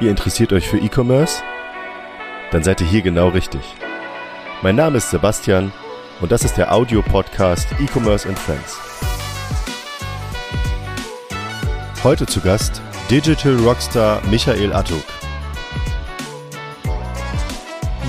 Ihr 0.00 0.10
interessiert 0.10 0.52
euch 0.52 0.68
für 0.68 0.78
E-Commerce? 0.78 1.42
Dann 2.52 2.62
seid 2.62 2.80
ihr 2.80 2.86
hier 2.86 3.02
genau 3.02 3.30
richtig. 3.30 3.62
Mein 4.62 4.76
Name 4.76 4.98
ist 4.98 5.10
Sebastian 5.10 5.72
und 6.20 6.30
das 6.30 6.44
ist 6.44 6.56
der 6.56 6.72
Audio-Podcast 6.72 7.66
E-Commerce 7.80 8.28
and 8.28 8.38
Friends. 8.38 8.78
Heute 12.04 12.26
zu 12.26 12.40
Gast 12.40 12.80
Digital 13.10 13.56
Rockstar 13.56 14.22
Michael 14.30 14.72
Attuk. 14.72 15.02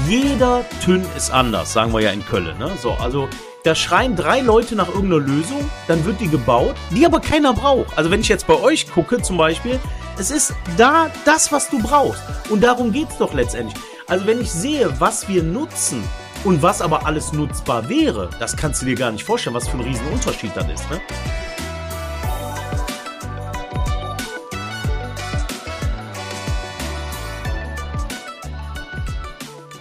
Jeder 0.07 0.63
Tünn 0.85 1.03
ist 1.17 1.31
anders, 1.31 1.73
sagen 1.73 1.91
wir 1.91 2.01
ja 2.01 2.11
in 2.11 2.23
Köln. 2.23 2.55
Ne? 2.59 2.69
So, 2.79 2.91
also 2.93 3.27
da 3.63 3.73
schreien 3.73 4.15
drei 4.15 4.41
Leute 4.41 4.75
nach 4.75 4.89
irgendeiner 4.89 5.25
Lösung, 5.25 5.67
dann 5.87 6.05
wird 6.05 6.21
die 6.21 6.29
gebaut, 6.29 6.75
die 6.91 7.03
aber 7.03 7.19
keiner 7.19 7.53
braucht. 7.53 7.97
Also 7.97 8.11
wenn 8.11 8.21
ich 8.21 8.27
jetzt 8.27 8.45
bei 8.45 8.59
euch 8.59 8.91
gucke 8.91 9.23
zum 9.23 9.37
Beispiel, 9.37 9.79
es 10.19 10.31
ist 10.31 10.53
da 10.77 11.09
das, 11.25 11.51
was 11.51 11.69
du 11.69 11.79
brauchst. 11.81 12.21
Und 12.49 12.61
darum 12.61 12.91
geht 12.91 13.09
es 13.09 13.17
doch 13.17 13.33
letztendlich. 13.33 13.81
Also 14.07 14.25
wenn 14.27 14.41
ich 14.41 14.51
sehe, 14.51 14.99
was 14.99 15.27
wir 15.29 15.43
nutzen 15.43 16.03
und 16.43 16.61
was 16.61 16.81
aber 16.81 17.05
alles 17.05 17.31
nutzbar 17.31 17.87
wäre, 17.87 18.29
das 18.39 18.55
kannst 18.55 18.81
du 18.81 18.85
dir 18.85 18.95
gar 18.95 19.11
nicht 19.11 19.23
vorstellen, 19.23 19.55
was 19.55 19.67
für 19.67 19.77
ein 19.77 19.83
Riesenunterschied 19.83 20.51
das 20.55 20.65
ist. 20.69 20.89
Ne? 20.89 20.99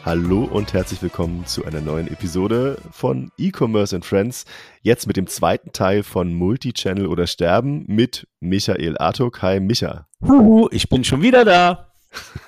Hallo 0.09 0.45
und 0.45 0.73
herzlich 0.73 1.03
willkommen 1.03 1.45
zu 1.45 1.67
einer 1.67 1.83
neuen 1.83 2.09
Episode 2.09 2.81
von 2.93 3.31
E-Commerce 3.37 3.95
and 3.95 4.07
Friends. 4.07 4.47
Jetzt 4.81 5.07
mit 5.07 5.19
dem 5.19 5.27
zweiten 5.27 5.71
Teil 5.73 6.03
von 6.03 6.33
Multichannel 6.33 7.07
oder 7.07 7.27
Sterben 7.27 7.85
mit 7.87 8.27
Michael 8.41 8.97
Artuk. 8.97 9.43
Hi 9.43 9.61
Micha. 9.61 10.09
Huhu, 10.23 10.71
ich 10.73 10.89
bin 10.89 11.05
schon 11.05 11.21
wieder 11.21 11.45
da. 11.45 11.93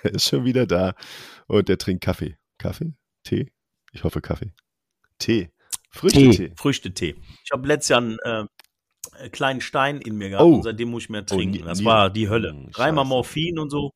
er 0.02 0.10
ist 0.15 0.30
schon 0.30 0.46
wieder 0.46 0.66
da 0.66 0.95
und 1.48 1.68
er 1.68 1.77
trinkt 1.77 2.02
Kaffee. 2.02 2.38
Kaffee? 2.57 2.95
Tee? 3.24 3.52
Ich 3.92 4.04
hoffe 4.04 4.23
Kaffee. 4.23 4.54
Tee. 5.18 5.51
Früchtetee. 5.90 6.54
Früchtetee. 6.57 7.15
Ich 7.45 7.51
habe 7.52 7.68
letztes 7.68 7.90
Jahr 7.90 8.01
einen 8.01 8.18
äh, 8.20 9.29
kleinen 9.29 9.60
Stein 9.60 10.01
in 10.01 10.16
mir 10.16 10.30
gehabt 10.30 10.46
oh. 10.46 10.54
und 10.54 10.63
seitdem 10.63 10.88
muss 10.88 11.02
ich 11.02 11.10
mehr 11.10 11.26
oh, 11.30 11.37
trinken. 11.37 11.63
Oh, 11.63 11.66
das 11.66 11.85
war 11.85 12.09
die 12.09 12.30
Hölle. 12.30 12.68
Dreimal 12.73 13.04
Morphin 13.04 13.59
und 13.59 13.68
so. 13.68 13.92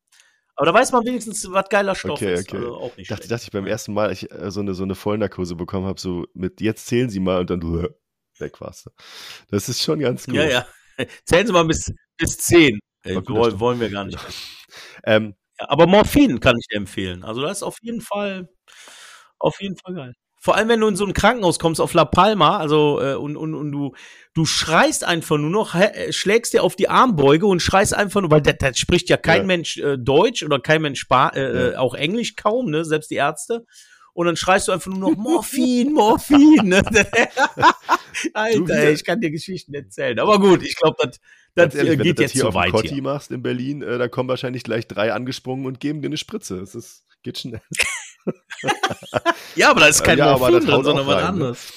Aber 0.56 0.66
da 0.66 0.74
weiß 0.74 0.92
man 0.92 1.04
wenigstens, 1.04 1.50
was 1.50 1.68
geiler 1.68 1.94
Stoff 1.94 2.20
okay, 2.20 2.34
ist. 2.34 2.48
Okay. 2.48 2.58
Also 2.58 2.76
auch 2.76 2.96
nicht 2.96 3.10
dachte, 3.10 3.26
dachte 3.26 3.44
ich 3.44 3.50
beim 3.50 3.66
ersten 3.66 3.92
Mal, 3.92 4.12
ich 4.12 4.30
äh, 4.30 4.50
so 4.50 4.60
eine, 4.60 4.74
so 4.74 4.84
eine 4.84 4.94
Vollnarkose 4.94 5.56
bekommen 5.56 5.86
habe, 5.86 6.00
so 6.00 6.26
mit 6.34 6.60
jetzt 6.60 6.86
zählen 6.86 7.10
Sie 7.10 7.20
mal 7.20 7.40
und 7.40 7.50
dann 7.50 7.60
du 7.60 7.88
weg 8.38 8.60
warst. 8.60 8.88
Das 9.50 9.68
ist 9.68 9.82
schon 9.82 10.00
ganz 10.00 10.26
gut. 10.26 10.36
Ja, 10.36 10.44
ja. 10.44 10.66
Zählen 11.24 11.46
Sie 11.46 11.52
mal 11.52 11.64
bis, 11.64 11.92
bis 12.16 12.38
zehn. 12.38 12.78
Ey, 13.02 13.16
wollen, 13.28 13.60
wollen 13.60 13.80
wir 13.80 13.90
gar 13.90 14.04
nicht. 14.04 14.18
ähm, 15.04 15.34
ja, 15.58 15.68
aber 15.68 15.86
Morphin 15.86 16.40
kann 16.40 16.56
ich 16.58 16.76
empfehlen. 16.76 17.24
Also 17.24 17.42
das 17.42 17.58
ist 17.58 17.62
auf 17.62 17.76
jeden 17.82 18.00
Fall, 18.00 18.48
auf 19.38 19.60
jeden 19.60 19.76
Fall 19.76 19.94
geil. 19.94 20.14
Vor 20.44 20.56
allem, 20.56 20.68
wenn 20.68 20.80
du 20.80 20.88
in 20.88 20.94
so 20.94 21.06
ein 21.06 21.14
Krankenhaus 21.14 21.58
kommst 21.58 21.80
auf 21.80 21.94
La 21.94 22.04
Palma, 22.04 22.58
also 22.58 23.00
äh, 23.00 23.14
und, 23.14 23.34
und, 23.34 23.54
und 23.54 23.72
du, 23.72 23.94
du 24.34 24.44
schreist 24.44 25.02
einfach 25.02 25.38
nur 25.38 25.48
noch, 25.48 25.74
äh, 25.74 26.12
schlägst 26.12 26.52
dir 26.52 26.62
auf 26.62 26.76
die 26.76 26.90
Armbeuge 26.90 27.46
und 27.46 27.62
schreist 27.62 27.94
einfach 27.94 28.20
nur, 28.20 28.30
weil 28.30 28.42
da, 28.42 28.52
da 28.52 28.74
spricht 28.74 29.08
ja 29.08 29.16
kein 29.16 29.40
ja. 29.40 29.46
Mensch 29.46 29.78
äh, 29.78 29.96
Deutsch 29.96 30.42
oder 30.42 30.60
kein 30.60 30.82
Mensch 30.82 31.00
Spa 31.00 31.30
äh, 31.30 31.40
ja. 31.40 31.70
Äh, 31.70 31.76
auch 31.76 31.94
Englisch 31.94 32.36
kaum, 32.36 32.68
ne? 32.68 32.84
Selbst 32.84 33.10
die 33.10 33.14
Ärzte. 33.14 33.64
Und 34.12 34.26
dann 34.26 34.36
schreist 34.36 34.68
du 34.68 34.72
einfach 34.72 34.92
nur 34.92 35.12
noch 35.12 35.16
Morphin, 35.16 35.94
Morphin. 35.94 36.68
Ne? 36.68 36.82
Alter, 38.34 38.74
ey, 38.74 38.92
ich 38.92 39.02
kann 39.02 39.22
dir 39.22 39.30
Geschichten 39.30 39.72
erzählen. 39.72 40.18
Aber 40.18 40.38
gut, 40.38 40.62
ich 40.62 40.76
glaube, 40.76 40.96
das 41.00 41.20
das 41.54 41.74
ehrlich, 41.74 42.00
geht 42.00 42.20
jetzt 42.20 42.36
weit. 42.36 42.66
Wenn 42.66 42.72
du 42.72 42.82
das 42.82 42.90
hier 42.90 42.98
auf 42.98 43.02
machst 43.02 43.30
in 43.30 43.42
Berlin, 43.42 43.80
äh, 43.80 43.96
da 43.96 44.08
kommen 44.08 44.28
wahrscheinlich 44.28 44.62
gleich 44.62 44.86
drei 44.88 45.14
angesprungen 45.14 45.64
und 45.64 45.80
geben 45.80 46.02
dir 46.02 46.08
eine 46.08 46.18
Spritze. 46.18 46.58
Es 46.58 46.74
ist, 46.74 47.06
geht 47.22 47.38
schnell. 47.38 47.62
ja, 49.56 49.70
aber 49.70 49.80
da 49.80 49.86
ist 49.86 50.02
kein 50.02 50.18
ja, 50.18 50.36
Morphin 50.36 50.66
drin, 50.66 50.84
sondern 50.84 51.06
was 51.06 51.16
ne? 51.16 51.28
anderes. 51.28 51.72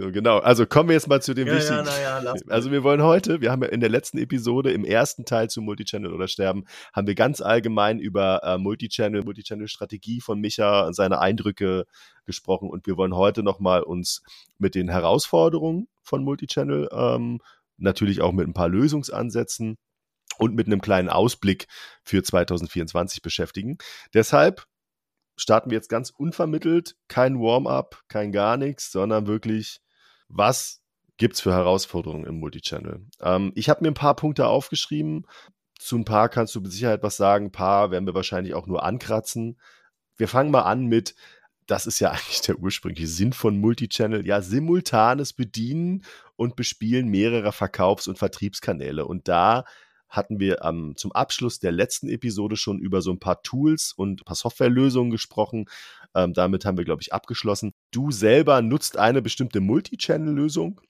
So, 0.00 0.10
genau. 0.10 0.38
Also 0.38 0.64
kommen 0.64 0.88
wir 0.88 0.94
jetzt 0.94 1.08
mal 1.08 1.20
zu 1.20 1.34
dem 1.34 1.46
ja, 1.46 1.56
wichtigen. 1.56 1.84
Ja, 1.84 2.22
ja, 2.22 2.34
also 2.48 2.70
wir 2.70 2.82
wollen 2.82 3.02
heute, 3.02 3.42
wir 3.42 3.50
haben 3.50 3.62
ja 3.62 3.68
in 3.68 3.80
der 3.80 3.90
letzten 3.90 4.16
Episode 4.16 4.72
im 4.72 4.82
ersten 4.82 5.26
Teil 5.26 5.50
zu 5.50 5.60
Multichannel 5.60 6.14
oder 6.14 6.26
Sterben, 6.26 6.64
haben 6.94 7.06
wir 7.06 7.14
ganz 7.14 7.42
allgemein 7.42 7.98
über 7.98 8.42
äh, 8.42 8.56
Multichannel, 8.56 9.24
Multichannel-Strategie 9.24 10.22
von 10.22 10.40
Micha 10.40 10.86
und 10.86 10.94
seine 10.94 11.18
Eindrücke 11.18 11.84
gesprochen 12.24 12.70
und 12.70 12.86
wir 12.86 12.96
wollen 12.96 13.14
heute 13.14 13.42
nochmal 13.42 13.82
uns 13.82 14.22
mit 14.56 14.74
den 14.74 14.88
Herausforderungen 14.88 15.86
von 16.02 16.24
Multichannel, 16.24 16.88
ähm, 16.92 17.40
natürlich 17.76 18.22
auch 18.22 18.32
mit 18.32 18.48
ein 18.48 18.54
paar 18.54 18.70
Lösungsansätzen 18.70 19.76
und 20.38 20.54
mit 20.54 20.66
einem 20.66 20.80
kleinen 20.80 21.10
Ausblick 21.10 21.66
für 22.04 22.22
2024 22.22 23.20
beschäftigen. 23.20 23.76
Deshalb 24.14 24.64
starten 25.40 25.70
wir 25.70 25.76
jetzt 25.76 25.88
ganz 25.88 26.10
unvermittelt, 26.10 26.96
kein 27.08 27.40
Warm-up, 27.40 28.02
kein 28.08 28.30
gar 28.32 28.56
nichts, 28.56 28.92
sondern 28.92 29.26
wirklich 29.26 29.80
was 30.28 30.80
gibt 31.16 31.34
es 31.34 31.40
für 31.40 31.52
Herausforderungen 31.52 32.26
im 32.26 32.38
Multichannel? 32.38 33.06
Ähm, 33.20 33.52
ich 33.54 33.68
habe 33.68 33.82
mir 33.82 33.90
ein 33.90 33.94
paar 33.94 34.16
Punkte 34.16 34.46
aufgeschrieben. 34.46 35.26
Zu 35.78 35.96
ein 35.96 36.04
paar 36.04 36.28
kannst 36.28 36.54
du 36.54 36.60
mit 36.60 36.72
Sicherheit 36.72 37.02
was 37.02 37.16
sagen. 37.16 37.46
Ein 37.46 37.52
paar 37.52 37.90
werden 37.90 38.06
wir 38.06 38.14
wahrscheinlich 38.14 38.54
auch 38.54 38.66
nur 38.66 38.84
ankratzen. 38.84 39.58
Wir 40.16 40.28
fangen 40.28 40.50
mal 40.50 40.62
an 40.62 40.86
mit, 40.86 41.14
das 41.66 41.86
ist 41.86 42.00
ja 42.00 42.10
eigentlich 42.12 42.42
der 42.42 42.58
ursprüngliche 42.58 43.08
Sinn 43.08 43.32
von 43.32 43.58
Multichannel, 43.58 44.26
ja, 44.26 44.42
simultanes 44.42 45.32
Bedienen 45.32 46.04
und 46.36 46.56
Bespielen 46.56 47.08
mehrerer 47.08 47.52
Verkaufs- 47.52 48.08
und 48.08 48.18
Vertriebskanäle. 48.18 49.04
Und 49.04 49.28
da 49.28 49.64
hatten 50.10 50.40
wir 50.40 50.62
ähm, 50.62 50.94
zum 50.96 51.12
Abschluss 51.12 51.60
der 51.60 51.72
letzten 51.72 52.08
Episode 52.08 52.56
schon 52.56 52.78
über 52.78 53.00
so 53.00 53.12
ein 53.12 53.20
paar 53.20 53.42
Tools 53.42 53.92
und 53.96 54.20
ein 54.20 54.24
paar 54.24 54.36
Softwarelösungen 54.36 55.10
gesprochen. 55.10 55.66
Ähm, 56.14 56.34
damit 56.34 56.64
haben 56.64 56.76
wir, 56.76 56.84
glaube 56.84 57.02
ich, 57.02 57.12
abgeschlossen. 57.12 57.72
Du 57.92 58.10
selber 58.10 58.60
nutzt 58.60 58.98
eine 58.98 59.22
bestimmte 59.22 59.60
Multichannel-Lösung, 59.60 60.80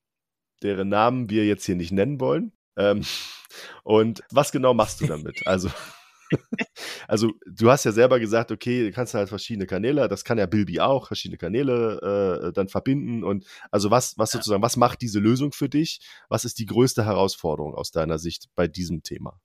deren 0.62 0.88
Namen 0.88 1.30
wir 1.30 1.46
jetzt 1.46 1.66
hier 1.66 1.76
nicht 1.76 1.92
nennen 1.92 2.18
wollen. 2.18 2.52
Ähm, 2.76 3.02
und 3.84 4.22
was 4.30 4.50
genau 4.50 4.74
machst 4.74 5.00
du 5.02 5.06
damit? 5.06 5.46
Also 5.46 5.70
also 7.08 7.32
du 7.46 7.70
hast 7.70 7.84
ja 7.84 7.92
selber 7.92 8.20
gesagt, 8.20 8.52
okay, 8.52 8.84
du 8.84 8.92
kannst 8.92 9.14
halt 9.14 9.28
verschiedene 9.28 9.66
Kanäle, 9.66 10.08
das 10.08 10.24
kann 10.24 10.38
ja 10.38 10.46
Bilby 10.46 10.80
auch, 10.80 11.06
verschiedene 11.06 11.38
Kanäle 11.38 12.48
äh, 12.48 12.52
dann 12.52 12.68
verbinden 12.68 13.24
und 13.24 13.46
also 13.70 13.90
was, 13.90 14.16
was 14.18 14.30
sozusagen, 14.30 14.62
was 14.62 14.76
macht 14.76 15.02
diese 15.02 15.18
Lösung 15.18 15.52
für 15.52 15.68
dich? 15.68 16.00
Was 16.28 16.44
ist 16.44 16.58
die 16.58 16.66
größte 16.66 17.04
Herausforderung 17.04 17.74
aus 17.74 17.90
deiner 17.90 18.18
Sicht 18.18 18.48
bei 18.54 18.68
diesem 18.68 19.02
Thema? 19.02 19.40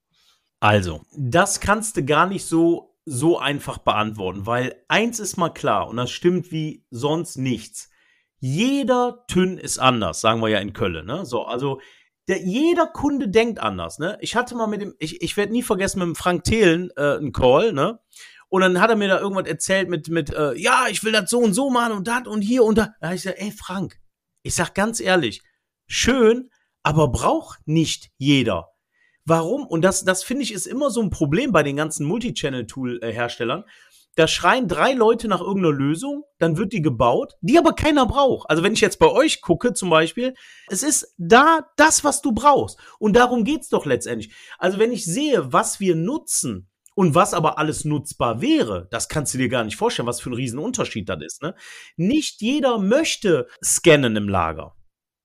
Also, 0.59 1.01
das 1.15 1.59
kannst 1.59 1.97
du 1.97 2.05
gar 2.05 2.27
nicht 2.27 2.45
so 2.45 2.95
so 3.05 3.37
einfach 3.37 3.77
beantworten, 3.77 4.47
weil 4.47 4.83
eins 4.87 5.19
ist 5.19 5.37
mal 5.37 5.51
klar 5.51 5.87
und 5.87 5.97
das 5.97 6.09
stimmt 6.09 6.51
wie 6.51 6.85
sonst 6.89 7.37
nichts. 7.37 7.89
Jeder 8.39 9.25
Tünn 9.27 9.57
ist 9.57 9.77
anders, 9.77 10.21
sagen 10.21 10.41
wir 10.41 10.49
ja 10.49 10.59
in 10.59 10.73
Köln. 10.73 11.05
Ne? 11.05 11.25
So, 11.25 11.45
also 11.45 11.79
der, 12.27 12.41
jeder 12.41 12.87
Kunde 12.87 13.29
denkt 13.29 13.59
anders, 13.59 13.99
ne? 13.99 14.17
Ich 14.21 14.35
hatte 14.35 14.55
mal 14.55 14.67
mit 14.67 14.81
dem, 14.81 14.95
ich, 14.99 15.21
ich 15.21 15.37
werde 15.37 15.51
nie 15.51 15.63
vergessen, 15.63 15.99
mit 15.99 16.07
dem 16.07 16.15
Frank 16.15 16.43
Thelen 16.43 16.89
äh, 16.95 17.17
einen 17.17 17.31
Call, 17.31 17.73
ne? 17.73 17.99
Und 18.49 18.61
dann 18.61 18.79
hat 18.79 18.89
er 18.89 18.95
mir 18.95 19.07
da 19.07 19.19
irgendwas 19.19 19.47
erzählt 19.47 19.89
mit, 19.89 20.07
mit 20.09 20.33
äh, 20.33 20.53
ja, 20.55 20.85
ich 20.89 21.03
will 21.03 21.11
das 21.11 21.29
so 21.29 21.39
und 21.39 21.53
so 21.53 21.69
machen 21.69 21.93
und 21.93 22.07
das 22.07 22.27
und 22.27 22.41
hier 22.41 22.63
und 22.63 22.77
da. 22.77 22.93
Da 22.99 23.07
habe 23.07 23.15
ich 23.15 23.23
gesagt, 23.23 23.41
ey 23.41 23.51
Frank, 23.51 23.99
ich 24.43 24.55
sag 24.55 24.73
ganz 24.75 24.99
ehrlich, 24.99 25.41
schön, 25.87 26.49
aber 26.83 27.09
braucht 27.09 27.67
nicht 27.67 28.11
jeder. 28.17 28.69
Warum? 29.25 29.65
Und 29.65 29.81
das, 29.81 30.05
das 30.05 30.23
finde 30.23 30.43
ich 30.43 30.53
ist 30.53 30.67
immer 30.67 30.91
so 30.91 31.01
ein 31.01 31.09
Problem 31.09 31.51
bei 31.51 31.63
den 31.63 31.75
ganzen 31.75 32.05
Multichannel-Tool-Herstellern. 32.05 33.61
Äh, 33.61 33.71
da 34.15 34.27
schreien 34.27 34.67
drei 34.67 34.93
Leute 34.93 35.27
nach 35.27 35.41
irgendeiner 35.41 35.75
Lösung, 35.75 36.23
dann 36.39 36.57
wird 36.57 36.73
die 36.73 36.81
gebaut, 36.81 37.33
die 37.41 37.57
aber 37.57 37.73
keiner 37.73 38.05
braucht. 38.05 38.49
Also 38.49 38.63
wenn 38.63 38.73
ich 38.73 38.81
jetzt 38.81 38.99
bei 38.99 39.07
euch 39.07 39.41
gucke 39.41 39.73
zum 39.73 39.89
Beispiel, 39.89 40.33
es 40.67 40.83
ist 40.83 41.13
da 41.17 41.67
das, 41.75 42.03
was 42.03 42.21
du 42.21 42.31
brauchst. 42.31 42.79
Und 42.99 43.15
darum 43.15 43.43
geht's 43.43 43.69
doch 43.69 43.85
letztendlich. 43.85 44.33
Also 44.57 44.79
wenn 44.79 44.91
ich 44.91 45.05
sehe, 45.05 45.51
was 45.51 45.79
wir 45.79 45.95
nutzen 45.95 46.69
und 46.95 47.13
was 47.13 47.33
aber 47.33 47.57
alles 47.59 47.83
nutzbar 47.83 48.41
wäre, 48.41 48.87
das 48.89 49.09
kannst 49.09 49.33
du 49.33 49.37
dir 49.37 49.49
gar 49.49 49.65
nicht 49.65 49.75
vorstellen, 49.75 50.07
was 50.07 50.21
für 50.21 50.29
ein 50.29 50.35
Riesenunterschied 50.35 51.09
das 51.09 51.21
ist. 51.21 51.41
Ne? 51.41 51.53
Nicht 51.97 52.41
jeder 52.41 52.77
möchte 52.77 53.47
scannen 53.63 54.15
im 54.15 54.29
Lager. 54.29 54.75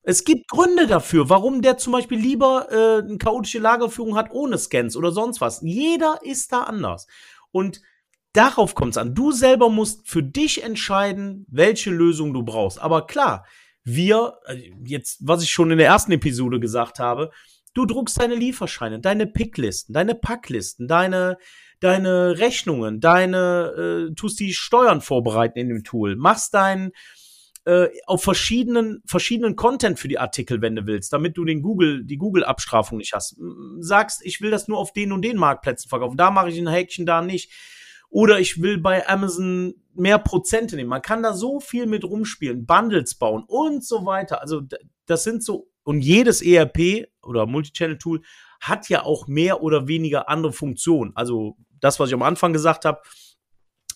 Es 0.02 0.24
gibt 0.24 0.48
Gründe 0.48 0.86
dafür, 0.86 1.28
warum 1.28 1.62
der 1.62 1.76
zum 1.76 1.92
Beispiel 1.92 2.18
lieber 2.18 2.68
äh, 2.70 3.06
eine 3.06 3.18
chaotische 3.18 3.58
Lagerführung 3.58 4.16
hat 4.16 4.32
ohne 4.32 4.56
Scans 4.58 4.96
oder 4.96 5.12
sonst 5.12 5.40
was. 5.40 5.60
Jeder 5.62 6.20
ist 6.22 6.52
da 6.52 6.62
anders. 6.62 7.06
Und 7.52 7.82
Darauf 8.32 8.74
kommt 8.74 8.92
es 8.92 8.98
an. 8.98 9.14
Du 9.14 9.32
selber 9.32 9.68
musst 9.68 10.08
für 10.08 10.22
dich 10.22 10.62
entscheiden, 10.62 11.46
welche 11.48 11.90
Lösung 11.90 12.32
du 12.32 12.44
brauchst. 12.44 12.80
Aber 12.80 13.06
klar, 13.06 13.44
wir, 13.84 14.34
äh, 14.46 14.70
jetzt, 14.84 15.18
was 15.20 15.42
ich 15.42 15.50
schon 15.50 15.70
in 15.70 15.78
der 15.78 15.88
ersten 15.88 16.12
Episode 16.12 16.60
gesagt 16.60 16.98
habe, 16.98 17.30
du 17.74 17.86
druckst 17.86 18.20
deine 18.20 18.34
Lieferscheine, 18.34 19.00
deine 19.00 19.26
Picklisten, 19.26 19.92
deine 19.92 20.14
Packlisten, 20.14 20.86
deine, 20.86 21.38
deine 21.80 22.38
Rechnungen, 22.38 23.00
deine, 23.00 24.10
äh, 24.10 24.14
tust 24.14 24.38
die 24.38 24.52
Steuern 24.52 25.00
vorbereiten 25.00 25.58
in 25.58 25.68
dem 25.68 25.82
Tool, 25.82 26.14
machst 26.14 26.54
dein, 26.54 26.92
äh, 27.64 27.88
auf 28.06 28.22
verschiedenen, 28.22 29.02
verschiedenen 29.06 29.56
Content 29.56 29.98
für 29.98 30.08
die 30.08 30.18
Artikel, 30.18 30.62
wenn 30.62 30.76
du 30.76 30.86
willst, 30.86 31.12
damit 31.12 31.36
du 31.36 31.44
den 31.44 31.62
Google, 31.62 32.04
die 32.04 32.16
Google-Abstrafung 32.16 32.98
nicht 32.98 33.12
hast. 33.12 33.36
Sagst, 33.80 34.24
ich 34.24 34.40
will 34.40 34.50
das 34.50 34.68
nur 34.68 34.78
auf 34.78 34.92
den 34.92 35.12
und 35.12 35.22
den 35.22 35.36
Marktplätzen 35.36 35.88
verkaufen. 35.88 36.16
Da 36.16 36.30
mache 36.30 36.50
ich 36.50 36.58
ein 36.58 36.68
Häkchen, 36.68 37.06
da 37.06 37.22
nicht. 37.22 37.50
Oder 38.10 38.40
ich 38.40 38.60
will 38.60 38.78
bei 38.78 39.08
Amazon 39.08 39.74
mehr 39.94 40.18
Prozente 40.18 40.76
nehmen. 40.76 40.90
Man 40.90 41.02
kann 41.02 41.22
da 41.22 41.32
so 41.32 41.60
viel 41.60 41.86
mit 41.86 42.04
rumspielen, 42.04 42.66
Bundles 42.66 43.14
bauen 43.14 43.44
und 43.46 43.84
so 43.84 44.04
weiter. 44.04 44.42
Also 44.42 44.62
das 45.06 45.24
sind 45.24 45.44
so, 45.44 45.68
und 45.84 46.00
jedes 46.00 46.42
ERP 46.42 47.08
oder 47.22 47.46
Multichannel-Tool 47.46 48.22
hat 48.60 48.88
ja 48.88 49.04
auch 49.04 49.26
mehr 49.26 49.62
oder 49.62 49.88
weniger 49.88 50.28
andere 50.28 50.52
Funktionen. 50.52 51.12
Also 51.14 51.56
das, 51.80 51.98
was 51.98 52.08
ich 52.08 52.14
am 52.14 52.22
Anfang 52.22 52.52
gesagt 52.52 52.84
habe, 52.84 53.00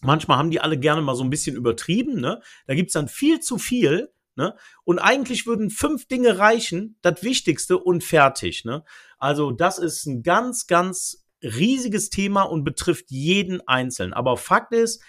manchmal 0.01 0.39
haben 0.39 0.51
die 0.51 0.61
alle 0.61 0.79
gerne 0.79 1.03
mal 1.03 1.17
so 1.17 1.25
ein 1.25 1.31
bisschen 1.31 1.57
übertrieben. 1.57 2.21
Ne? 2.21 2.41
Da 2.67 2.75
gibt's 2.75 2.95
dann 2.95 3.09
viel 3.09 3.41
zu 3.41 3.59
viel. 3.59 4.11
Ne? 4.37 4.57
Und 4.85 4.99
eigentlich 4.99 5.47
würden 5.47 5.71
fünf 5.71 6.07
Dinge 6.07 6.39
reichen, 6.39 6.99
das 7.03 7.23
Wichtigste 7.23 7.79
und 7.79 8.03
fertig. 8.03 8.65
Ne? 8.65 8.85
Also 9.19 9.53
das 9.53 9.79
ist 9.79 10.07
ein 10.07 10.23
ganz, 10.23 10.67
ganz 10.67 11.24
riesiges 11.45 12.11
Thema 12.11 12.43
und 12.43 12.65
betrifft 12.65 13.11
jeden 13.11 13.67
Einzelnen. 13.69 14.13
Aber 14.13 14.37
Fakt 14.37 14.73
ist, 14.73 15.03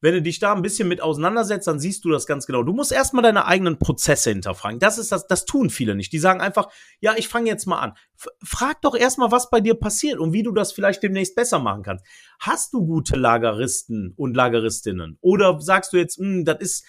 wenn 0.00 0.14
du 0.14 0.22
dich 0.22 0.38
da 0.38 0.54
ein 0.54 0.62
bisschen 0.62 0.88
mit 0.88 1.00
auseinandersetzt, 1.00 1.66
dann 1.66 1.80
siehst 1.80 2.04
du 2.04 2.10
das 2.10 2.26
ganz 2.26 2.46
genau. 2.46 2.62
Du 2.62 2.72
musst 2.72 2.92
erstmal 2.92 3.22
deine 3.22 3.46
eigenen 3.46 3.78
Prozesse 3.78 4.30
hinterfragen. 4.30 4.78
Das 4.78 4.96
ist 4.96 5.10
das, 5.10 5.26
das 5.26 5.44
tun 5.44 5.70
viele 5.70 5.96
nicht. 5.96 6.12
Die 6.12 6.20
sagen 6.20 6.40
einfach, 6.40 6.68
ja, 7.00 7.14
ich 7.16 7.28
fange 7.28 7.48
jetzt 7.48 7.66
mal 7.66 7.80
an. 7.80 7.94
F 8.16 8.28
frag 8.44 8.80
doch 8.82 8.94
erstmal, 8.94 9.32
was 9.32 9.50
bei 9.50 9.60
dir 9.60 9.74
passiert 9.74 10.20
und 10.20 10.32
wie 10.32 10.44
du 10.44 10.52
das 10.52 10.72
vielleicht 10.72 11.02
demnächst 11.02 11.34
besser 11.34 11.58
machen 11.58 11.82
kannst. 11.82 12.04
Hast 12.38 12.72
du 12.72 12.86
gute 12.86 13.16
Lageristen 13.16 14.14
und 14.16 14.36
Lageristinnen? 14.36 15.18
Oder 15.20 15.60
sagst 15.60 15.92
du 15.92 15.96
jetzt, 15.96 16.18
hm, 16.18 16.44
das 16.44 16.60
ist, 16.60 16.86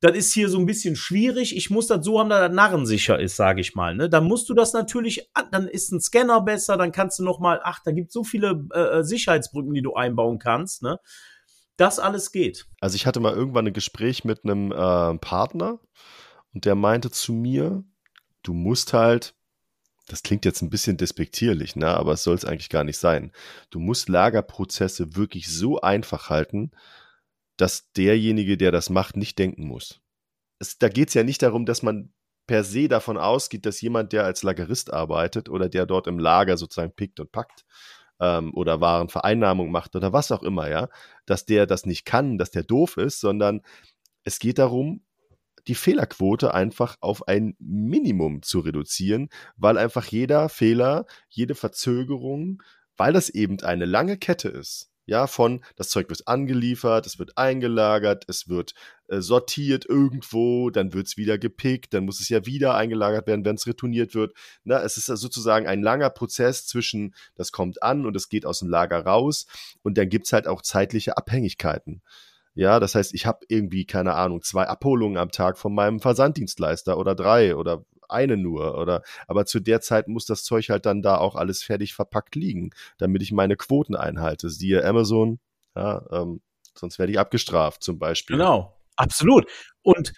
das 0.00 0.16
ist 0.16 0.32
hier 0.32 0.48
so 0.48 0.58
ein 0.58 0.66
bisschen 0.66 0.96
schwierig. 0.96 1.56
Ich 1.56 1.70
muss 1.70 1.86
das 1.86 2.04
so 2.04 2.18
haben, 2.18 2.30
dass 2.30 2.48
das 2.48 2.54
narrensicher 2.54 3.18
ist, 3.18 3.36
sage 3.36 3.60
ich 3.60 3.74
mal. 3.74 3.94
Ne? 3.94 4.08
Dann 4.08 4.24
musst 4.24 4.48
du 4.48 4.54
das 4.54 4.72
natürlich, 4.72 5.30
dann 5.52 5.68
ist 5.68 5.92
ein 5.92 6.00
Scanner 6.00 6.40
besser, 6.40 6.76
dann 6.76 6.92
kannst 6.92 7.18
du 7.18 7.24
noch 7.24 7.38
mal, 7.38 7.60
ach, 7.62 7.80
da 7.84 7.92
gibt 7.92 8.12
so 8.12 8.24
viele 8.24 8.66
äh, 8.72 8.98
äh 8.98 9.04
Sicherheitsbrücken, 9.04 9.74
die 9.74 9.82
du 9.82 9.94
einbauen 9.94 10.38
kannst. 10.38 10.82
Ne? 10.82 10.98
das 11.80 11.98
alles 11.98 12.30
geht. 12.30 12.66
Also 12.80 12.96
ich 12.96 13.06
hatte 13.06 13.20
mal 13.20 13.32
irgendwann 13.32 13.66
ein 13.66 13.72
Gespräch 13.72 14.24
mit 14.24 14.44
einem 14.44 14.70
äh, 14.70 15.18
Partner 15.18 15.80
und 16.52 16.66
der 16.66 16.74
meinte 16.74 17.10
zu 17.10 17.32
mir, 17.32 17.82
du 18.42 18.52
musst 18.52 18.92
halt, 18.92 19.34
das 20.06 20.22
klingt 20.22 20.44
jetzt 20.44 20.60
ein 20.60 20.70
bisschen 20.70 20.98
despektierlich, 20.98 21.76
ne, 21.76 21.88
aber 21.88 22.12
es 22.12 22.22
soll 22.22 22.34
es 22.34 22.44
eigentlich 22.44 22.68
gar 22.68 22.84
nicht 22.84 22.98
sein. 22.98 23.32
Du 23.70 23.78
musst 23.78 24.08
Lagerprozesse 24.08 25.16
wirklich 25.16 25.48
so 25.48 25.80
einfach 25.80 26.28
halten, 26.28 26.72
dass 27.60 27.92
derjenige, 27.92 28.56
der 28.56 28.72
das 28.72 28.90
macht, 28.90 29.16
nicht 29.16 29.38
denken 29.38 29.66
muss. 29.66 30.00
Es, 30.58 30.78
da 30.78 30.88
geht 30.88 31.08
es 31.08 31.14
ja 31.14 31.24
nicht 31.24 31.42
darum, 31.42 31.66
dass 31.66 31.82
man 31.82 32.12
per 32.46 32.64
se 32.64 32.88
davon 32.88 33.16
ausgeht, 33.16 33.66
dass 33.66 33.80
jemand, 33.80 34.12
der 34.12 34.24
als 34.24 34.42
Lagerist 34.42 34.92
arbeitet 34.92 35.48
oder 35.48 35.68
der 35.68 35.86
dort 35.86 36.06
im 36.06 36.18
Lager 36.18 36.56
sozusagen 36.56 36.92
pickt 36.92 37.20
und 37.20 37.32
packt, 37.32 37.64
ähm, 38.20 38.52
oder 38.54 38.80
Warenvereinnahmung 38.80 39.70
macht 39.70 39.96
oder 39.96 40.12
was 40.12 40.30
auch 40.30 40.42
immer, 40.42 40.68
ja, 40.68 40.88
dass 41.26 41.46
der 41.46 41.66
das 41.66 41.86
nicht 41.86 42.04
kann, 42.04 42.38
dass 42.38 42.50
der 42.50 42.62
doof 42.62 42.96
ist, 42.96 43.20
sondern 43.20 43.62
es 44.24 44.38
geht 44.38 44.58
darum, 44.58 45.02
die 45.66 45.74
Fehlerquote 45.74 46.54
einfach 46.54 46.96
auf 47.00 47.28
ein 47.28 47.54
Minimum 47.58 48.42
zu 48.42 48.60
reduzieren, 48.60 49.28
weil 49.56 49.78
einfach 49.78 50.06
jeder 50.06 50.48
Fehler, 50.48 51.06
jede 51.28 51.54
Verzögerung, 51.54 52.62
weil 52.96 53.12
das 53.12 53.28
eben 53.28 53.60
eine 53.60 53.84
lange 53.84 54.16
Kette 54.16 54.48
ist, 54.48 54.89
ja, 55.10 55.26
von 55.26 55.60
das 55.74 55.88
Zeug 55.88 56.08
wird 56.08 56.28
angeliefert, 56.28 57.04
es 57.04 57.18
wird 57.18 57.36
eingelagert, 57.36 58.24
es 58.28 58.48
wird 58.48 58.74
äh, 59.08 59.20
sortiert 59.20 59.84
irgendwo, 59.84 60.70
dann 60.70 60.94
wird 60.94 61.08
es 61.08 61.16
wieder 61.16 61.36
gepickt, 61.36 61.94
dann 61.94 62.04
muss 62.04 62.20
es 62.20 62.28
ja 62.28 62.46
wieder 62.46 62.76
eingelagert 62.76 63.26
werden, 63.26 63.44
wenn 63.44 63.56
es 63.56 63.66
retourniert 63.66 64.14
wird. 64.14 64.34
Na, 64.62 64.80
es 64.84 64.96
ist 64.96 65.06
sozusagen 65.06 65.66
ein 65.66 65.82
langer 65.82 66.10
Prozess 66.10 66.64
zwischen, 66.64 67.12
das 67.34 67.50
kommt 67.50 67.82
an 67.82 68.06
und 68.06 68.14
es 68.14 68.28
geht 68.28 68.46
aus 68.46 68.60
dem 68.60 68.68
Lager 68.68 69.04
raus 69.04 69.46
und 69.82 69.98
dann 69.98 70.08
gibt 70.08 70.26
es 70.26 70.32
halt 70.32 70.46
auch 70.46 70.62
zeitliche 70.62 71.16
Abhängigkeiten. 71.16 72.02
Ja, 72.54 72.78
das 72.78 72.94
heißt, 72.94 73.12
ich 73.12 73.26
habe 73.26 73.44
irgendwie, 73.48 73.86
keine 73.86 74.14
Ahnung, 74.14 74.42
zwei 74.42 74.68
Abholungen 74.68 75.18
am 75.18 75.32
Tag 75.32 75.58
von 75.58 75.74
meinem 75.74 75.98
Versanddienstleister 75.98 76.96
oder 76.96 77.16
drei 77.16 77.56
oder 77.56 77.84
eine 78.12 78.36
nur 78.36 78.78
oder 78.78 79.02
aber 79.26 79.46
zu 79.46 79.60
der 79.60 79.80
Zeit 79.80 80.08
muss 80.08 80.26
das 80.26 80.44
Zeug 80.44 80.68
halt 80.70 80.86
dann 80.86 81.02
da 81.02 81.18
auch 81.18 81.36
alles 81.36 81.62
fertig 81.62 81.94
verpackt 81.94 82.34
liegen, 82.34 82.70
damit 82.98 83.22
ich 83.22 83.32
meine 83.32 83.56
Quoten 83.56 83.96
einhalte. 83.96 84.50
Siehe 84.50 84.84
Amazon, 84.84 85.38
ja, 85.76 86.04
ähm, 86.10 86.40
sonst 86.74 86.98
werde 86.98 87.12
ich 87.12 87.18
abgestraft 87.18 87.82
zum 87.82 87.98
Beispiel. 87.98 88.36
Genau, 88.36 88.76
absolut. 88.96 89.46
Und 89.82 90.12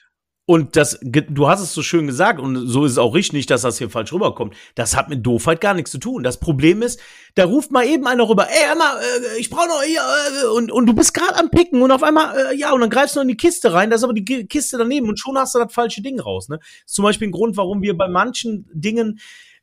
und 0.45 0.75
das, 0.75 0.99
du 1.03 1.49
hast 1.49 1.61
es 1.61 1.73
so 1.73 1.83
schön 1.83 2.09
gesagt, 2.09 2.41
und 2.41 2.67
so 2.67 2.85
ist 2.85 2.93
es 2.93 2.99
auch 2.99 3.15
richtig, 3.15 3.33
nicht, 3.35 3.51
dass 3.51 3.63
das 3.63 3.79
hier 3.79 3.91
falsch 3.91 4.13
rüberkommt. 4.13 4.55
Das 4.75 4.97
hat 4.97 5.09
mit 5.09 5.25
Doofheit 5.25 5.61
gar 5.61 5.73
nichts 5.73 5.93
zu 5.93 5.99
tun. 5.99 6.25
Das 6.25 6.41
Problem 6.41 6.83
ist, 6.83 6.99
da 7.37 7.45
ruft 7.45 7.71
mal 7.71 7.87
eben 7.87 8.09
einer 8.09 8.29
rüber, 8.29 8.49
ey, 8.49 8.73
Emma, 8.73 8.97
äh, 9.01 9.39
ich 9.39 9.51
brauche 9.51 9.69
noch 9.69 9.83
hier, 9.83 10.01
äh, 10.01 10.47
und, 10.49 10.73
und 10.73 10.87
du 10.87 10.95
bist 10.95 11.15
gerade 11.15 11.37
am 11.37 11.49
Picken 11.49 11.81
und 11.81 11.93
auf 11.93 12.03
einmal, 12.03 12.37
äh, 12.37 12.57
ja, 12.57 12.73
und 12.73 12.81
dann 12.81 12.91
greifst 12.91 13.15
du 13.15 13.21
in 13.21 13.29
die 13.29 13.37
Kiste 13.37 13.73
rein, 13.73 13.91
da 13.91 13.97
ist 13.97 14.03
aber 14.03 14.15
die 14.15 14.47
Kiste 14.47 14.79
daneben 14.79 15.09
und 15.09 15.21
schon 15.21 15.39
hast 15.39 15.55
du 15.55 15.61
das 15.61 15.73
falsche 15.73 16.03
Ding 16.03 16.19
raus. 16.19 16.49
Ne? 16.49 16.59
Das 16.59 16.69
ist 16.87 16.95
zum 16.95 17.05
Beispiel 17.05 17.29
ein 17.29 17.33
Grund, 17.33 17.57
warum 17.57 17.81
wir 17.81 17.97
bei 17.97 18.09
manchen 18.09 18.69
Dingen, 18.75 19.21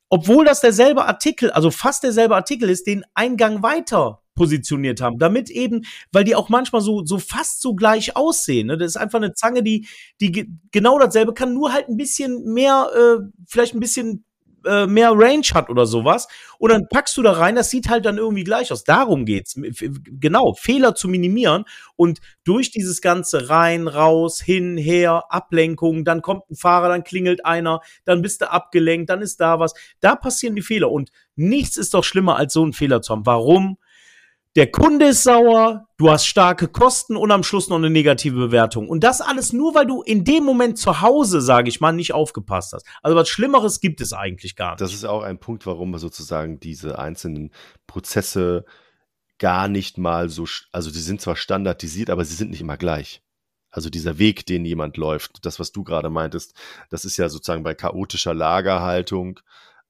obwohl 0.07 0.45
das 0.45 0.61
derselbe 0.61 1.05
Artikel, 1.05 1.51
also 1.51 1.71
fast 1.71 2.03
derselbe 2.03 2.35
Artikel 2.35 2.69
ist, 2.69 2.87
den 2.87 3.03
Eingang 3.13 3.61
weiter 3.61 4.21
positioniert 4.39 5.01
haben, 5.01 5.19
damit 5.19 5.49
eben, 5.49 5.81
weil 6.13 6.23
die 6.23 6.33
auch 6.33 6.47
manchmal 6.47 6.81
so, 6.81 7.03
so 7.03 7.19
fast 7.19 7.61
so 7.61 7.75
gleich 7.75 8.15
aussehen. 8.15 8.67
Ne? 8.67 8.77
Das 8.77 8.87
ist 8.87 8.95
einfach 8.95 9.19
eine 9.19 9.33
Zange, 9.33 9.63
die, 9.63 9.85
die 10.21 10.49
genau 10.71 10.97
dasselbe 10.97 11.33
kann, 11.33 11.53
nur 11.53 11.73
halt 11.73 11.89
ein 11.89 11.97
bisschen 11.97 12.45
mehr, 12.53 12.87
äh, 12.95 13.21
vielleicht 13.45 13.75
ein 13.75 13.81
bisschen 13.81 14.23
äh, 14.65 14.87
mehr 14.87 15.11
Range 15.11 15.43
hat 15.53 15.69
oder 15.69 15.85
sowas. 15.85 16.29
Und 16.57 16.71
dann 16.71 16.87
packst 16.89 17.17
du 17.17 17.21
da 17.21 17.33
rein, 17.33 17.55
das 17.55 17.69
sieht 17.69 17.89
halt 17.89 18.05
dann 18.05 18.17
irgendwie 18.17 18.45
gleich 18.45 18.71
aus. 18.71 18.85
Darum 18.85 19.25
geht's. 19.25 19.55
Genau, 19.57 20.53
Fehler 20.53 20.95
zu 20.95 21.09
minimieren 21.09 21.65
und 21.97 22.19
durch 22.45 22.71
dieses 22.71 23.01
ganze 23.01 23.49
rein, 23.49 23.89
raus, 23.89 24.39
hin, 24.41 24.77
her, 24.77 25.25
Ablenkung, 25.29 26.05
dann 26.05 26.21
kommt 26.21 26.49
ein 26.49 26.55
Fahrer, 26.55 26.87
dann 26.87 27.03
klingelt 27.03 27.45
einer, 27.45 27.81
dann 28.05 28.21
bist 28.21 28.41
du 28.41 28.49
abgelenkt, 28.49 29.09
dann 29.09 29.21
ist 29.21 29.41
da 29.41 29.59
was. 29.59 29.73
Da 29.99 30.15
passieren 30.15 30.55
die 30.55 30.61
Fehler 30.61 30.91
und 30.91 31.11
nichts 31.35 31.75
ist 31.75 31.93
doch 31.93 32.05
schlimmer 32.05 32.37
als 32.37 32.53
so 32.53 32.63
einen 32.63 32.73
Fehler 32.73 33.01
zu 33.01 33.11
haben. 33.11 33.25
Warum? 33.25 33.77
Der 34.55 34.71
Kunde 34.71 35.09
ist 35.09 35.23
sauer, 35.23 35.87
du 35.97 36.09
hast 36.09 36.25
starke 36.25 36.67
Kosten 36.67 37.15
und 37.15 37.31
am 37.31 37.43
Schluss 37.43 37.69
noch 37.69 37.77
eine 37.77 37.89
negative 37.89 38.35
Bewertung. 38.35 38.89
Und 38.89 39.03
das 39.03 39.21
alles 39.21 39.53
nur, 39.53 39.75
weil 39.75 39.85
du 39.85 40.01
in 40.01 40.23
dem 40.23 40.43
Moment 40.43 40.79
zu 40.79 41.01
Hause, 41.01 41.39
sage 41.41 41.69
ich 41.69 41.81
mal, 41.81 41.91
nicht 41.91 42.13
aufgepasst 42.13 42.73
hast. 42.73 42.85
Also 43.03 43.15
was 43.15 43.29
Schlimmeres 43.29 43.79
gibt 43.79 44.01
es 44.01 44.11
eigentlich 44.11 44.55
gar 44.55 44.71
nicht. 44.71 44.81
Das 44.81 44.93
ist 44.93 45.05
auch 45.05 45.21
ein 45.21 45.39
Punkt, 45.39 45.65
warum 45.65 45.91
wir 45.91 45.99
sozusagen 45.99 46.59
diese 46.59 46.97
einzelnen 46.97 47.51
Prozesse 47.85 48.65
gar 49.37 49.67
nicht 49.67 49.97
mal 49.97 50.29
so, 50.29 50.45
also 50.71 50.91
die 50.91 50.99
sind 50.99 51.21
zwar 51.21 51.35
standardisiert, 51.35 52.09
aber 52.09 52.25
sie 52.25 52.35
sind 52.35 52.51
nicht 52.51 52.61
immer 52.61 52.77
gleich. 52.77 53.21
Also 53.71 53.89
dieser 53.89 54.17
Weg, 54.17 54.47
den 54.47 54.65
jemand 54.65 54.97
läuft, 54.97 55.45
das, 55.45 55.59
was 55.59 55.71
du 55.71 55.83
gerade 55.83 56.09
meintest, 56.09 56.55
das 56.89 57.05
ist 57.05 57.17
ja 57.17 57.29
sozusagen 57.29 57.63
bei 57.63 57.75
chaotischer 57.75 58.33
Lagerhaltung 58.33 59.39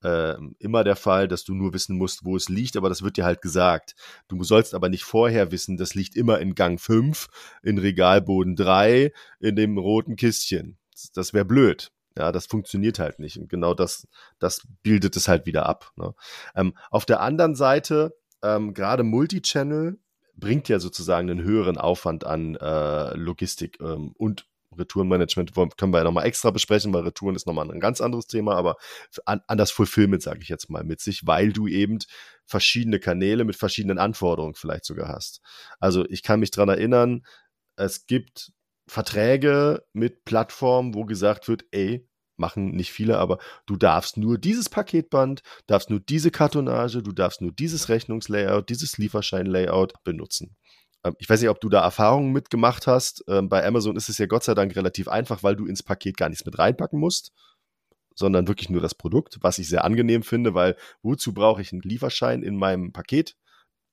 äh, 0.03 0.35
immer 0.59 0.83
der 0.83 0.95
Fall, 0.95 1.27
dass 1.27 1.43
du 1.43 1.53
nur 1.53 1.73
wissen 1.73 1.97
musst, 1.97 2.25
wo 2.25 2.35
es 2.35 2.49
liegt, 2.49 2.77
aber 2.77 2.89
das 2.89 3.01
wird 3.01 3.17
dir 3.17 3.25
halt 3.25 3.41
gesagt. 3.41 3.95
Du 4.27 4.43
sollst 4.43 4.73
aber 4.73 4.89
nicht 4.89 5.03
vorher 5.03 5.51
wissen, 5.51 5.77
das 5.77 5.95
liegt 5.95 6.15
immer 6.15 6.39
in 6.39 6.55
Gang 6.55 6.79
5, 6.79 7.27
in 7.63 7.77
Regalboden 7.77 8.55
3, 8.55 9.11
in 9.39 9.55
dem 9.55 9.77
roten 9.77 10.15
Kistchen. 10.15 10.77
Das 11.13 11.33
wäre 11.33 11.45
blöd. 11.45 11.91
Ja, 12.17 12.31
das 12.31 12.47
funktioniert 12.47 12.99
halt 12.99 13.19
nicht. 13.19 13.37
Und 13.37 13.49
genau 13.49 13.73
das, 13.73 14.07
das 14.39 14.67
bildet 14.83 15.15
es 15.15 15.27
halt 15.27 15.45
wieder 15.45 15.65
ab. 15.67 15.91
Ne? 15.95 16.13
Ähm, 16.55 16.73
auf 16.89 17.05
der 17.05 17.21
anderen 17.21 17.55
Seite, 17.55 18.17
ähm, 18.43 18.73
gerade 18.73 19.03
Multichannel 19.03 19.99
bringt 20.35 20.69
ja 20.69 20.79
sozusagen 20.79 21.29
einen 21.29 21.43
höheren 21.43 21.77
Aufwand 21.77 22.25
an 22.25 22.55
äh, 22.55 23.15
Logistik 23.15 23.79
ähm, 23.81 24.13
und 24.17 24.47
Retourenmanagement 24.79 25.53
können 25.77 25.93
wir 25.93 25.99
ja 25.99 26.03
nochmal 26.03 26.25
extra 26.25 26.51
besprechen, 26.51 26.93
weil 26.93 27.03
Retouren 27.03 27.35
ist 27.35 27.45
nochmal 27.45 27.69
ein 27.69 27.79
ganz 27.79 28.01
anderes 28.01 28.27
Thema, 28.27 28.55
aber 28.55 28.77
an, 29.25 29.41
an 29.47 29.57
das 29.57 29.71
Fulfillment, 29.71 30.23
sage 30.23 30.39
ich 30.41 30.49
jetzt 30.49 30.69
mal, 30.69 30.83
mit 30.83 31.01
sich, 31.01 31.27
weil 31.27 31.51
du 31.53 31.67
eben 31.67 31.99
verschiedene 32.45 32.99
Kanäle 32.99 33.43
mit 33.43 33.55
verschiedenen 33.55 33.99
Anforderungen 33.99 34.55
vielleicht 34.55 34.85
sogar 34.85 35.09
hast. 35.09 35.41
Also 35.79 36.05
ich 36.09 36.23
kann 36.23 36.39
mich 36.39 36.51
dran 36.51 36.69
erinnern, 36.69 37.23
es 37.75 38.07
gibt 38.07 38.51
Verträge 38.87 39.83
mit 39.93 40.25
Plattformen, 40.25 40.95
wo 40.95 41.05
gesagt 41.05 41.47
wird, 41.47 41.65
ey, 41.71 42.07
machen 42.37 42.71
nicht 42.71 42.91
viele, 42.91 43.17
aber 43.19 43.37
du 43.65 43.75
darfst 43.75 44.17
nur 44.17 44.37
dieses 44.37 44.69
Paketband, 44.69 45.41
darfst 45.67 45.89
nur 45.89 45.99
diese 45.99 46.31
Kartonage, 46.31 47.03
du 47.03 47.11
darfst 47.11 47.41
nur 47.41 47.51
dieses 47.51 47.89
Rechnungslayout, 47.89 48.69
dieses 48.69 48.97
Lieferschein-Layout 48.97 50.03
benutzen. 50.03 50.55
Ähm, 51.03 51.15
ich 51.19 51.29
weiß 51.29 51.41
nicht, 51.41 51.49
ob 51.49 51.61
du 51.61 51.69
da 51.69 51.81
Erfahrungen 51.81 52.31
mitgemacht 52.31 52.87
hast. 52.87 53.23
Ähm, 53.27 53.49
bei 53.49 53.65
Amazon 53.65 53.95
ist 53.95 54.09
es 54.09 54.17
ja 54.17 54.25
Gott 54.25 54.43
sei 54.43 54.53
Dank 54.53 54.75
relativ 54.75 55.07
einfach, 55.07 55.43
weil 55.43 55.55
du 55.55 55.65
ins 55.65 55.83
Paket 55.83 56.17
gar 56.17 56.29
nichts 56.29 56.45
mit 56.45 56.57
reinpacken 56.59 56.99
musst, 56.99 57.31
sondern 58.15 58.47
wirklich 58.47 58.69
nur 58.69 58.81
das 58.81 58.95
Produkt, 58.95 59.37
was 59.41 59.59
ich 59.59 59.67
sehr 59.67 59.85
angenehm 59.85 60.23
finde, 60.23 60.53
weil 60.53 60.75
wozu 61.01 61.33
brauche 61.33 61.61
ich 61.61 61.71
einen 61.71 61.81
Lieferschein 61.81 62.43
in 62.43 62.57
meinem 62.57 62.91
Paket? 62.91 63.35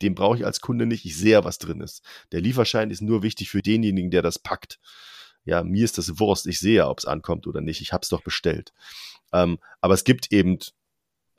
Den 0.03 0.15
brauche 0.15 0.37
ich 0.37 0.45
als 0.45 0.61
Kunde 0.61 0.85
nicht. 0.85 1.07
Ich 1.07 1.17
sehe, 1.17 1.43
was 1.45 1.59
drin 1.59 1.81
ist. 1.81 2.03
Der 2.33 2.41
Lieferschein 2.41 2.91
ist 2.91 3.01
nur 3.01 3.23
wichtig 3.23 3.51
für 3.51 3.63
denjenigen, 3.63 4.11
der 4.11 4.23
das 4.23 4.39
packt. 4.39 4.79
Ja, 5.45 5.63
mir 5.63 5.85
ist 5.85 5.97
das 5.97 6.19
Wurst, 6.19 6.47
ich 6.47 6.59
sehe 6.59 6.77
ja, 6.77 6.89
ob 6.89 6.99
es 6.99 7.05
ankommt 7.05 7.47
oder 7.47 7.61
nicht, 7.61 7.81
ich 7.81 7.93
habe 7.93 8.03
es 8.03 8.09
doch 8.09 8.23
bestellt. 8.23 8.73
Ähm, 9.33 9.59
aber 9.81 9.95
es 9.95 10.03
gibt 10.03 10.33
eben, 10.33 10.59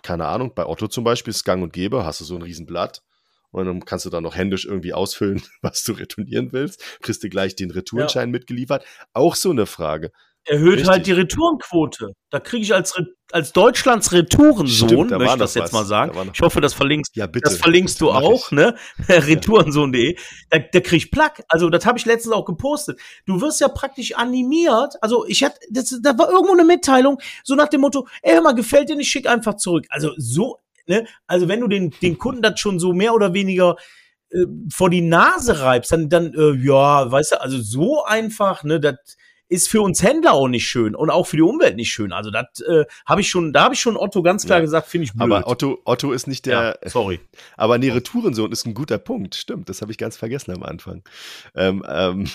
keine 0.01 0.27
Ahnung, 0.27 0.53
bei 0.55 0.65
Otto 0.65 0.88
zum 0.88 1.03
Beispiel 1.03 1.31
ist 1.31 1.43
Gang 1.43 1.62
und 1.62 1.74
Gäbe, 1.74 2.05
hast 2.05 2.21
du 2.21 2.25
so 2.25 2.36
ein 2.36 2.41
Riesenblatt 2.41 3.03
und 3.51 3.66
dann 3.66 3.86
kannst 3.86 4.06
du 4.06 4.10
da 4.10 4.22
noch 4.22 4.36
händisch 4.36 4.66
irgendwie 4.66 4.94
ausfüllen, 4.94 5.42
was 5.62 5.84
du 5.84 5.94
retournieren 5.94 6.51
willst, 6.51 6.82
kriegst 7.01 7.24
du 7.24 7.30
gleich 7.30 7.56
den 7.56 7.72
Retourenschein 7.72 8.30
ja. 8.30 8.32
mitgeliefert. 8.32 8.86
Auch 9.13 9.36
so 9.36 9.51
eine 9.51 9.66
Frage 9.66 10.12
erhöht 10.48 10.74
Richtig. 10.74 10.89
halt 10.89 11.08
die 11.08 11.12
Retourenquote. 11.12 12.13
Da 12.30 12.39
kriege 12.39 12.63
ich 12.63 12.74
als, 12.74 12.94
als 13.32 13.54
Deutschlands 13.54 14.12
Retourensohn, 14.12 14.89
Stimmt, 14.89 15.12
möchte 15.12 15.25
ich 15.25 15.39
das 15.39 15.54
jetzt 15.54 15.74
mal 15.74 15.86
sagen. 15.86 16.13
Da 16.16 16.25
ich 16.34 16.42
hoffe, 16.42 16.62
das 16.62 16.74
verlinkst, 16.74 17.16
ja, 17.16 17.27
bitte. 17.27 17.50
das 17.50 17.58
verlinkst 17.58 18.00
du 18.01 18.12
auch, 18.12 18.48
ich. 18.48 18.51
ne? 18.51 18.75
Retourensohn.de. 19.10 20.18
Da, 20.50 20.60
da 20.60 20.80
krieg 20.80 21.04
ich 21.04 21.12
Plack. 21.12 21.44
Also, 21.50 21.70
das 21.70 21.86
habe 21.86 21.98
ich 22.00 22.06
letztens 22.06 22.34
auch 22.34 22.46
gepostet. 22.46 23.00
Du 23.25 23.42
wirst 23.42 23.62
ja 23.62 23.68
praktisch 23.68 24.16
animiert. 24.16 24.96
Also, 25.01 25.25
ich 25.27 25.44
hatte, 25.44 25.60
das, 25.70 25.98
da 26.01 26.18
war 26.18 26.30
irgendwo 26.30 26.54
eine 26.54 26.66
Mitteilung, 26.66 27.20
so 27.44 27.56
nach 27.56 27.68
dem 27.68 27.82
Motto, 27.82 28.08
ey, 28.22 28.34
hör 28.34 28.42
mal, 28.42 28.56
gefällt 28.56 28.89
dir 28.89 28.96
nicht, 28.96 29.10
schick 29.10 29.27
einfach 29.27 29.56
zurück. 29.56 29.86
Also, 29.89 30.12
so, 30.18 30.58
ne? 30.88 31.06
Also, 31.27 31.48
wenn 31.48 31.62
du 31.62 31.67
den, 31.67 31.91
den 32.01 32.17
Kunden 32.17 32.41
das 32.41 32.60
schon 32.60 32.79
so 32.79 32.94
mehr 32.94 33.13
oder 33.13 33.34
weniger 33.34 33.77
äh, 34.32 34.46
vor 34.74 34.89
die 34.89 35.01
Nase 35.01 35.62
reibst, 35.62 35.91
dann, 35.91 36.10
dann, 36.10 36.34
äh, 36.34 36.53
ja, 36.65 37.12
weißt 37.12 37.34
du, 37.34 37.41
also 37.41 37.62
so 37.62 38.03
einfach, 38.06 38.63
ne, 38.63 38.79
das, 38.79 38.96
ist 39.50 39.70
für 39.70 39.82
uns 39.82 40.04
Händler 40.04 40.34
auch 40.34 40.48
nicht 40.48 40.68
schön 40.68 40.96
und 40.96 41.10
auch 41.10 41.25
für 41.25 41.38
die 41.38 41.42
Umwelt 41.42 41.75
nicht 41.75 41.92
schön. 41.92 42.12
Also 42.12 42.32
das 42.32 42.60
äh, 42.62 42.86
habe 43.06 43.22
ich 43.22 43.30
schon, 43.30 43.54
da 43.54 43.63
habe 43.63 43.74
ich 43.74 43.80
schon 43.80 43.98
Otto 43.98 44.22
ganz 44.22 44.46
klar 44.46 44.60
ja. 44.60 44.66
gesagt, 44.66 44.88
finde 44.88 45.06
ich 45.06 45.13
blöd. 45.13 45.24
Aber 45.24 45.48
Otto, 45.48 45.80
Otto 45.86 46.12
ist 46.12 46.27
nicht 46.27 46.46
der. 46.46 46.77
Ja, 46.82 46.89
sorry. 46.89 47.20
Aber 47.58 47.77
nee, 47.77 47.89
Retourensohn 47.89 48.51
ist 48.51 48.66
ein 48.66 48.74
guter 48.74 48.98
Punkt. 48.98 49.36
Stimmt, 49.36 49.70
das 49.70 49.82
habe 49.82 49.92
ich 49.92 49.98
ganz 49.98 50.18
vergessen 50.18 50.51
am 50.51 50.63
Anfang. 50.63 51.04
Ähm, 51.56 51.84
ähm, 51.88 52.30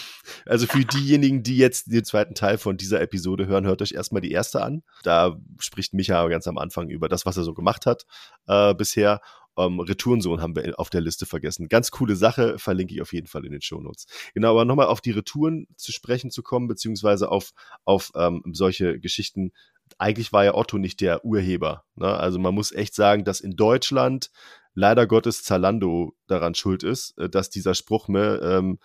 also 0.47 0.67
für 0.67 0.85
diejenigen, 0.85 1.43
die 1.43 1.57
jetzt 1.57 1.93
den 1.93 2.05
zweiten 2.05 2.35
Teil 2.35 2.59
von 2.59 2.77
dieser 2.77 3.01
Episode 3.01 3.47
hören, 3.47 3.67
hört 3.67 3.83
euch 3.83 3.93
erstmal 3.93 4.23
die 4.23 4.33
erste 4.33 4.63
an. 4.63 4.83
Da 5.03 5.37
spricht 5.59 5.95
Micha 5.95 6.27
ganz 6.29 6.47
am 6.47 6.59
Anfang 6.59 6.89
über 6.89 7.09
das, 7.09 7.27
was 7.27 7.37
er 7.37 7.45
so 7.45 7.55
gemacht 7.55 7.87
hat 7.87 8.07
äh, 8.47 8.75
bisher 8.75 9.21
ähm, 9.57 9.81
Retourensohn 9.81 10.41
haben 10.41 10.57
wir 10.57 10.79
auf 10.79 10.91
der 10.91 11.01
Liste 11.01 11.27
vergessen. 11.27 11.69
Ganz 11.69 11.91
coole 11.91 12.17
Sache, 12.17 12.59
verlinke 12.59 12.95
ich 12.95 13.03
auf 13.03 13.13
jeden 13.13 13.27
Fall 13.27 13.45
in 13.45 13.53
den 13.53 13.63
Shownotes. 13.63 14.07
Genau, 14.35 14.51
aber 14.53 14.65
nochmal 14.65 14.87
auf 14.87 15.01
die 15.01 15.11
Retouren 15.11 15.67
zu 15.77 15.93
sprechen 15.93 16.31
zu 16.31 16.43
kommen, 16.43 16.69
beziehungsweise 16.69 17.31
auf, 17.31 17.53
auf 17.85 18.11
ähm, 18.15 18.43
solche 18.53 18.99
Geschichten. 18.99 19.53
Eigentlich 19.99 20.33
war 20.33 20.45
ja 20.45 20.55
Otto 20.55 20.79
nicht 20.79 21.01
der 21.01 21.25
Urheber. 21.25 21.85
Ne? 21.97 22.07
Also 22.07 22.39
man 22.39 22.55
muss 22.55 22.73
echt 22.73 22.95
sagen, 22.95 23.25
dass 23.25 23.41
in 23.41 23.57
Deutschland 23.57 24.31
leider 24.75 25.07
Gottes 25.07 25.43
Zalando 25.43 26.15
daran 26.27 26.55
schuld 26.55 26.83
ist, 26.83 27.17
äh, 27.19 27.29
dass 27.29 27.51
dieser 27.51 27.75
Spruch 27.75 28.09
mehr 28.09 28.41
ne, 28.41 28.59
ähm, 28.59 28.79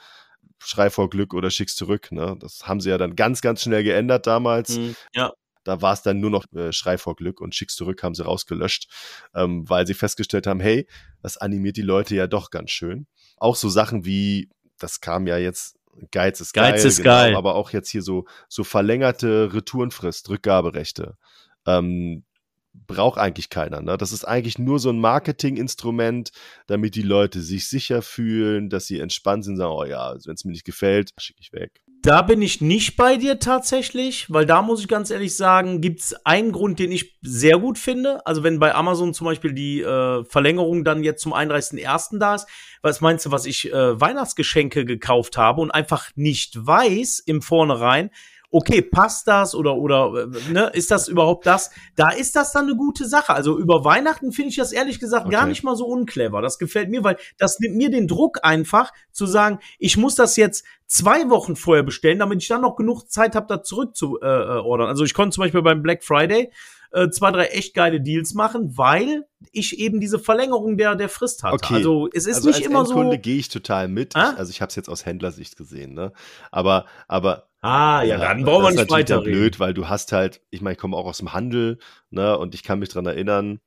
Schrei 0.59 0.89
vor 0.89 1.09
Glück 1.09 1.33
oder 1.33 1.51
schick's 1.51 1.75
zurück. 1.75 2.11
Ne? 2.11 2.35
Das 2.39 2.67
haben 2.67 2.81
sie 2.81 2.89
ja 2.89 2.97
dann 2.97 3.15
ganz, 3.15 3.41
ganz 3.41 3.61
schnell 3.61 3.83
geändert 3.83 4.27
damals. 4.27 4.77
Mhm, 4.77 4.95
ja. 5.13 5.31
Da 5.67 5.81
war 5.81 5.93
es 5.93 6.01
dann 6.01 6.19
nur 6.19 6.29
noch 6.29 6.45
äh, 6.53 6.71
Schrei 6.71 6.97
vor 6.97 7.15
Glück 7.15 7.41
und 7.41 7.53
Schick's 7.53 7.75
zurück 7.75 8.01
haben 8.03 8.15
sie 8.15 8.23
rausgelöscht, 8.23 8.87
ähm, 9.35 9.69
weil 9.69 9.85
sie 9.85 9.93
festgestellt 9.93 10.47
haben, 10.47 10.61
hey, 10.61 10.87
das 11.21 11.37
animiert 11.37 11.75
die 11.75 11.81
Leute 11.81 12.15
ja 12.15 12.27
doch 12.27 12.51
ganz 12.51 12.71
schön. 12.71 13.05
Auch 13.35 13.55
so 13.55 13.67
Sachen 13.67 14.05
wie, 14.05 14.49
das 14.79 15.01
kam 15.01 15.27
ja 15.27 15.37
jetzt 15.37 15.75
Geiz 16.11 16.39
ist 16.41 16.53
Geiz 16.53 16.81
geil, 16.81 16.85
ist 16.85 16.97
genau, 16.97 17.09
geil. 17.09 17.35
aber 17.35 17.55
auch 17.55 17.71
jetzt 17.71 17.89
hier 17.89 18.03
so, 18.03 18.25
so 18.47 18.63
verlängerte 18.63 19.51
Retourenfrist, 19.53 20.29
Rückgaberechte. 20.29 21.17
Ähm, 21.65 22.23
braucht 22.85 23.19
eigentlich 23.19 23.49
keiner. 23.49 23.81
Ne? 23.81 23.97
Das 23.97 24.11
ist 24.11 24.23
eigentlich 24.23 24.59
nur 24.59 24.79
so 24.79 24.89
ein 24.89 24.99
Marketinginstrument, 24.99 26.31
damit 26.67 26.95
die 26.95 27.01
Leute 27.01 27.41
sich 27.41 27.67
sicher 27.67 28.01
fühlen, 28.01 28.69
dass 28.69 28.85
sie 28.85 28.99
entspannt 28.99 29.43
sind 29.45 29.57
sagen, 29.57 29.73
oh 29.73 29.85
ja, 29.85 30.13
wenn 30.25 30.35
es 30.35 30.45
mir 30.45 30.51
nicht 30.51 30.65
gefällt, 30.65 31.11
schicke 31.17 31.41
ich 31.41 31.51
weg. 31.51 31.81
Da 32.07 32.21
bin 32.21 32.41
ich 32.41 32.61
nicht 32.61 32.95
bei 32.95 33.17
dir 33.17 33.37
tatsächlich, 33.37 34.31
weil 34.31 34.45
da 34.45 34.61
muss 34.61 34.79
ich 34.79 34.87
ganz 34.87 35.11
ehrlich 35.11 35.35
sagen, 35.35 35.81
gibt 35.81 35.99
es 35.99 36.15
einen 36.25 36.53
Grund, 36.53 36.79
den 36.79 36.89
ich 36.89 37.17
sehr 37.21 37.59
gut 37.59 37.77
finde. 37.77 38.25
Also 38.25 38.43
wenn 38.43 38.59
bei 38.59 38.73
Amazon 38.73 39.13
zum 39.13 39.25
Beispiel 39.25 39.51
die 39.51 39.81
äh, 39.81 40.23
Verlängerung 40.23 40.85
dann 40.85 41.03
jetzt 41.03 41.21
zum 41.21 41.33
31.01. 41.33 42.17
da 42.17 42.35
ist, 42.35 42.47
was 42.81 43.01
meinst 43.01 43.25
du, 43.25 43.31
was 43.31 43.45
ich 43.45 43.73
äh, 43.73 43.99
Weihnachtsgeschenke 43.99 44.85
gekauft 44.85 45.37
habe 45.37 45.59
und 45.59 45.69
einfach 45.69 46.09
nicht 46.15 46.55
weiß 46.65 47.19
im 47.19 47.41
Vornherein, 47.41 48.09
okay, 48.49 48.81
passt 48.81 49.27
das 49.27 49.53
oder 49.53 49.75
oder 49.75 50.11
äh, 50.13 50.51
ne, 50.51 50.71
ist 50.73 50.91
das 50.91 51.07
überhaupt 51.07 51.45
das? 51.45 51.71
Da 51.95 52.09
ist 52.09 52.35
das 52.35 52.51
dann 52.51 52.65
eine 52.65 52.75
gute 52.75 53.05
Sache. 53.05 53.33
Also 53.33 53.57
über 53.57 53.83
Weihnachten 53.83 54.31
finde 54.31 54.49
ich 54.49 54.55
das 54.55 54.71
ehrlich 54.71 54.99
gesagt 54.99 55.25
okay. 55.25 55.35
gar 55.35 55.47
nicht 55.47 55.63
mal 55.63 55.75
so 55.75 55.85
unclever. 55.85 56.41
Das 56.41 56.57
gefällt 56.57 56.89
mir, 56.89 57.03
weil 57.03 57.17
das 57.37 57.59
nimmt 57.59 57.75
mir 57.75 57.89
den 57.89 58.07
Druck 58.07 58.39
einfach 58.43 58.91
zu 59.11 59.25
sagen, 59.25 59.59
ich 59.79 59.97
muss 59.97 60.15
das 60.15 60.37
jetzt 60.37 60.65
zwei 60.85 61.29
Wochen 61.29 61.55
vorher 61.55 61.83
bestellen, 61.83 62.19
damit 62.19 62.41
ich 62.41 62.47
dann 62.47 62.61
noch 62.61 62.75
genug 62.75 63.09
Zeit 63.09 63.35
habe, 63.35 63.47
da 63.49 63.61
zurück 63.61 63.95
zu 63.95 64.19
äh, 64.21 64.25
äh, 64.25 64.59
ordern. 64.59 64.87
Also 64.87 65.03
ich 65.03 65.13
konnte 65.13 65.35
zum 65.35 65.43
Beispiel 65.43 65.61
beim 65.61 65.81
Black 65.81 66.03
Friday 66.03 66.51
äh, 66.91 67.09
zwei, 67.09 67.31
drei 67.31 67.45
echt 67.45 67.73
geile 67.73 68.01
Deals 68.01 68.33
machen, 68.33 68.77
weil 68.77 69.25
ich 69.51 69.79
eben 69.79 69.99
diese 69.99 70.19
Verlängerung 70.19 70.77
der, 70.77 70.95
der 70.95 71.09
Frist 71.09 71.43
hatte. 71.43 71.55
Okay. 71.55 71.75
Also 71.75 72.09
es 72.13 72.25
ist 72.25 72.37
also 72.37 72.49
nicht 72.49 72.61
immer 72.61 72.79
Endkunde 72.81 73.15
so. 73.15 73.21
gehe 73.21 73.37
ich 73.37 73.49
total 73.49 73.87
mit. 73.87 74.15
Ah? 74.15 74.31
Ich, 74.33 74.39
also 74.39 74.49
ich 74.51 74.61
habe 74.61 74.69
es 74.69 74.75
jetzt 74.75 74.89
aus 74.89 75.05
Händlersicht 75.05 75.57
gesehen, 75.57 75.93
ne? 75.93 76.13
Aber, 76.51 76.85
aber 77.07 77.47
Ah, 77.61 78.03
ja, 78.03 78.17
dann 78.17 78.45
brauchen 78.45 78.63
wir 78.63 78.71
nicht 78.71 78.91
weiter. 78.91 79.17
Das 79.17 79.25
ist 79.25 79.31
blöd, 79.31 79.59
weil 79.59 79.73
du 79.73 79.89
hast 79.89 80.11
halt, 80.11 80.41
ich 80.51 80.61
meine, 80.61 80.73
ich 80.73 80.79
komme 80.79 80.95
auch 80.95 81.05
aus 81.05 81.17
dem 81.17 81.33
Handel, 81.33 81.79
ne, 82.11 82.37
und 82.37 82.53
ich 82.53 82.63
kann 82.63 82.79
mich 82.79 82.89
dran 82.89 83.05
erinnern, 83.07 83.59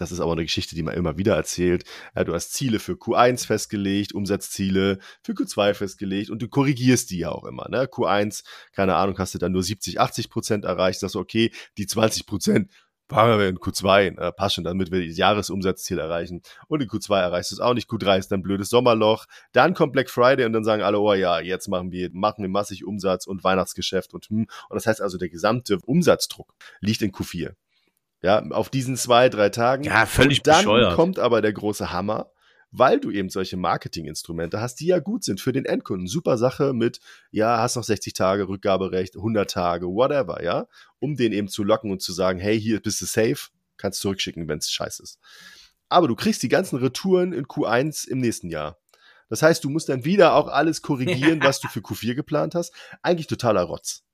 das 0.00 0.12
ist 0.12 0.20
aber 0.20 0.32
eine 0.32 0.44
Geschichte, 0.44 0.74
die 0.74 0.82
man 0.82 0.94
immer 0.94 1.18
wieder 1.18 1.36
erzählt. 1.36 1.84
Ja, 2.16 2.24
du 2.24 2.32
hast 2.32 2.54
Ziele 2.54 2.78
für 2.78 2.94
Q1 2.94 3.46
festgelegt, 3.46 4.14
Umsatzziele 4.14 4.98
für 5.22 5.32
Q2 5.32 5.74
festgelegt 5.74 6.30
und 6.30 6.40
du 6.40 6.48
korrigierst 6.48 7.10
die 7.10 7.18
ja 7.18 7.30
auch 7.30 7.44
immer. 7.44 7.68
Ne? 7.68 7.84
Q1, 7.84 8.42
keine 8.72 8.96
Ahnung, 8.96 9.18
hast 9.18 9.34
du 9.34 9.38
dann 9.38 9.52
nur 9.52 9.62
70, 9.62 10.00
80 10.00 10.30
Prozent 10.30 10.64
erreicht, 10.64 11.00
sagst 11.00 11.16
du, 11.16 11.20
okay, 11.20 11.52
die 11.76 11.86
20 11.86 12.24
Prozent 12.24 12.70
fahren 13.10 13.38
wir 13.38 13.48
in 13.48 13.58
Q2, 13.58 14.18
äh, 14.18 14.32
passt 14.32 14.54
schon, 14.54 14.64
damit 14.64 14.90
wir 14.90 15.06
das 15.06 15.18
Jahresumsatzziel 15.18 15.98
erreichen. 15.98 16.40
Und 16.68 16.80
in 16.80 16.88
Q2 16.88 17.20
erreichst 17.20 17.50
du 17.50 17.56
es 17.56 17.60
auch 17.60 17.74
nicht. 17.74 17.90
Q3 17.90 18.18
ist 18.18 18.28
dann 18.32 18.40
blödes 18.40 18.70
Sommerloch. 18.70 19.26
Dann 19.52 19.74
kommt 19.74 19.92
Black 19.92 20.08
Friday 20.08 20.46
und 20.46 20.54
dann 20.54 20.64
sagen 20.64 20.82
alle, 20.82 20.98
oh 20.98 21.12
ja, 21.12 21.40
jetzt 21.40 21.68
machen 21.68 21.92
wir, 21.92 22.08
machen 22.12 22.42
wir 22.42 22.48
massig 22.48 22.86
Umsatz 22.86 23.26
und 23.26 23.44
Weihnachtsgeschäft 23.44 24.14
und 24.14 24.26
hm. 24.30 24.46
Und 24.68 24.74
das 24.74 24.86
heißt 24.86 25.02
also, 25.02 25.18
der 25.18 25.28
gesamte 25.28 25.78
Umsatzdruck 25.84 26.54
liegt 26.80 27.02
in 27.02 27.12
Q4. 27.12 27.54
Ja, 28.22 28.42
auf 28.50 28.68
diesen 28.68 28.96
zwei, 28.96 29.28
drei 29.28 29.48
Tagen. 29.48 29.84
Ja, 29.84 30.06
völlig 30.06 30.38
und 30.38 30.46
dann 30.46 30.64
bescheuert. 30.64 30.94
kommt 30.94 31.18
aber 31.18 31.40
der 31.40 31.52
große 31.52 31.92
Hammer 31.92 32.30
weil 32.72 33.00
du 33.00 33.10
eben 33.10 33.28
solche 33.28 33.56
Marketinginstrumente 33.56 34.60
hast, 34.60 34.76
die 34.76 34.86
ja 34.86 34.98
gut 34.98 35.24
sind 35.24 35.40
für 35.40 35.52
den 35.52 35.64
Endkunden. 35.64 36.06
Super 36.06 36.38
Sache 36.38 36.72
mit, 36.72 37.00
ja, 37.30 37.58
hast 37.58 37.76
noch 37.76 37.84
60 37.84 38.12
Tage 38.12 38.48
Rückgaberecht, 38.48 39.16
100 39.16 39.50
Tage, 39.50 39.86
whatever, 39.86 40.42
ja, 40.42 40.66
um 40.98 41.16
den 41.16 41.32
eben 41.32 41.48
zu 41.48 41.64
locken 41.64 41.90
und 41.90 42.02
zu 42.02 42.12
sagen, 42.12 42.38
hey, 42.38 42.60
hier 42.60 42.80
bist 42.80 43.00
du 43.00 43.06
safe, 43.06 43.50
kannst 43.76 44.00
zurückschicken, 44.00 44.48
wenn 44.48 44.58
es 44.58 44.70
scheiße 44.70 45.02
ist. 45.02 45.18
Aber 45.88 46.06
du 46.06 46.14
kriegst 46.14 46.42
die 46.42 46.48
ganzen 46.48 46.78
Retouren 46.78 47.32
in 47.32 47.46
Q1 47.46 48.08
im 48.08 48.18
nächsten 48.18 48.48
Jahr. 48.48 48.78
Das 49.28 49.42
heißt, 49.42 49.62
du 49.64 49.70
musst 49.70 49.88
dann 49.88 50.04
wieder 50.04 50.34
auch 50.34 50.48
alles 50.48 50.82
korrigieren, 50.82 51.40
was 51.42 51.60
du 51.60 51.68
für 51.68 51.80
Q4 51.80 52.14
geplant 52.14 52.54
hast. 52.54 52.72
Eigentlich 53.02 53.26
totaler 53.26 53.62
Rotz. 53.62 54.04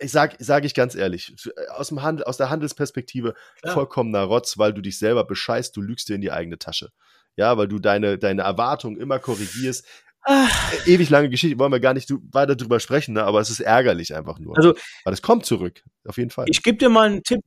Ich 0.00 0.12
sag, 0.12 0.36
sag 0.38 0.64
ich 0.64 0.74
ganz 0.74 0.94
ehrlich, 0.94 1.34
aus, 1.70 1.88
dem 1.88 2.02
Handel, 2.02 2.24
aus 2.24 2.36
der 2.36 2.50
Handelsperspektive 2.50 3.34
Klar. 3.62 3.74
vollkommener 3.74 4.22
Rotz, 4.22 4.56
weil 4.58 4.72
du 4.72 4.80
dich 4.80 4.98
selber 4.98 5.24
bescheißt, 5.24 5.76
du 5.76 5.80
lügst 5.80 6.08
dir 6.08 6.14
in 6.14 6.20
die 6.20 6.30
eigene 6.30 6.58
Tasche 6.58 6.92
ja, 7.36 7.56
weil 7.56 7.68
du 7.68 7.78
deine, 7.78 8.18
deine 8.18 8.42
Erwartungen 8.42 8.98
immer 8.98 9.18
korrigierst. 9.18 9.86
Ach. 10.24 10.86
Ewig 10.86 11.10
lange 11.10 11.30
Geschichte, 11.30 11.58
wollen 11.58 11.72
wir 11.72 11.80
gar 11.80 11.94
nicht 11.94 12.12
weiter 12.30 12.54
drüber 12.54 12.78
sprechen, 12.78 13.14
ne? 13.14 13.24
aber 13.24 13.40
es 13.40 13.50
ist 13.50 13.60
ärgerlich 13.60 14.14
einfach 14.14 14.38
nur. 14.38 14.56
Also, 14.56 14.74
weil 15.04 15.12
es 15.12 15.22
kommt 15.22 15.46
zurück, 15.46 15.82
auf 16.06 16.16
jeden 16.16 16.30
Fall. 16.30 16.46
Ich 16.48 16.62
gebe 16.62 16.78
dir 16.78 16.88
mal 16.88 17.08
einen 17.08 17.22
Tipp. 17.24 17.42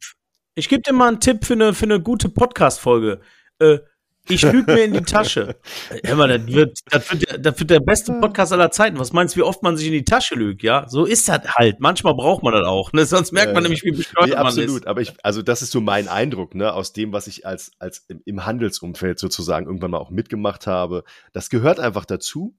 Ich 0.56 0.68
gebe 0.68 0.82
dir 0.82 0.94
mal 0.94 1.10
einen 1.10 1.20
Tipp 1.20 1.46
für 1.46 1.54
eine, 1.54 1.74
für 1.74 1.86
eine 1.86 2.02
gute 2.02 2.30
Podcast-Folge. 2.30 3.22
Äh, 3.60 3.80
ich 4.28 4.42
lüge 4.42 4.74
mir 4.74 4.84
in 4.84 4.94
die 4.94 5.02
Tasche. 5.02 5.56
Hör 6.04 6.16
mal, 6.16 6.28
das 6.28 6.48
wird, 6.48 6.80
das, 6.90 7.12
wird, 7.12 7.46
das 7.46 7.60
wird 7.60 7.70
der 7.70 7.80
beste 7.80 8.14
Podcast 8.14 8.54
aller 8.54 8.72
Zeiten. 8.72 8.98
Was 9.00 9.14
meinst 9.14 9.36
du, 9.36 9.40
wie 9.40 9.44
oft 9.44 9.64
man 9.64 9.78
sich 9.78 9.88
in 9.88 9.94
die 9.94 10.04
Tasche 10.04 10.36
lügt, 10.36 10.64
ja? 10.64 10.88
So 10.90 11.06
ist 11.06 11.30
das 11.30 11.42
halt. 11.56 11.80
Manchmal 11.80 12.16
braucht 12.16 12.44
man 12.44 12.54
das 12.54 12.66
auch. 12.66 12.92
Ne? 12.94 13.06
Sonst 13.06 13.32
merkt 13.32 13.54
man 13.54 13.64
äh, 13.64 13.68
nämlich, 13.68 13.84
wie 13.84 13.92
bescheuert 13.92 14.30
nee, 14.30 14.36
man 14.36 14.46
absolut. 14.46 14.58
ist. 14.58 14.76
Absolut. 14.76 14.88
Aber 14.88 15.02
ich, 15.02 15.14
also 15.24 15.42
das 15.42 15.62
ist 15.62 15.72
so 15.72 15.82
mein 15.82 16.08
Eindruck, 16.08 16.56
ne, 16.56 16.74
aus 16.74 16.94
dem, 16.94 17.14
was 17.14 17.28
ich 17.28 17.46
als, 17.46 17.72
als 17.80 18.06
im, 18.08 18.22
im 18.26 18.46
Handelsumfeld 18.46 19.20
sozusagen 19.20 19.68
irgendwann 19.68 19.92
mal 19.92 20.00
auch 20.00 20.12
mitgemacht 20.12 20.68
habe. 20.68 21.04
Das 21.34 21.50
gehört 21.50 21.80
einfach 21.80 22.06
dazu. 22.06 22.56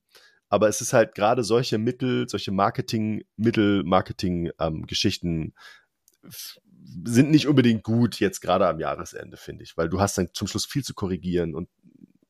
Aber 0.48 0.68
es 0.68 0.80
ist 0.80 0.92
halt 0.92 1.16
gerade 1.16 1.42
solche 1.42 1.76
Mittel, 1.76 2.28
solche 2.28 2.52
Marketing-Mittel, 2.52 3.82
Marketing-Geschichten 3.82 5.26
ähm, 5.42 5.52
sind 7.04 7.30
nicht 7.30 7.46
unbedingt 7.46 7.82
gut 7.82 8.20
jetzt 8.20 8.40
gerade 8.40 8.66
am 8.66 8.80
Jahresende, 8.80 9.36
finde 9.36 9.64
ich, 9.64 9.76
weil 9.76 9.88
du 9.88 10.00
hast 10.00 10.18
dann 10.18 10.28
zum 10.32 10.48
Schluss 10.48 10.66
viel 10.66 10.84
zu 10.84 10.94
korrigieren 10.94 11.54
und 11.54 11.68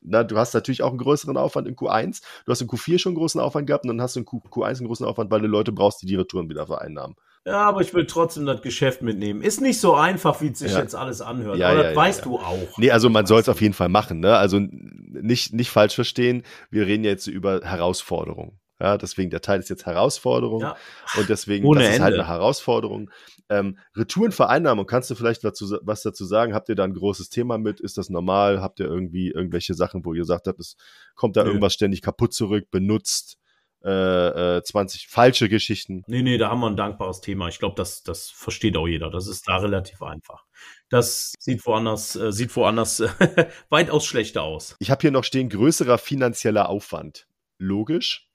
na, 0.09 0.23
du 0.23 0.37
hast 0.37 0.53
natürlich 0.53 0.83
auch 0.83 0.89
einen 0.89 0.99
größeren 0.99 1.35
Aufwand 1.35 1.67
in 1.67 1.75
Q1. 1.75 2.21
Du 2.45 2.51
hast 2.51 2.61
in 2.61 2.69
Q4 2.69 2.97
schon 2.97 3.11
einen 3.11 3.17
großen 3.17 3.41
Aufwand 3.41 3.67
gehabt 3.67 3.83
und 3.83 3.89
dann 3.89 4.01
hast 4.01 4.15
du 4.15 4.21
in 4.21 4.25
Q, 4.25 4.41
Q1 4.49 4.77
einen 4.77 4.87
großen 4.87 5.05
Aufwand, 5.05 5.29
weil 5.31 5.41
du 5.41 5.47
Leute 5.47 5.73
brauchst, 5.73 6.01
die 6.01 6.05
die 6.05 6.15
Retouren 6.15 6.49
wieder 6.49 6.65
vereinnahmen. 6.65 7.17
Ja, 7.45 7.63
aber 7.63 7.81
ich 7.81 7.93
will 7.93 8.05
trotzdem 8.05 8.45
das 8.45 8.61
Geschäft 8.61 9.01
mitnehmen. 9.01 9.41
Ist 9.41 9.61
nicht 9.61 9.79
so 9.79 9.95
einfach, 9.95 10.41
wie 10.41 10.47
es 10.47 10.59
sich 10.59 10.73
ja. 10.73 10.79
jetzt 10.79 10.95
alles 10.95 11.21
anhört. 11.21 11.57
Ja, 11.57 11.69
aber 11.69 11.77
ja, 11.77 11.83
das 11.83 11.95
weißt 11.95 12.25
du 12.25 12.39
auch. 12.39 12.77
Nee, 12.77 12.91
also 12.91 13.09
man 13.09 13.25
soll 13.25 13.39
es 13.39 13.47
auf 13.47 13.61
jeden 13.61 13.73
Fall 13.73 13.89
machen. 13.89 14.19
Ne? 14.19 14.35
Also 14.35 14.59
nicht, 14.59 15.53
nicht 15.53 15.69
falsch 15.69 15.95
verstehen. 15.95 16.43
Wir 16.69 16.87
reden 16.87 17.05
jetzt 17.05 17.27
über 17.27 17.61
Herausforderungen. 17.63 18.59
Ja, 18.79 18.97
deswegen 18.97 19.31
der 19.31 19.41
Teil 19.41 19.59
ist 19.59 19.69
jetzt 19.69 19.85
Herausforderung. 19.85 20.61
Ja. 20.61 20.77
Und 21.17 21.29
deswegen, 21.29 21.65
Ohne 21.65 21.81
das 21.81 21.95
ist 21.95 21.99
halt 21.99 22.13
Ende. 22.13 22.25
eine 22.25 22.33
Herausforderung. 22.33 23.09
Ähm, 23.49 23.79
Retourenvereinnahmung, 23.95 24.85
kannst 24.85 25.09
du 25.09 25.15
vielleicht 25.15 25.43
dazu, 25.43 25.77
was 25.81 26.03
dazu 26.03 26.25
sagen? 26.25 26.53
Habt 26.53 26.69
ihr 26.69 26.75
da 26.75 26.83
ein 26.83 26.93
großes 26.93 27.29
Thema 27.29 27.57
mit? 27.57 27.79
Ist 27.79 27.97
das 27.97 28.09
normal? 28.09 28.61
Habt 28.61 28.79
ihr 28.79 28.85
irgendwie 28.85 29.29
irgendwelche 29.29 29.73
Sachen, 29.73 30.05
wo 30.05 30.13
ihr 30.13 30.25
sagt 30.25 30.47
habt, 30.47 30.59
es 30.59 30.75
kommt 31.15 31.37
da 31.37 31.43
Nö. 31.43 31.49
irgendwas 31.49 31.73
ständig 31.73 32.01
kaputt 32.01 32.33
zurück, 32.33 32.69
benutzt, 32.69 33.39
äh, 33.83 34.57
äh, 34.57 34.63
20 34.63 35.07
falsche 35.07 35.49
Geschichten? 35.49 36.03
Nee, 36.07 36.21
nee, 36.21 36.37
da 36.37 36.49
haben 36.49 36.59
wir 36.59 36.67
ein 36.67 36.75
dankbares 36.75 37.21
Thema. 37.21 37.47
Ich 37.47 37.57
glaube, 37.57 37.75
das, 37.75 38.03
das 38.03 38.29
versteht 38.29 38.77
auch 38.77 38.87
jeder. 38.87 39.09
Das 39.09 39.27
ist 39.27 39.47
da 39.47 39.57
relativ 39.57 40.01
einfach. 40.03 40.45
Das 40.89 41.33
sieht 41.39 41.65
woanders, 41.65 42.15
äh, 42.15 42.31
sieht 42.31 42.55
woanders 42.55 42.99
äh, 42.99 43.09
weitaus 43.69 44.05
schlechter 44.05 44.43
aus. 44.43 44.75
Ich 44.79 44.91
habe 44.91 45.01
hier 45.01 45.11
noch 45.11 45.23
stehen, 45.23 45.49
größerer 45.49 45.97
finanzieller 45.97 46.69
Aufwand. 46.69 47.27
Logisch. 47.59 48.26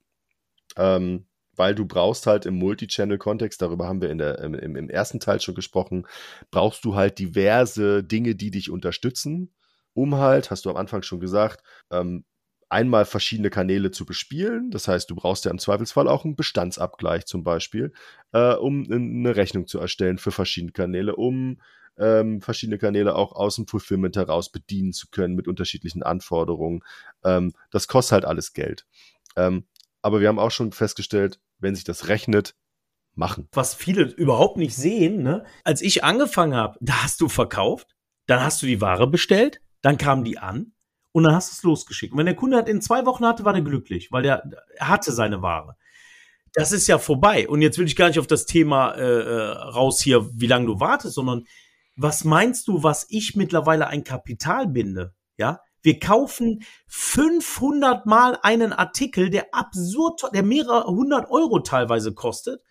Ähm, 0.76 1.26
weil 1.54 1.74
du 1.74 1.84
brauchst 1.84 2.26
halt 2.26 2.46
im 2.46 2.54
Multi-Channel-Kontext, 2.54 3.60
darüber 3.60 3.86
haben 3.86 4.00
wir 4.00 4.10
in 4.10 4.18
der, 4.18 4.38
im, 4.38 4.54
im 4.54 4.88
ersten 4.88 5.20
Teil 5.20 5.40
schon 5.40 5.54
gesprochen, 5.54 6.06
brauchst 6.50 6.84
du 6.84 6.94
halt 6.94 7.18
diverse 7.18 8.02
Dinge, 8.02 8.34
die 8.34 8.50
dich 8.50 8.70
unterstützen, 8.70 9.52
um 9.92 10.16
halt, 10.16 10.50
hast 10.50 10.64
du 10.64 10.70
am 10.70 10.76
Anfang 10.76 11.02
schon 11.02 11.20
gesagt, 11.20 11.62
ähm, 11.90 12.24
einmal 12.70 13.04
verschiedene 13.04 13.50
Kanäle 13.50 13.90
zu 13.90 14.06
bespielen. 14.06 14.70
Das 14.70 14.88
heißt, 14.88 15.10
du 15.10 15.14
brauchst 15.14 15.44
ja 15.44 15.50
im 15.50 15.58
Zweifelsfall 15.58 16.08
auch 16.08 16.24
einen 16.24 16.36
Bestandsabgleich 16.36 17.26
zum 17.26 17.44
Beispiel, 17.44 17.92
äh, 18.32 18.54
um 18.54 18.90
eine 18.90 19.36
Rechnung 19.36 19.66
zu 19.66 19.78
erstellen 19.78 20.16
für 20.16 20.30
verschiedene 20.30 20.72
Kanäle, 20.72 21.16
um 21.16 21.60
ähm, 21.98 22.40
verschiedene 22.40 22.78
Kanäle 22.78 23.14
auch 23.14 23.32
aus 23.32 23.56
dem 23.56 23.66
Fulfillment 23.66 24.16
heraus 24.16 24.50
bedienen 24.50 24.92
zu 24.92 25.08
können 25.10 25.34
mit 25.34 25.48
unterschiedlichen 25.48 26.02
Anforderungen. 26.02 26.80
Ähm, 27.22 27.52
das 27.70 27.88
kostet 27.88 28.12
halt 28.12 28.24
alles 28.24 28.54
Geld. 28.54 28.86
Ähm, 29.36 29.64
aber 30.02 30.20
wir 30.20 30.28
haben 30.28 30.38
auch 30.38 30.50
schon 30.50 30.72
festgestellt, 30.72 31.40
wenn 31.58 31.74
sich 31.74 31.84
das 31.84 32.08
rechnet, 32.08 32.54
machen. 33.14 33.48
Was 33.52 33.74
viele 33.74 34.04
überhaupt 34.04 34.56
nicht 34.56 34.74
sehen, 34.74 35.22
ne? 35.22 35.44
Als 35.64 35.82
ich 35.82 36.04
angefangen 36.04 36.54
habe, 36.54 36.78
da 36.80 37.02
hast 37.02 37.20
du 37.20 37.28
verkauft, 37.28 37.94
dann 38.26 38.42
hast 38.42 38.62
du 38.62 38.66
die 38.66 38.80
Ware 38.80 39.06
bestellt, 39.06 39.60
dann 39.82 39.98
kam 39.98 40.24
die 40.24 40.38
an 40.38 40.72
und 41.12 41.24
dann 41.24 41.34
hast 41.34 41.50
du 41.50 41.54
es 41.54 41.62
losgeschickt. 41.62 42.12
Und 42.12 42.18
wenn 42.18 42.26
der 42.26 42.36
Kunde 42.36 42.56
hat 42.56 42.68
in 42.68 42.80
zwei 42.80 43.04
Wochen 43.04 43.26
hatte, 43.26 43.44
war 43.44 43.52
der 43.52 43.62
glücklich, 43.62 44.10
weil 44.12 44.22
der 44.22 44.42
er 44.76 44.88
hatte 44.88 45.12
seine 45.12 45.42
Ware. 45.42 45.76
Das 46.54 46.72
ist 46.72 46.86
ja 46.86 46.98
vorbei. 46.98 47.48
Und 47.48 47.62
jetzt 47.62 47.78
will 47.78 47.86
ich 47.86 47.96
gar 47.96 48.08
nicht 48.08 48.18
auf 48.18 48.26
das 48.26 48.46
Thema 48.46 48.92
äh, 48.94 49.02
äh, 49.02 49.50
raus 49.50 50.00
hier, 50.00 50.28
wie 50.34 50.46
lange 50.46 50.66
du 50.66 50.80
wartest, 50.80 51.14
sondern 51.14 51.44
was 51.96 52.24
meinst 52.24 52.68
du, 52.68 52.82
was 52.82 53.06
ich 53.08 53.36
mittlerweile 53.36 53.86
ein 53.88 54.04
Kapital 54.04 54.66
binde? 54.66 55.14
Ja, 55.38 55.60
wir 55.82 55.98
kaufen 55.98 56.62
500 56.86 58.06
Mal 58.06 58.38
einen 58.42 58.72
Artikel, 58.72 59.30
der 59.30 59.52
absurd, 59.52 60.22
der 60.32 60.42
mehrere 60.42 60.86
hundert 60.86 61.30
Euro 61.30 61.60
teilweise 61.60 62.14
kostet, 62.14 62.62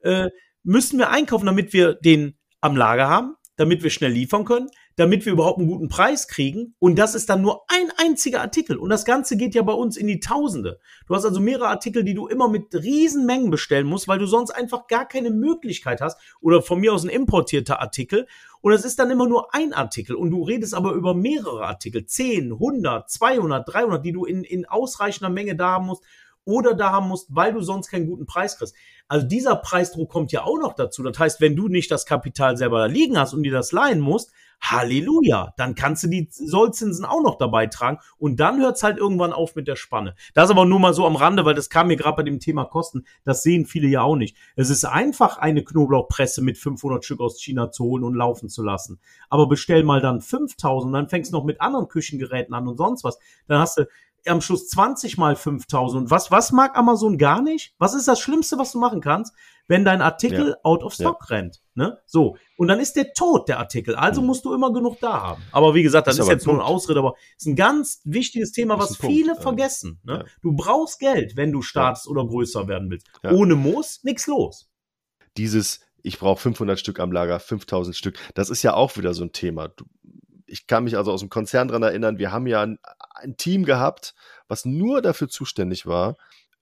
äh, 0.00 0.28
müssen 0.62 0.98
wir 0.98 1.10
einkaufen, 1.10 1.46
damit 1.46 1.72
wir 1.72 1.94
den 1.94 2.38
am 2.60 2.76
Lager 2.76 3.08
haben, 3.08 3.36
damit 3.56 3.82
wir 3.82 3.90
schnell 3.90 4.12
liefern 4.12 4.44
können, 4.44 4.68
damit 4.96 5.24
wir 5.24 5.32
überhaupt 5.32 5.58
einen 5.58 5.68
guten 5.68 5.88
Preis 5.88 6.28
kriegen. 6.28 6.74
Und 6.78 6.98
das 6.98 7.14
ist 7.14 7.28
dann 7.30 7.42
nur 7.42 7.62
ein 7.68 7.90
einziger 7.96 8.40
Artikel. 8.40 8.76
Und 8.76 8.90
das 8.90 9.04
Ganze 9.04 9.36
geht 9.36 9.54
ja 9.54 9.62
bei 9.62 9.72
uns 9.72 9.96
in 9.96 10.06
die 10.06 10.20
Tausende. 10.20 10.78
Du 11.06 11.14
hast 11.14 11.24
also 11.24 11.40
mehrere 11.40 11.68
Artikel, 11.68 12.04
die 12.04 12.14
du 12.14 12.26
immer 12.26 12.48
mit 12.48 12.74
riesen 12.74 13.26
Mengen 13.26 13.50
bestellen 13.50 13.86
musst, 13.86 14.08
weil 14.08 14.18
du 14.18 14.26
sonst 14.26 14.50
einfach 14.50 14.86
gar 14.86 15.06
keine 15.06 15.30
Möglichkeit 15.30 16.00
hast. 16.00 16.18
Oder 16.40 16.62
von 16.62 16.80
mir 16.80 16.92
aus 16.92 17.04
ein 17.04 17.10
importierter 17.10 17.80
Artikel. 17.80 18.26
Und 18.60 18.72
es 18.72 18.84
ist 18.84 18.98
dann 18.98 19.10
immer 19.10 19.28
nur 19.28 19.54
ein 19.54 19.72
Artikel. 19.72 20.16
Und 20.16 20.30
du 20.30 20.42
redest 20.42 20.74
aber 20.74 20.92
über 20.92 21.14
mehrere 21.14 21.66
Artikel. 21.66 22.04
10, 22.04 22.52
100, 22.52 23.10
200, 23.10 23.68
300, 23.72 24.04
die 24.04 24.12
du 24.12 24.24
in, 24.24 24.44
in 24.44 24.66
ausreichender 24.66 25.30
Menge 25.30 25.56
da 25.56 25.72
haben 25.72 25.86
musst 25.86 26.04
oder 26.44 26.74
da 26.74 26.90
haben 26.90 27.08
musst, 27.08 27.28
weil 27.30 27.52
du 27.52 27.60
sonst 27.60 27.90
keinen 27.90 28.06
guten 28.06 28.26
Preis 28.26 28.58
kriegst. 28.58 28.74
Also 29.08 29.26
dieser 29.26 29.56
Preisdruck 29.56 30.10
kommt 30.10 30.32
ja 30.32 30.44
auch 30.44 30.58
noch 30.58 30.74
dazu. 30.74 31.02
Das 31.02 31.18
heißt, 31.18 31.40
wenn 31.40 31.56
du 31.56 31.68
nicht 31.68 31.90
das 31.90 32.06
Kapital 32.06 32.56
selber 32.56 32.78
da 32.78 32.86
liegen 32.86 33.18
hast 33.18 33.34
und 33.34 33.42
dir 33.42 33.52
das 33.52 33.72
leihen 33.72 34.00
musst, 34.00 34.32
Halleluja, 34.60 35.54
dann 35.56 35.74
kannst 35.74 36.04
du 36.04 36.08
die 36.08 36.28
Sollzinsen 36.30 37.04
auch 37.04 37.22
noch 37.22 37.36
dabei 37.36 37.66
tragen 37.66 37.98
und 38.18 38.40
dann 38.40 38.60
hört's 38.60 38.82
halt 38.82 38.98
irgendwann 38.98 39.32
auf 39.32 39.54
mit 39.54 39.66
der 39.66 39.76
Spanne. 39.76 40.14
Das 40.34 40.50
aber 40.50 40.64
nur 40.64 40.80
mal 40.80 40.94
so 40.94 41.06
am 41.06 41.16
Rande, 41.16 41.44
weil 41.44 41.54
das 41.54 41.70
kam 41.70 41.88
mir 41.88 41.96
gerade 41.96 42.16
bei 42.16 42.22
dem 42.22 42.40
Thema 42.40 42.64
Kosten, 42.64 43.04
das 43.24 43.42
sehen 43.42 43.66
viele 43.66 43.88
ja 43.88 44.02
auch 44.02 44.16
nicht. 44.16 44.36
Es 44.56 44.70
ist 44.70 44.84
einfach, 44.84 45.38
eine 45.38 45.64
Knoblauchpresse 45.64 46.42
mit 46.42 46.58
500 46.58 47.04
Stück 47.04 47.20
aus 47.20 47.40
China 47.40 47.70
zu 47.70 47.84
holen 47.84 48.04
und 48.04 48.14
laufen 48.14 48.48
zu 48.48 48.62
lassen. 48.62 49.00
Aber 49.28 49.48
bestell 49.48 49.82
mal 49.82 50.00
dann 50.00 50.20
5000 50.20 50.88
und 50.88 50.92
dann 50.92 51.08
fängst 51.08 51.32
du 51.32 51.36
noch 51.36 51.44
mit 51.44 51.60
anderen 51.60 51.88
Küchengeräten 51.88 52.54
an 52.54 52.68
und 52.68 52.76
sonst 52.76 53.04
was. 53.04 53.18
Dann 53.46 53.60
hast 53.60 53.78
du 53.78 53.86
am 54.26 54.40
Schluss 54.40 54.68
20 54.68 55.18
mal 55.18 55.36
5000. 55.36 56.02
Und 56.02 56.10
was, 56.10 56.30
was 56.30 56.52
mag 56.52 56.76
Amazon 56.76 57.18
gar 57.18 57.42
nicht? 57.42 57.74
Was 57.78 57.94
ist 57.94 58.08
das 58.08 58.20
Schlimmste, 58.20 58.58
was 58.58 58.72
du 58.72 58.78
machen 58.78 59.00
kannst, 59.00 59.34
wenn 59.70 59.84
dein 59.84 60.02
Artikel 60.02 60.48
Ja. 60.48 60.56
out 60.64 60.82
of 60.82 60.92
stock 60.92 61.30
rennt? 61.30 61.62
Ne? 61.74 61.98
So. 62.04 62.36
Und 62.58 62.66
dann 62.68 62.80
ist 62.80 62.96
der 62.96 63.12
tot, 63.12 63.48
der 63.48 63.60
Artikel. 63.60 63.94
Also 63.94 64.20
Mhm. 64.20 64.26
musst 64.26 64.44
du 64.44 64.52
immer 64.52 64.72
genug 64.72 64.98
da 65.00 65.22
haben. 65.22 65.42
Aber 65.52 65.74
wie 65.74 65.84
gesagt, 65.84 66.08
das 66.08 66.16
Ist 66.16 66.24
ist, 66.24 66.28
jetzt 66.28 66.46
nur 66.46 66.56
ein 66.56 66.58
Punkt. 66.58 66.72
Ausrede, 66.74 66.98
aber 66.98 67.14
ist 67.38 67.46
ein 67.46 67.54
ganz 67.54 68.00
wichtiges 68.04 68.50
Thema, 68.50 68.78
was 68.78 68.98
Punkt, 68.98 69.14
viele 69.14 69.32
ähm, 69.36 69.40
vergessen. 69.40 70.00
Ne? 70.02 70.12
ja. 70.12 70.24
Du 70.42 70.52
brauchst 70.54 70.98
Geld, 70.98 71.36
wenn 71.36 71.52
du 71.52 71.62
startest 71.62 72.08
oder 72.08 72.26
größer 72.26 72.66
werden 72.66 72.90
willst. 72.90 73.06
Ja. 73.22 73.30
Ohne 73.30 73.54
Muss, 73.54 74.00
nix 74.02 74.26
los. 74.26 74.68
Dieses, 75.36 75.80
ich 76.02 76.18
brauche 76.18 76.40
500 76.40 76.78
Stück 76.78 76.98
am 76.98 77.12
Lager, 77.12 77.38
5000 77.38 77.94
Stück, 77.96 78.18
das 78.34 78.50
ist 78.50 78.62
ja 78.64 78.74
auch 78.74 78.96
wieder 78.96 79.14
so 79.14 79.22
ein 79.22 79.32
Thema. 79.32 79.68
Du, 79.68 79.84
ich 80.46 80.66
kann 80.66 80.82
mich 80.84 80.96
also 80.96 81.12
aus 81.12 81.20
dem 81.20 81.28
Konzern 81.30 81.68
dran 81.68 81.84
erinnern, 81.84 82.18
wir 82.18 82.32
haben 82.32 82.48
ja 82.48 82.62
ein, 82.62 82.78
ein 83.14 83.36
Team 83.36 83.64
gehabt, 83.64 84.14
was 84.48 84.64
nur 84.64 85.00
dafür 85.00 85.28
zuständig 85.28 85.86
war, 85.86 86.16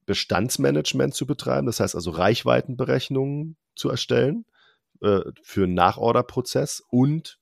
Bestandsmanagement 0.09 1.14
zu 1.14 1.27
betreiben, 1.27 1.66
das 1.66 1.81
heißt 1.81 1.94
also 1.94 2.11
Reichweitenberechnungen 2.11 3.59
zu 3.77 3.90
erstellen 3.90 4.47
äh, 5.03 5.21
für 5.42 5.64
einen 5.64 5.75
Nachorderprozess 5.75 6.83
und 6.88 7.38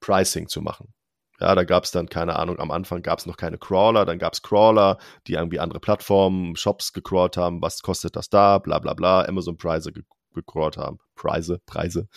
Pricing 0.00 0.48
zu 0.48 0.60
machen. 0.60 0.92
Ja, 1.40 1.54
da 1.54 1.64
gab 1.64 1.84
es 1.84 1.92
dann, 1.92 2.10
keine 2.10 2.36
Ahnung, 2.36 2.60
am 2.60 2.70
Anfang 2.70 3.00
gab 3.00 3.20
es 3.20 3.26
noch 3.26 3.38
keine 3.38 3.56
Crawler, 3.56 4.04
dann 4.04 4.18
gab 4.18 4.34
es 4.34 4.42
Crawler, 4.42 4.98
die 5.26 5.32
irgendwie 5.32 5.60
andere 5.60 5.80
Plattformen, 5.80 6.56
Shops 6.56 6.92
gecrawlt 6.92 7.38
haben, 7.38 7.62
was 7.62 7.80
kostet 7.80 8.16
das 8.16 8.28
da, 8.28 8.58
bla 8.58 8.80
bla 8.80 8.92
bla, 8.92 9.24
Amazon 9.24 9.56
Preise 9.56 9.90
ge 9.90 10.02
gecrawlt 10.34 10.76
haben. 10.76 10.98
Preise, 11.14 11.62
Preise. 11.64 12.08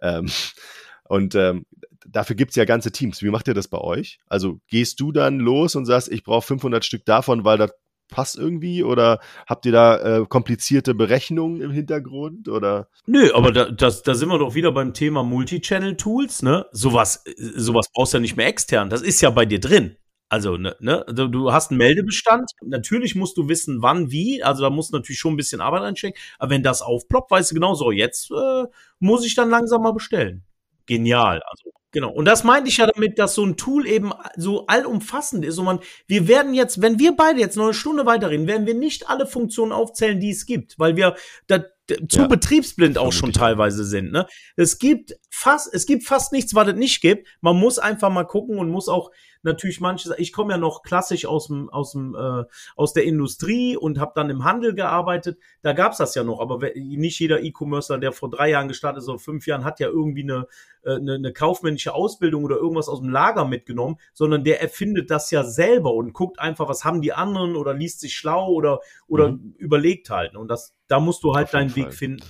Ähm, 0.00 0.26
und 1.04 1.36
ähm, 1.36 1.64
dafür 2.06 2.34
gibt's 2.34 2.56
ja 2.56 2.64
ganze 2.64 2.90
Teams. 2.90 3.22
Wie 3.22 3.30
macht 3.30 3.46
ihr 3.46 3.54
das 3.54 3.68
bei 3.68 3.78
euch? 3.78 4.18
Also 4.26 4.58
gehst 4.66 4.98
du 4.98 5.12
dann 5.12 5.38
los 5.38 5.76
und 5.76 5.84
sagst, 5.84 6.10
ich 6.10 6.24
brauche 6.24 6.46
500 6.46 6.84
Stück 6.84 7.04
davon, 7.04 7.44
weil 7.44 7.58
das 7.58 7.72
passt 8.08 8.36
irgendwie? 8.36 8.82
Oder 8.82 9.20
habt 9.46 9.66
ihr 9.66 9.72
da 9.72 10.18
äh, 10.20 10.26
komplizierte 10.26 10.94
Berechnungen 10.94 11.60
im 11.60 11.70
Hintergrund? 11.70 12.48
Oder 12.48 12.88
Nö, 13.06 13.30
aber 13.34 13.52
da, 13.52 13.70
das, 13.70 14.02
da 14.02 14.14
sind 14.14 14.28
wir 14.28 14.38
doch 14.38 14.54
wieder 14.54 14.72
beim 14.72 14.94
Thema 14.94 15.22
Multichannel-Tools, 15.22 16.42
ne? 16.42 16.66
Sowas, 16.72 17.24
äh, 17.26 17.32
sowas 17.36 17.86
brauchst 17.92 18.14
du 18.14 18.18
ja 18.18 18.20
nicht 18.20 18.36
mehr 18.36 18.46
extern. 18.46 18.90
Das 18.90 19.02
ist 19.02 19.20
ja 19.20 19.30
bei 19.30 19.46
dir 19.46 19.60
drin. 19.60 19.96
Also, 20.30 20.58
ne, 20.58 20.76
ne, 20.80 21.06
du, 21.08 21.28
du 21.28 21.52
hast 21.52 21.70
einen 21.70 21.78
Meldebestand. 21.78 22.50
Natürlich 22.62 23.14
musst 23.14 23.38
du 23.38 23.48
wissen, 23.48 23.80
wann, 23.80 24.10
wie. 24.10 24.42
Also, 24.42 24.62
da 24.62 24.70
musst 24.70 24.92
du 24.92 24.96
natürlich 24.96 25.18
schon 25.18 25.32
ein 25.34 25.38
bisschen 25.38 25.62
Arbeit 25.62 25.82
einstecken. 25.82 26.18
Aber 26.38 26.50
wenn 26.50 26.62
das 26.62 26.82
aufploppt, 26.82 27.30
weißt 27.30 27.50
du 27.50 27.54
genau 27.54 27.74
so, 27.74 27.90
jetzt 27.92 28.30
äh, 28.30 28.64
muss 28.98 29.24
ich 29.24 29.34
dann 29.34 29.48
langsam 29.48 29.82
mal 29.82 29.92
bestellen. 29.92 30.44
Genial. 30.84 31.42
Also, 31.48 31.70
genau. 31.92 32.10
Und 32.10 32.24
das 32.24 32.44
meinte 32.44 32.68
ich 32.68 32.76
ja 32.78 32.86
damit, 32.86 33.18
dass 33.18 33.34
so 33.34 33.44
ein 33.44 33.56
Tool 33.56 33.86
eben 33.86 34.12
so 34.36 34.66
allumfassend 34.66 35.44
ist. 35.44 35.58
Und 35.58 35.64
man, 35.64 35.80
wir 36.06 36.28
werden 36.28 36.54
jetzt, 36.54 36.80
wenn 36.82 36.98
wir 36.98 37.16
beide 37.16 37.40
jetzt 37.40 37.56
noch 37.56 37.64
eine 37.64 37.74
Stunde 37.74 38.06
weiterreden, 38.06 38.46
werden 38.46 38.66
wir 38.66 38.74
nicht 38.74 39.08
alle 39.08 39.26
Funktionen 39.26 39.72
aufzählen, 39.72 40.20
die 40.20 40.30
es 40.30 40.46
gibt, 40.46 40.78
weil 40.78 40.96
wir 40.96 41.16
da, 41.46 41.64
zu 42.08 42.20
Ja, 42.20 42.26
betriebsblind 42.26 42.98
auch 42.98 43.12
schon 43.12 43.32
teilweise 43.32 43.84
sind. 43.84 44.12
Ne? 44.12 44.26
Es 44.56 44.78
gibt 44.78 45.16
fast, 45.30 45.72
es 45.72 45.86
gibt 45.86 46.04
fast 46.04 46.32
nichts, 46.32 46.54
was 46.54 46.68
es 46.68 46.74
nicht 46.74 47.00
gibt. 47.00 47.26
Man 47.40 47.56
muss 47.56 47.78
einfach 47.78 48.10
mal 48.10 48.24
gucken 48.24 48.58
und 48.58 48.70
muss 48.70 48.88
auch 48.88 49.10
natürlich 49.48 49.80
manche, 49.80 50.14
ich 50.18 50.32
komme 50.32 50.52
ja 50.52 50.58
noch 50.58 50.82
klassisch 50.82 51.26
aus 51.26 51.48
dem, 51.48 51.68
aus 51.70 51.92
dem, 51.92 52.14
äh, 52.14 52.44
aus 52.76 52.92
der 52.92 53.04
Industrie 53.04 53.76
und 53.76 53.98
habe 53.98 54.12
dann 54.14 54.30
im 54.30 54.44
Handel 54.44 54.74
gearbeitet. 54.74 55.38
Da 55.62 55.72
gab's 55.72 55.98
das 55.98 56.14
ja 56.14 56.22
noch, 56.22 56.40
aber 56.40 56.60
nicht 56.74 57.18
jeder 57.18 57.42
E-Commercer, 57.42 57.98
der 57.98 58.12
vor 58.12 58.30
drei 58.30 58.50
Jahren 58.50 58.68
gestartet 58.68 59.02
ist 59.02 59.08
oder 59.08 59.18
fünf 59.18 59.46
Jahren, 59.46 59.64
hat 59.64 59.80
ja 59.80 59.88
irgendwie 59.88 60.22
eine, 60.22 60.46
äh, 60.82 60.96
eine, 60.96 61.14
eine 61.14 61.32
kaufmännische 61.32 61.94
Ausbildung 61.94 62.44
oder 62.44 62.56
irgendwas 62.56 62.88
aus 62.88 63.00
dem 63.00 63.10
Lager 63.10 63.44
mitgenommen, 63.44 63.96
sondern 64.12 64.44
der 64.44 64.60
erfindet 64.62 65.10
das 65.10 65.30
ja 65.30 65.42
selber 65.42 65.92
und 65.94 66.12
guckt 66.12 66.38
einfach, 66.38 66.68
was 66.68 66.84
haben 66.84 67.02
die 67.02 67.12
anderen 67.12 67.56
oder 67.56 67.74
liest 67.74 68.00
sich 68.00 68.14
schlau 68.14 68.48
oder, 68.52 68.80
oder 69.06 69.36
überlegt 69.56 70.10
halt. 70.10 70.36
Und 70.36 70.48
das, 70.48 70.74
da 70.86 71.00
musst 71.00 71.24
du 71.24 71.34
halt 71.34 71.46
Auf 71.46 71.52
deinen 71.52 71.74
Weg 71.74 71.92
finden. 71.92 72.22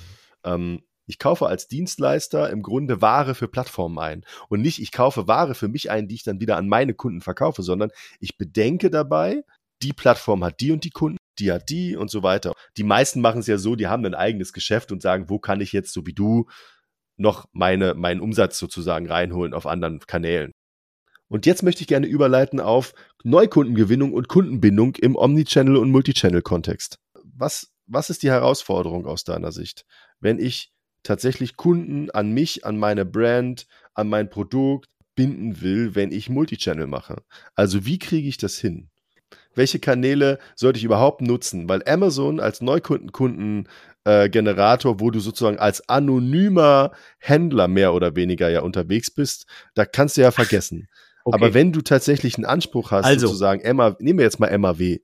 ähm, 0.45 0.83
ich 1.09 1.19
kaufe 1.19 1.47
als 1.47 1.69
Dienstleister 1.69 2.51
im 2.51 2.63
Grunde 2.63 3.01
Ware 3.01 3.35
für 3.35 3.49
Plattformen 3.49 3.99
ein. 3.99 4.25
Und 4.49 4.61
nicht, 4.61 4.81
ich 4.81 4.93
kaufe 4.93 5.27
Ware 5.27 5.55
für 5.55 5.67
mich 5.67 5.91
ein, 5.91 6.07
die 6.07 6.17
ich 6.17 6.23
dann 6.23 6.39
wieder 6.39 6.59
an 6.59 6.69
meine 6.69 6.93
Kunden 6.95 7.23
verkaufe, 7.23 7.63
sondern 7.63 7.91
ich 8.21 8.37
bedenke 8.37 8.91
dabei, 8.91 9.43
die 9.83 9.95
Plattform 9.95 10.45
hat 10.45 10.61
die 10.61 10.71
und 10.71 10.85
die 10.85 10.91
Kunden, 10.91 11.17
die 11.39 11.51
hat 11.51 11.71
die 11.71 11.97
und 11.97 12.11
so 12.11 12.23
weiter. 12.23 12.53
Die 12.77 12.83
meisten 12.83 13.23
machen 13.23 13.41
es 13.41 13.47
ja 13.47 13.57
so, 13.57 13.75
die 13.75 13.87
haben 13.87 14.05
ein 14.05 14.15
eigenes 14.15 14.53
Geschäft 14.53 14.93
und 14.93 15.01
sagen, 15.01 15.31
wo 15.31 15.39
kann 15.39 15.63
ich 15.63 15.73
jetzt, 15.73 15.95
so 15.95 16.07
wie 16.07 16.13
du, 16.13 16.47
noch 17.17 17.49
meine, 17.53 17.95
meinen 17.95 18.21
Umsatz 18.21 18.59
sozusagen 18.59 19.09
reinholen 19.11 19.55
auf 19.55 19.67
anderen 19.67 20.01
Kanälen. 20.01 20.53
Und 21.29 21.47
jetzt 21.47 21.63
möchte 21.63 21.81
ich 21.81 21.89
gerne 21.89 22.07
überleiten 22.07 22.61
auf 22.61 22.95
Neukundengewinnung 23.25 24.13
und 24.13 24.29
Kundenbindung 24.29 24.95
im 24.97 25.17
Omnichannel- 25.17 25.77
und 25.77 25.91
Multichannel-Kontext. 25.91 26.99
was, 27.25 27.73
was 27.87 28.11
ist 28.11 28.23
die 28.23 28.31
Herausforderung 28.31 29.07
aus 29.07 29.25
deiner 29.25 29.53
Sicht, 29.53 29.85
wenn 30.21 30.39
ich 30.39 30.73
tatsächlich 31.03 31.57
Kunden 31.57 32.11
an 32.11 32.31
mich, 32.33 32.65
an 32.65 32.79
meine 32.79 33.05
Brand, 33.05 33.67
an 33.95 34.09
mein 34.09 34.31
Produkt 34.31 34.89
binden 35.15 35.61
will, 35.61 35.95
wenn 35.95 36.11
ich 36.13 36.31
Multichannel 36.31 36.87
mache? 36.87 37.23
Also 37.55 37.85
wie 37.85 37.99
kriege 37.99 38.29
ich 38.29 38.39
das 38.39 38.57
hin? 38.59 38.89
Welche 39.55 39.79
Kanäle 39.81 40.39
sollte 40.55 40.79
ich 40.79 40.85
überhaupt 40.85 41.21
nutzen? 41.21 41.69
Weil 41.69 41.83
Amazon 41.87 42.39
als 42.39 42.61
Neukundenkundengenerator, 42.61 44.95
äh, 44.95 45.01
wo 45.01 45.11
du 45.11 45.19
sozusagen 45.19 45.59
als 45.59 45.89
anonymer 45.89 46.93
Händler 47.19 47.67
mehr 47.67 47.93
oder 47.95 48.15
weniger 48.15 48.49
ja 48.49 48.61
unterwegs 48.61 49.11
bist, 49.11 49.47
da 49.75 49.85
kannst 49.85 50.17
du 50.17 50.21
ja 50.21 50.31
vergessen. 50.31 50.87
Okay. 51.25 51.35
Aber 51.35 51.55
wenn 51.55 51.73
du 51.73 51.81
tatsächlich 51.81 52.37
einen 52.37 52.47
Anspruch 52.47 52.93
hast, 52.93 53.05
also. 53.05 53.27
sozusagen, 53.27 53.61
Emma, 53.61 53.97
nehmen 53.99 54.21
wir 54.21 54.25
jetzt 54.25 54.39
mal 54.39 54.57
MAW, 54.57 55.01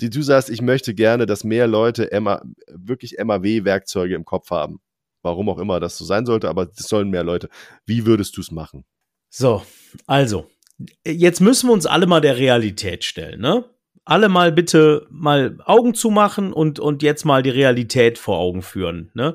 die 0.00 0.10
du 0.10 0.22
sagst, 0.22 0.50
ich 0.50 0.60
möchte 0.60 0.94
gerne, 0.94 1.26
dass 1.26 1.44
mehr 1.44 1.66
Leute 1.66 2.08
MA, 2.20 2.42
wirklich 2.68 3.16
MAW-Werkzeuge 3.18 4.14
im 4.14 4.24
Kopf 4.24 4.50
haben. 4.50 4.80
Warum 5.24 5.48
auch 5.48 5.58
immer 5.58 5.80
das 5.80 5.96
so 5.96 6.04
sein 6.04 6.26
sollte, 6.26 6.48
aber 6.48 6.70
es 6.76 6.86
sollen 6.86 7.08
mehr 7.08 7.24
Leute. 7.24 7.48
Wie 7.86 8.04
würdest 8.06 8.36
du 8.36 8.42
es 8.42 8.50
machen? 8.50 8.84
So, 9.30 9.62
also, 10.06 10.46
jetzt 11.04 11.40
müssen 11.40 11.68
wir 11.68 11.72
uns 11.72 11.86
alle 11.86 12.06
mal 12.06 12.20
der 12.20 12.36
Realität 12.36 13.04
stellen, 13.04 13.40
ne? 13.40 13.64
Alle 14.04 14.28
mal 14.28 14.52
bitte 14.52 15.06
mal 15.10 15.58
Augen 15.64 15.94
zumachen 15.94 16.52
und, 16.52 16.78
und 16.78 17.02
jetzt 17.02 17.24
mal 17.24 17.42
die 17.42 17.50
Realität 17.50 18.18
vor 18.18 18.38
Augen 18.38 18.62
führen, 18.62 19.10
ne? 19.14 19.34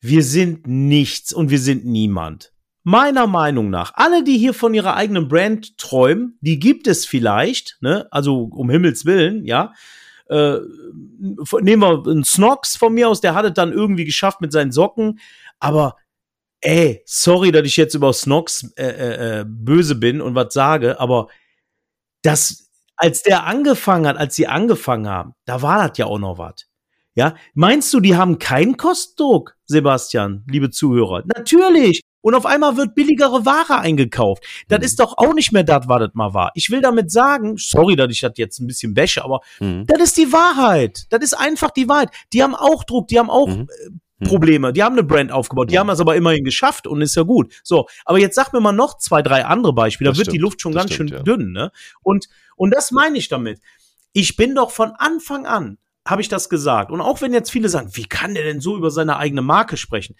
Wir 0.00 0.22
sind 0.22 0.66
nichts 0.66 1.32
und 1.32 1.50
wir 1.50 1.58
sind 1.58 1.86
niemand. 1.86 2.52
Meiner 2.82 3.26
Meinung 3.26 3.70
nach, 3.70 3.92
alle, 3.94 4.22
die 4.22 4.38
hier 4.38 4.54
von 4.54 4.74
ihrer 4.74 4.94
eigenen 4.94 5.28
Brand 5.28 5.78
träumen, 5.78 6.38
die 6.40 6.58
gibt 6.58 6.86
es 6.86 7.06
vielleicht, 7.06 7.78
ne? 7.80 8.06
Also 8.10 8.42
um 8.42 8.68
Himmels 8.70 9.06
Willen, 9.06 9.44
ja. 9.46 9.72
Äh, 10.28 10.58
nehmen 11.60 11.82
wir 11.82 12.06
einen 12.06 12.24
Snox 12.24 12.76
von 12.76 12.94
mir 12.94 13.08
aus, 13.08 13.20
der 13.20 13.34
hat 13.34 13.44
es 13.44 13.54
dann 13.54 13.72
irgendwie 13.72 14.04
geschafft 14.04 14.40
mit 14.40 14.52
seinen 14.52 14.72
Socken, 14.72 15.20
aber 15.60 15.96
ey, 16.60 17.02
sorry, 17.06 17.52
dass 17.52 17.64
ich 17.64 17.76
jetzt 17.76 17.94
über 17.94 18.12
Snox 18.12 18.72
äh, 18.76 18.84
äh, 18.84 19.40
äh, 19.40 19.44
böse 19.46 19.94
bin 19.94 20.20
und 20.20 20.34
was 20.34 20.52
sage, 20.52 20.98
aber 20.98 21.28
das, 22.22 22.70
als 22.96 23.22
der 23.22 23.44
angefangen 23.44 24.06
hat, 24.06 24.16
als 24.16 24.34
sie 24.34 24.48
angefangen 24.48 25.08
haben, 25.08 25.34
da 25.44 25.62
war 25.62 25.86
das 25.86 25.98
ja 25.98 26.06
auch 26.06 26.18
noch 26.18 26.38
was. 26.38 26.66
Ja, 27.14 27.34
meinst 27.54 27.94
du, 27.94 28.00
die 28.00 28.16
haben 28.16 28.38
keinen 28.38 28.76
Kostdruck, 28.76 29.56
Sebastian, 29.64 30.44
liebe 30.48 30.70
Zuhörer? 30.70 31.22
Natürlich. 31.24 32.02
Und 32.26 32.34
auf 32.34 32.44
einmal 32.44 32.76
wird 32.76 32.96
billigere 32.96 33.46
Ware 33.46 33.78
eingekauft. 33.78 34.42
Das 34.66 34.80
mhm. 34.80 34.84
ist 34.84 34.98
doch 34.98 35.16
auch 35.16 35.32
nicht 35.32 35.52
mehr 35.52 35.62
das, 35.62 35.86
was 35.86 36.00
das 36.00 36.10
mal 36.14 36.34
war. 36.34 36.50
Ich 36.56 36.70
will 36.70 36.80
damit 36.80 37.12
sagen, 37.12 37.54
sorry, 37.56 37.94
dass 37.94 38.10
ich 38.10 38.20
das 38.20 38.32
jetzt 38.34 38.58
ein 38.58 38.66
bisschen 38.66 38.96
wäsche, 38.96 39.22
aber 39.22 39.42
mhm. 39.60 39.86
das 39.86 40.00
ist 40.02 40.16
die 40.16 40.32
Wahrheit. 40.32 41.04
Das 41.10 41.22
ist 41.22 41.34
einfach 41.34 41.70
die 41.70 41.88
Wahrheit. 41.88 42.08
Die 42.32 42.42
haben 42.42 42.56
auch 42.56 42.82
Druck, 42.82 43.06
die 43.06 43.20
haben 43.20 43.30
auch 43.30 43.46
mhm. 43.46 43.68
Äh. 44.18 44.26
Probleme. 44.26 44.72
Die 44.72 44.82
haben 44.82 44.94
eine 44.94 45.04
Brand 45.04 45.30
aufgebaut, 45.30 45.70
die 45.70 45.74
ja. 45.74 45.80
haben 45.82 45.90
es 45.90 46.00
aber 46.00 46.16
immerhin 46.16 46.42
geschafft 46.42 46.88
und 46.88 47.00
ist 47.00 47.14
ja 47.14 47.22
gut. 47.22 47.54
So, 47.62 47.86
aber 48.04 48.18
jetzt 48.18 48.34
sag 48.34 48.52
mir 48.52 48.58
mal 48.58 48.72
noch 48.72 48.98
zwei, 48.98 49.22
drei 49.22 49.44
andere 49.44 49.72
Beispiele. 49.72 50.10
Da 50.10 50.16
wird 50.16 50.26
stimmt, 50.26 50.34
die 50.34 50.40
Luft 50.40 50.60
schon 50.60 50.72
ganz 50.72 50.92
stimmt, 50.92 51.10
schön 51.10 51.18
ja. 51.18 51.22
dünn, 51.22 51.52
ne? 51.52 51.70
Und, 52.02 52.26
und 52.56 52.74
das 52.74 52.90
meine 52.90 53.18
ich 53.18 53.28
damit. 53.28 53.60
Ich 54.12 54.34
bin 54.34 54.56
doch 54.56 54.72
von 54.72 54.90
Anfang 54.98 55.46
an, 55.46 55.78
habe 56.04 56.22
ich 56.22 56.28
das 56.28 56.48
gesagt. 56.48 56.90
Und 56.90 57.00
auch 57.00 57.20
wenn 57.20 57.32
jetzt 57.32 57.52
viele 57.52 57.68
sagen, 57.68 57.90
wie 57.92 58.06
kann 58.06 58.34
der 58.34 58.42
denn 58.42 58.60
so 58.60 58.76
über 58.76 58.90
seine 58.90 59.16
eigene 59.16 59.42
Marke 59.42 59.76
sprechen? 59.76 60.16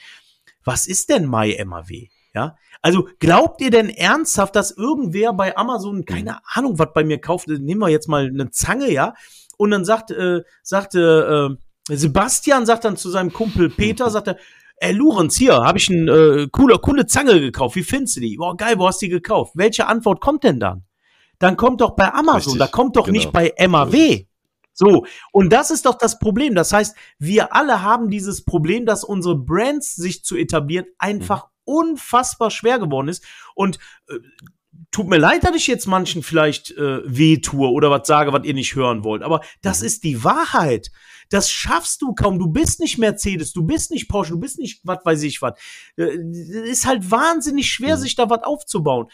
Was 0.66 0.86
ist 0.86 1.08
denn 1.08 1.26
MyMAW? 1.26 2.08
Ja, 2.34 2.56
also 2.82 3.08
glaubt 3.18 3.62
ihr 3.62 3.70
denn 3.70 3.88
ernsthaft, 3.88 4.54
dass 4.56 4.70
irgendwer 4.70 5.32
bei 5.32 5.56
Amazon, 5.56 6.04
keine 6.04 6.32
hm. 6.32 6.40
Ahnung, 6.52 6.78
was 6.78 6.88
bei 6.92 7.02
mir 7.02 7.18
kauft, 7.18 7.48
nehmen 7.48 7.80
wir 7.80 7.88
jetzt 7.88 8.08
mal 8.08 8.26
eine 8.26 8.50
Zange, 8.50 8.92
ja, 8.92 9.14
und 9.56 9.70
dann 9.70 9.86
sagt, 9.86 10.10
äh, 10.10 10.42
sagte, 10.62 11.56
äh, 11.88 11.96
Sebastian 11.96 12.66
sagt 12.66 12.84
dann 12.84 12.98
zu 12.98 13.08
seinem 13.08 13.32
Kumpel 13.32 13.70
Peter, 13.70 14.10
sagt 14.10 14.28
er, 14.28 14.36
ey 14.76 14.92
Lurenz, 14.92 15.36
hier, 15.36 15.54
habe 15.54 15.78
ich 15.78 15.88
eine 15.88 16.10
äh, 16.10 16.48
coole, 16.52 16.78
coole 16.78 17.06
Zange 17.06 17.40
gekauft. 17.40 17.76
Wie 17.76 17.82
findest 17.82 18.16
du 18.16 18.20
die? 18.20 18.36
Boah, 18.36 18.54
geil, 18.54 18.78
wo 18.78 18.86
hast 18.86 19.00
du 19.00 19.06
die 19.06 19.12
gekauft? 19.12 19.52
Welche 19.54 19.86
Antwort 19.86 20.20
kommt 20.20 20.44
denn 20.44 20.60
dann? 20.60 20.84
Dann 21.38 21.56
kommt 21.56 21.80
doch 21.80 21.96
bei 21.96 22.12
Amazon, 22.12 22.52
Richtig, 22.52 22.58
da 22.58 22.66
kommt 22.66 22.96
doch 22.96 23.06
genau. 23.06 23.18
nicht 23.18 23.32
bei 23.32 23.54
MAW. 23.66 24.26
So, 24.76 25.06
und 25.32 25.52
das 25.54 25.70
ist 25.70 25.86
doch 25.86 25.96
das 25.96 26.18
Problem. 26.18 26.54
Das 26.54 26.72
heißt, 26.72 26.94
wir 27.18 27.54
alle 27.54 27.82
haben 27.82 28.10
dieses 28.10 28.44
Problem, 28.44 28.84
dass 28.84 29.04
unsere 29.04 29.34
Brands 29.34 29.96
sich 29.96 30.22
zu 30.22 30.36
etablieren 30.36 30.84
einfach 30.98 31.46
mhm. 31.46 31.50
unfassbar 31.64 32.50
schwer 32.50 32.78
geworden 32.78 33.08
ist. 33.08 33.24
Und 33.54 33.78
äh, 34.08 34.18
tut 34.90 35.08
mir 35.08 35.16
leid, 35.16 35.44
dass 35.44 35.56
ich 35.56 35.66
jetzt 35.66 35.86
manchen 35.86 36.22
vielleicht 36.22 36.72
äh, 36.72 37.00
weh 37.06 37.38
tue 37.38 37.70
oder 37.70 37.90
was 37.90 38.06
sage, 38.06 38.34
was 38.34 38.44
ihr 38.44 38.52
nicht 38.52 38.74
hören 38.74 39.02
wollt. 39.02 39.22
Aber 39.22 39.40
das 39.62 39.80
mhm. 39.80 39.86
ist 39.86 40.04
die 40.04 40.22
Wahrheit. 40.24 40.90
Das 41.30 41.50
schaffst 41.50 42.02
du 42.02 42.14
kaum. 42.14 42.38
Du 42.38 42.48
bist 42.48 42.78
nicht 42.78 42.98
Mercedes, 42.98 43.54
du 43.54 43.64
bist 43.64 43.90
nicht 43.90 44.08
Porsche, 44.08 44.32
du 44.32 44.40
bist 44.40 44.58
nicht 44.58 44.80
was 44.84 44.98
weiß 45.04 45.22
ich 45.22 45.40
was. 45.40 45.58
Äh, 45.96 46.18
ist 46.68 46.86
halt 46.86 47.10
wahnsinnig 47.10 47.70
schwer, 47.70 47.96
mhm. 47.96 48.00
sich 48.00 48.14
da 48.14 48.28
was 48.28 48.42
aufzubauen. 48.42 49.06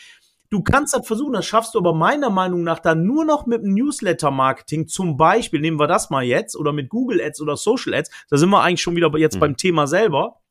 Du 0.53 0.63
kannst 0.63 0.93
das 0.93 1.07
versuchen, 1.07 1.33
das 1.33 1.47
schaffst 1.47 1.75
du 1.75 1.79
aber 1.79 1.95
meiner 1.95 2.29
Meinung 2.29 2.63
nach 2.63 2.79
dann 2.79 3.07
nur 3.07 3.25
noch 3.25 3.47
mit 3.47 3.63
dem 3.63 3.73
Newsletter-Marketing. 3.73 4.87
Zum 4.87 5.17
Beispiel, 5.17 5.63
nehmen 5.63 5.81
wir 5.81 5.87
das 5.87 6.11
mal 6.11 6.23
jetzt, 6.23 6.57
oder 6.57 6.75
mit 6.75 6.91
Google 6.91 7.23
Ads 7.23 7.41
oder 7.41 7.57
Social 7.57 7.95
Ads. 7.95 8.11
Da 8.29 8.37
sind 8.37 8.51
wir 8.51 8.61
eigentlich 8.61 8.83
schon 8.83 8.95
wieder 8.95 9.11
jetzt 9.17 9.37
mhm. 9.37 9.41
beim 9.41 9.57
Thema 9.57 9.87
selber 9.87 10.43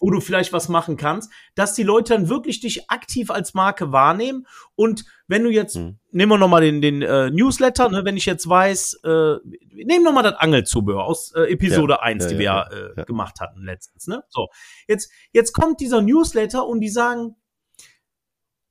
wo 0.00 0.10
du 0.10 0.20
vielleicht 0.20 0.52
was 0.52 0.68
machen 0.68 0.96
kannst, 0.96 1.32
dass 1.54 1.72
die 1.74 1.84
Leute 1.84 2.14
dann 2.14 2.28
wirklich 2.28 2.60
dich 2.60 2.90
aktiv 2.90 3.30
als 3.30 3.54
Marke 3.54 3.92
wahrnehmen. 3.92 4.46
Und 4.74 5.04
wenn 5.28 5.44
du 5.44 5.50
jetzt, 5.50 5.76
mhm. 5.76 5.98
nehmen 6.10 6.32
wir 6.32 6.36
nochmal 6.36 6.60
den, 6.60 6.82
den 6.82 7.00
äh, 7.00 7.30
Newsletter, 7.30 7.88
ne, 7.88 8.04
wenn 8.04 8.16
ich 8.16 8.26
jetzt 8.26 8.46
weiß, 8.46 9.00
äh, 9.04 9.36
nehmen 9.72 10.04
nochmal 10.04 10.24
das 10.24 10.34
Angelzubehör 10.34 11.04
aus 11.04 11.32
äh, 11.34 11.52
Episode 11.52 11.94
ja, 11.94 12.00
1, 12.00 12.24
ja, 12.24 12.28
die 12.30 12.42
ja, 12.42 12.68
wir 12.70 12.98
äh, 12.98 13.04
gemacht 13.04 13.40
hatten 13.40 13.62
letztens. 13.62 14.08
Ne? 14.08 14.24
So, 14.28 14.48
jetzt, 14.88 15.10
jetzt 15.32 15.52
kommt 15.52 15.80
dieser 15.80 16.02
Newsletter 16.02 16.66
und 16.66 16.80
die 16.80 16.90
sagen, 16.90 17.36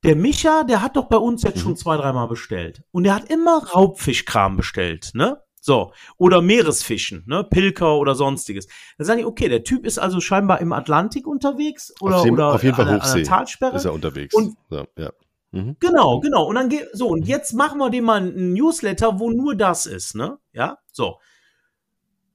der 0.04 0.16
Micha, 0.16 0.64
der 0.64 0.82
hat 0.82 0.96
doch 0.96 1.06
bei 1.06 1.16
uns 1.16 1.42
jetzt 1.42 1.56
mhm. 1.56 1.60
schon 1.60 1.76
zwei, 1.76 1.96
dreimal 1.96 2.28
bestellt. 2.28 2.82
Und 2.92 3.04
der 3.04 3.14
hat 3.14 3.30
immer 3.30 3.64
Raubfischkram 3.64 4.56
bestellt, 4.56 5.10
ne? 5.14 5.40
So, 5.60 5.92
oder 6.18 6.42
Meeresfischen, 6.42 7.24
ne, 7.26 7.42
Pilker 7.42 7.96
oder 7.96 8.14
sonstiges. 8.14 8.66
Dann 8.98 9.06
sage 9.06 9.20
ich, 9.20 9.26
okay, 9.26 9.48
der 9.48 9.64
Typ 9.64 9.86
ist 9.86 9.98
also 9.98 10.20
scheinbar 10.20 10.60
im 10.60 10.74
Atlantik 10.74 11.26
unterwegs 11.26 11.94
oder, 12.02 12.16
auf, 12.16 12.22
dem, 12.22 12.34
oder 12.34 12.54
auf 12.54 12.62
jeden 12.62 12.76
Fall 12.76 12.86
an, 12.86 13.00
Hochsee 13.00 13.20
an 13.20 13.24
Talsperre. 13.24 13.76
Ist 13.76 13.86
er 13.86 13.94
unterwegs. 13.94 14.34
Und, 14.34 14.58
so, 14.68 14.84
ja. 14.98 15.10
Mhm. 15.52 15.76
Genau, 15.80 16.20
genau. 16.20 16.44
Und 16.44 16.56
dann 16.56 16.68
geht, 16.68 16.88
so, 16.92 17.08
und 17.08 17.26
jetzt 17.26 17.54
machen 17.54 17.78
wir 17.78 17.88
dem 17.88 18.04
mal 18.04 18.20
einen 18.20 18.52
Newsletter, 18.52 19.18
wo 19.20 19.30
nur 19.30 19.54
das 19.54 19.86
ist, 19.86 20.14
ne? 20.14 20.36
Ja, 20.52 20.76
so. 20.92 21.18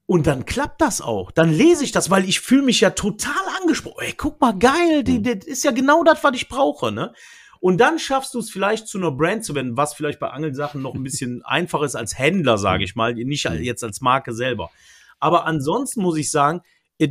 Und 0.07 0.25
dann 0.25 0.45
klappt 0.45 0.81
das 0.81 0.99
auch. 0.99 1.29
Dann 1.29 1.53
lese 1.53 1.83
ich 1.83 1.91
das, 1.91 2.09
weil 2.09 2.27
ich 2.27 2.39
fühle 2.39 2.63
mich 2.63 2.81
ja 2.81 2.89
total 2.89 3.43
angesprochen. 3.61 3.97
Ey, 3.99 4.13
guck 4.17 4.41
mal, 4.41 4.57
geil, 4.57 5.03
die, 5.03 5.19
mhm. 5.19 5.23
die 5.23 5.47
ist 5.47 5.63
ja 5.63 5.69
genau 5.69 6.03
das, 6.03 6.23
was 6.23 6.31
ich 6.33 6.49
brauche, 6.49 6.91
ne? 6.91 7.13
Und 7.59 7.77
dann 7.77 7.99
schaffst 7.99 8.33
du 8.33 8.39
es 8.39 8.49
vielleicht 8.49 8.87
zu 8.87 8.97
einer 8.97 9.11
Brand 9.11 9.43
zu 9.43 9.53
werden, 9.53 9.75
was 9.75 9.93
vielleicht 9.93 10.19
bei 10.19 10.29
Angelsachen 10.29 10.81
noch 10.81 10.95
ein 10.95 11.03
bisschen 11.03 11.41
einfacher 11.45 11.85
ist 11.85 11.95
als 11.95 12.17
Händler, 12.17 12.57
sage 12.57 12.83
ich 12.83 12.95
mal, 12.95 13.13
nicht 13.13 13.49
mhm. 13.49 13.61
jetzt 13.61 13.83
als 13.83 14.01
Marke 14.01 14.33
selber. 14.33 14.69
Aber 15.19 15.45
ansonsten 15.45 16.01
muss 16.01 16.17
ich 16.17 16.31
sagen, 16.31 16.61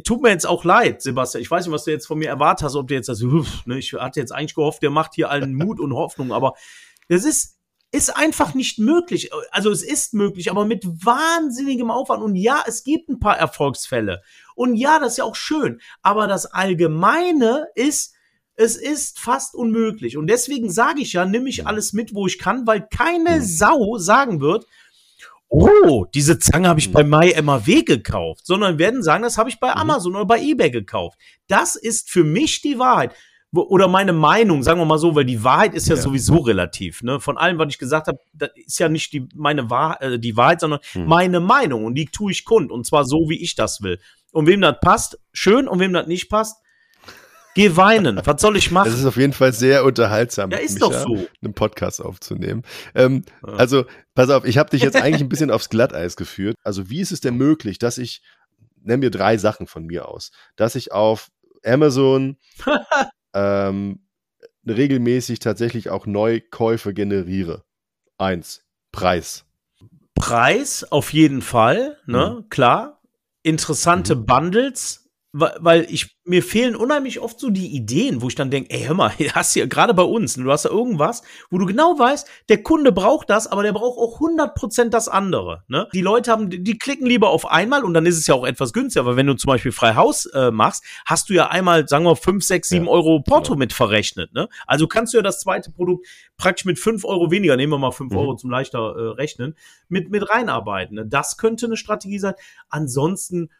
tut 0.04 0.22
mir 0.22 0.30
jetzt 0.30 0.46
auch 0.46 0.64
leid, 0.64 1.02
Sebastian. 1.02 1.42
Ich 1.42 1.50
weiß 1.50 1.66
nicht, 1.66 1.74
was 1.74 1.84
du 1.84 1.90
jetzt 1.90 2.06
von 2.06 2.18
mir 2.18 2.28
erwartet 2.28 2.64
hast, 2.64 2.76
ob 2.76 2.88
du 2.88 2.94
jetzt 2.94 3.08
das, 3.08 3.22
ne, 3.22 3.78
ich 3.78 3.92
hatte 3.94 4.20
jetzt 4.20 4.32
eigentlich 4.32 4.54
gehofft, 4.54 4.82
der 4.82 4.90
macht 4.90 5.14
hier 5.14 5.30
allen 5.30 5.54
Mut 5.56 5.80
und 5.80 5.94
Hoffnung, 5.94 6.32
aber 6.32 6.54
das 7.08 7.24
ist, 7.24 7.58
ist 7.90 8.14
einfach 8.14 8.52
nicht 8.52 8.78
möglich. 8.78 9.30
Also 9.50 9.70
es 9.70 9.82
ist 9.82 10.12
möglich, 10.12 10.50
aber 10.50 10.66
mit 10.66 10.84
wahnsinnigem 10.84 11.90
Aufwand. 11.90 12.22
Und 12.22 12.36
ja, 12.36 12.62
es 12.66 12.84
gibt 12.84 13.08
ein 13.08 13.18
paar 13.18 13.38
Erfolgsfälle. 13.38 14.22
Und 14.54 14.76
ja, 14.76 14.98
das 14.98 15.12
ist 15.12 15.18
ja 15.18 15.24
auch 15.24 15.36
schön. 15.36 15.80
Aber 16.02 16.26
das 16.26 16.44
Allgemeine 16.46 17.68
ist, 17.74 18.14
es 18.58 18.76
ist 18.76 19.20
fast 19.20 19.54
unmöglich. 19.54 20.16
Und 20.16 20.26
deswegen 20.26 20.68
sage 20.68 21.00
ich 21.00 21.12
ja, 21.12 21.24
nimm 21.24 21.46
ich 21.46 21.66
alles 21.66 21.92
mit, 21.92 22.12
wo 22.12 22.26
ich 22.26 22.38
kann, 22.38 22.66
weil 22.66 22.86
keine. 22.90 23.40
Sau 23.40 23.98
sagen 23.98 24.40
wird, 24.40 24.66
oh, 25.48 26.06
diese 26.12 26.40
Zange 26.40 26.68
habe 26.68 26.80
ich 26.80 26.92
bei 26.92 27.04
MyMAW 27.04 27.84
gekauft, 27.84 28.46
sondern 28.46 28.78
werden 28.78 29.02
sagen, 29.02 29.22
das 29.22 29.38
habe 29.38 29.48
ich 29.48 29.60
bei 29.60 29.68
mhm. 29.68 29.80
Amazon 29.80 30.16
oder 30.16 30.26
bei 30.26 30.40
eBay 30.40 30.70
gekauft. 30.70 31.18
Das 31.46 31.76
ist 31.76 32.10
für 32.10 32.24
mich 32.24 32.60
die 32.60 32.78
Wahrheit. 32.78 33.14
Oder 33.52 33.86
meine 33.88 34.12
Meinung, 34.12 34.62
sagen 34.62 34.80
wir 34.80 34.84
mal 34.84 34.98
so, 34.98 35.14
weil 35.14 35.24
die 35.24 35.42
Wahrheit 35.42 35.72
ist 35.72 35.88
ja, 35.88 35.94
ja. 35.94 36.02
sowieso 36.02 36.38
relativ. 36.38 37.02
Ne? 37.02 37.20
Von 37.20 37.38
allem, 37.38 37.58
was 37.58 37.68
ich 37.68 37.78
gesagt 37.78 38.08
habe, 38.08 38.18
das 38.34 38.50
ist 38.56 38.78
ja 38.78 38.88
nicht 38.88 39.12
die, 39.12 39.26
meine 39.34 39.70
Wahr 39.70 40.02
äh, 40.02 40.18
die 40.18 40.36
Wahrheit, 40.36 40.60
sondern 40.60 40.80
hm. 40.92 41.06
meine 41.06 41.40
Meinung. 41.40 41.84
Und 41.84 41.94
die 41.94 42.06
tue 42.06 42.32
ich 42.32 42.44
kund. 42.44 42.72
Und 42.72 42.86
zwar 42.86 43.04
so, 43.04 43.28
wie 43.28 43.40
ich 43.40 43.54
das 43.54 43.82
will. 43.82 44.00
Und 44.32 44.46
wem 44.46 44.60
das 44.60 44.76
passt, 44.82 45.18
schön. 45.32 45.68
Und 45.68 45.78
wem 45.78 45.92
das 45.92 46.08
nicht 46.08 46.28
passt, 46.28 46.60
Geh 47.58 47.76
weinen. 47.76 48.20
Was 48.22 48.40
soll 48.40 48.56
ich 48.56 48.70
machen? 48.70 48.86
Es 48.86 48.96
ist 48.96 49.04
auf 49.04 49.16
jeden 49.16 49.32
Fall 49.32 49.52
sehr 49.52 49.84
unterhaltsam, 49.84 50.52
ja, 50.52 50.58
ist 50.58 50.74
Micha, 50.74 50.86
doch 50.86 50.92
so. 50.92 51.26
einen 51.42 51.54
Podcast 51.54 52.00
aufzunehmen. 52.00 52.62
Ähm, 52.94 53.24
ja. 53.44 53.54
Also, 53.54 53.84
pass 54.14 54.30
auf, 54.30 54.44
ich 54.44 54.58
habe 54.58 54.70
dich 54.70 54.80
jetzt 54.80 54.94
eigentlich 54.94 55.22
ein 55.22 55.28
bisschen 55.28 55.50
aufs 55.50 55.68
Glatteis 55.68 56.14
geführt. 56.14 56.54
Also, 56.62 56.88
wie 56.88 57.00
ist 57.00 57.10
es 57.10 57.20
denn 57.20 57.36
möglich, 57.36 57.80
dass 57.80 57.98
ich, 57.98 58.22
nenn 58.80 59.00
mir 59.00 59.10
drei 59.10 59.38
Sachen 59.38 59.66
von 59.66 59.86
mir 59.86 60.06
aus, 60.06 60.30
dass 60.54 60.76
ich 60.76 60.92
auf 60.92 61.30
Amazon 61.64 62.36
ähm, 63.34 64.06
regelmäßig 64.64 65.40
tatsächlich 65.40 65.90
auch 65.90 66.06
Neukäufe 66.06 66.94
generiere? 66.94 67.64
Eins, 68.18 68.62
Preis. 68.92 69.46
Preis 70.14 70.86
auf 70.92 71.12
jeden 71.12 71.42
Fall, 71.42 71.98
ne, 72.06 72.36
mhm. 72.38 72.48
klar. 72.50 73.02
Interessante 73.42 74.14
mhm. 74.14 74.26
Bundles, 74.26 75.07
weil 75.32 75.86
ich 75.90 76.16
mir 76.24 76.42
fehlen 76.42 76.74
unheimlich 76.74 77.20
oft 77.20 77.38
so 77.38 77.50
die 77.50 77.68
Ideen, 77.68 78.22
wo 78.22 78.28
ich 78.28 78.34
dann 78.34 78.50
denke, 78.50 78.70
ey, 78.70 78.84
hör 78.84 78.94
mal, 78.94 79.10
hast 79.34 79.52
hier 79.52 79.66
gerade 79.66 79.92
bei 79.92 80.02
uns, 80.02 80.34
du 80.34 80.50
hast 80.50 80.64
da 80.64 80.70
irgendwas, 80.70 81.22
wo 81.50 81.58
du 81.58 81.66
genau 81.66 81.98
weißt, 81.98 82.26
der 82.48 82.62
Kunde 82.62 82.92
braucht 82.92 83.28
das, 83.28 83.46
aber 83.46 83.62
der 83.62 83.72
braucht 83.72 83.98
auch 83.98 84.20
100% 84.20 84.88
das 84.88 85.08
andere. 85.08 85.64
Ne? 85.68 85.86
Die 85.92 86.00
Leute 86.00 86.30
haben, 86.30 86.48
die 86.48 86.78
klicken 86.78 87.06
lieber 87.06 87.28
auf 87.30 87.50
einmal 87.50 87.84
und 87.84 87.92
dann 87.92 88.06
ist 88.06 88.16
es 88.16 88.26
ja 88.26 88.34
auch 88.34 88.46
etwas 88.46 88.72
günstiger, 88.72 89.04
aber 89.04 89.16
wenn 89.16 89.26
du 89.26 89.34
zum 89.34 89.48
Beispiel 89.48 89.72
frei 89.72 89.94
Haus 89.94 90.26
äh, 90.26 90.50
machst, 90.50 90.82
hast 91.04 91.28
du 91.28 91.34
ja 91.34 91.48
einmal, 91.48 91.86
sagen 91.88 92.04
wir, 92.04 92.16
5, 92.16 92.42
6, 92.42 92.68
7 92.70 92.86
ja, 92.86 92.90
Euro 92.90 93.20
Porto 93.20 93.52
genau. 93.52 93.58
mit 93.58 93.72
verrechnet. 93.74 94.32
Ne? 94.32 94.48
Also 94.66 94.86
kannst 94.86 95.12
du 95.12 95.18
ja 95.18 95.22
das 95.22 95.40
zweite 95.40 95.70
Produkt 95.70 96.06
praktisch 96.38 96.64
mit 96.64 96.78
5 96.78 97.04
Euro 97.04 97.30
weniger, 97.30 97.56
nehmen 97.56 97.72
wir 97.72 97.78
mal 97.78 97.92
5 97.92 98.12
mhm. 98.12 98.18
Euro 98.18 98.36
zum 98.36 98.50
leichter 98.50 98.78
äh, 98.78 99.08
rechnen, 99.10 99.56
mit, 99.88 100.10
mit 100.10 100.28
reinarbeiten. 100.30 100.96
Ne? 100.96 101.06
Das 101.06 101.36
könnte 101.36 101.66
eine 101.66 101.76
Strategie 101.76 102.18
sein. 102.18 102.34
Ansonsten 102.70 103.50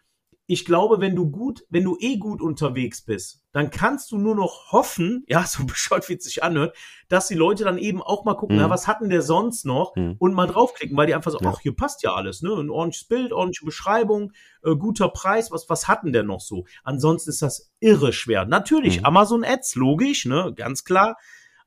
ich 0.50 0.64
glaube, 0.64 1.00
wenn 1.00 1.14
du 1.14 1.30
gut, 1.30 1.62
wenn 1.68 1.84
du 1.84 1.98
eh 2.00 2.16
gut 2.16 2.40
unterwegs 2.40 3.02
bist, 3.02 3.42
dann 3.52 3.70
kannst 3.70 4.11
du 4.11 4.16
nur 4.16 4.34
noch 4.34 4.72
hoffen, 4.72 5.22
ja, 5.28 5.44
so 5.44 5.64
bescheuert 5.64 6.08
wie 6.08 6.14
es 6.14 6.24
sich 6.24 6.42
anhört, 6.42 6.74
dass 7.08 7.28
die 7.28 7.34
Leute 7.34 7.64
dann 7.64 7.76
eben 7.76 8.02
auch 8.02 8.24
mal 8.24 8.34
gucken, 8.34 8.56
mhm. 8.56 8.62
na, 8.62 8.70
was 8.70 8.88
hatten 8.88 9.11
der 9.11 9.20
sonst 9.20 9.66
noch 9.66 9.94
mhm. 9.94 10.16
und 10.18 10.32
mal 10.32 10.46
draufklicken, 10.46 10.96
weil 10.96 11.06
die 11.06 11.14
einfach 11.14 11.30
so, 11.30 11.38
ja. 11.40 11.50
ach, 11.50 11.61
hier 11.61 11.76
passt 11.76 12.02
ja 12.02 12.14
alles, 12.14 12.40
ne, 12.40 12.54
ein 12.54 12.70
ordentliches 12.70 13.06
Bild, 13.06 13.32
ordentliche 13.32 13.66
Beschreibung, 13.66 14.32
äh, 14.64 14.74
guter 14.74 15.11
Preis, 15.11 15.52
was, 15.52 15.68
was 15.68 15.87
hatten 15.87 16.14
der 16.14 16.22
noch 16.22 16.40
so? 16.40 16.64
Ansonsten 16.82 17.28
ist 17.28 17.42
das 17.42 17.70
irre 17.78 18.14
schwer. 18.14 18.46
Natürlich, 18.46 19.00
mhm. 19.00 19.04
Amazon 19.04 19.44
Ads, 19.44 19.74
logisch, 19.74 20.24
ne, 20.24 20.54
ganz 20.56 20.82
klar. 20.82 21.18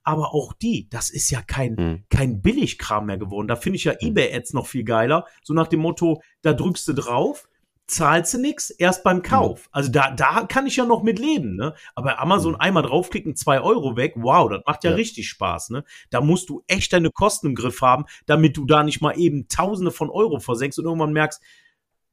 Aber 0.03 0.33
auch 0.33 0.53
die, 0.53 0.89
das 0.89 1.11
ist 1.11 1.29
ja 1.29 1.43
kein, 1.43 1.75
mhm. 1.75 2.05
kein 2.09 2.41
Billigkram 2.41 3.05
mehr 3.05 3.19
geworden. 3.19 3.47
Da 3.47 3.55
finde 3.55 3.75
ich 3.75 3.83
ja 3.83 3.91
mhm. 3.91 4.07
eBay 4.07 4.35
Ads 4.35 4.53
noch 4.53 4.65
viel 4.65 4.83
geiler. 4.83 5.27
So 5.43 5.53
nach 5.53 5.67
dem 5.67 5.81
Motto, 5.81 6.23
da 6.41 6.53
drückst 6.53 6.87
du 6.87 6.93
drauf, 6.93 7.47
zahlst 7.91 8.33
du 8.33 8.39
nix, 8.39 8.69
erst 8.69 9.03
beim 9.03 9.21
Kauf. 9.21 9.69
Also 9.71 9.91
da, 9.91 10.11
da 10.11 10.45
kann 10.45 10.65
ich 10.65 10.77
ja 10.77 10.85
noch 10.85 11.03
mit 11.03 11.19
leben, 11.19 11.55
ne? 11.55 11.73
Aber 11.95 12.19
Amazon 12.19 12.53
mhm. 12.53 12.59
einmal 12.59 12.83
draufklicken, 12.83 13.35
zwei 13.35 13.61
Euro 13.61 13.95
weg, 13.95 14.13
wow, 14.15 14.49
das 14.49 14.61
macht 14.65 14.83
ja, 14.83 14.91
ja, 14.91 14.95
richtig 14.95 15.29
Spaß, 15.29 15.69
ne? 15.69 15.83
Da 16.09 16.21
musst 16.21 16.49
du 16.49 16.63
echt 16.67 16.93
deine 16.93 17.11
Kosten 17.11 17.47
im 17.47 17.55
Griff 17.55 17.81
haben, 17.81 18.05
damit 18.25 18.57
du 18.57 18.65
da 18.65 18.83
nicht 18.83 19.01
mal 19.01 19.17
eben 19.17 19.47
Tausende 19.47 19.91
von 19.91 20.09
Euro 20.09 20.39
versenkst 20.39 20.79
und 20.79 20.85
irgendwann 20.85 21.13
merkst, 21.13 21.41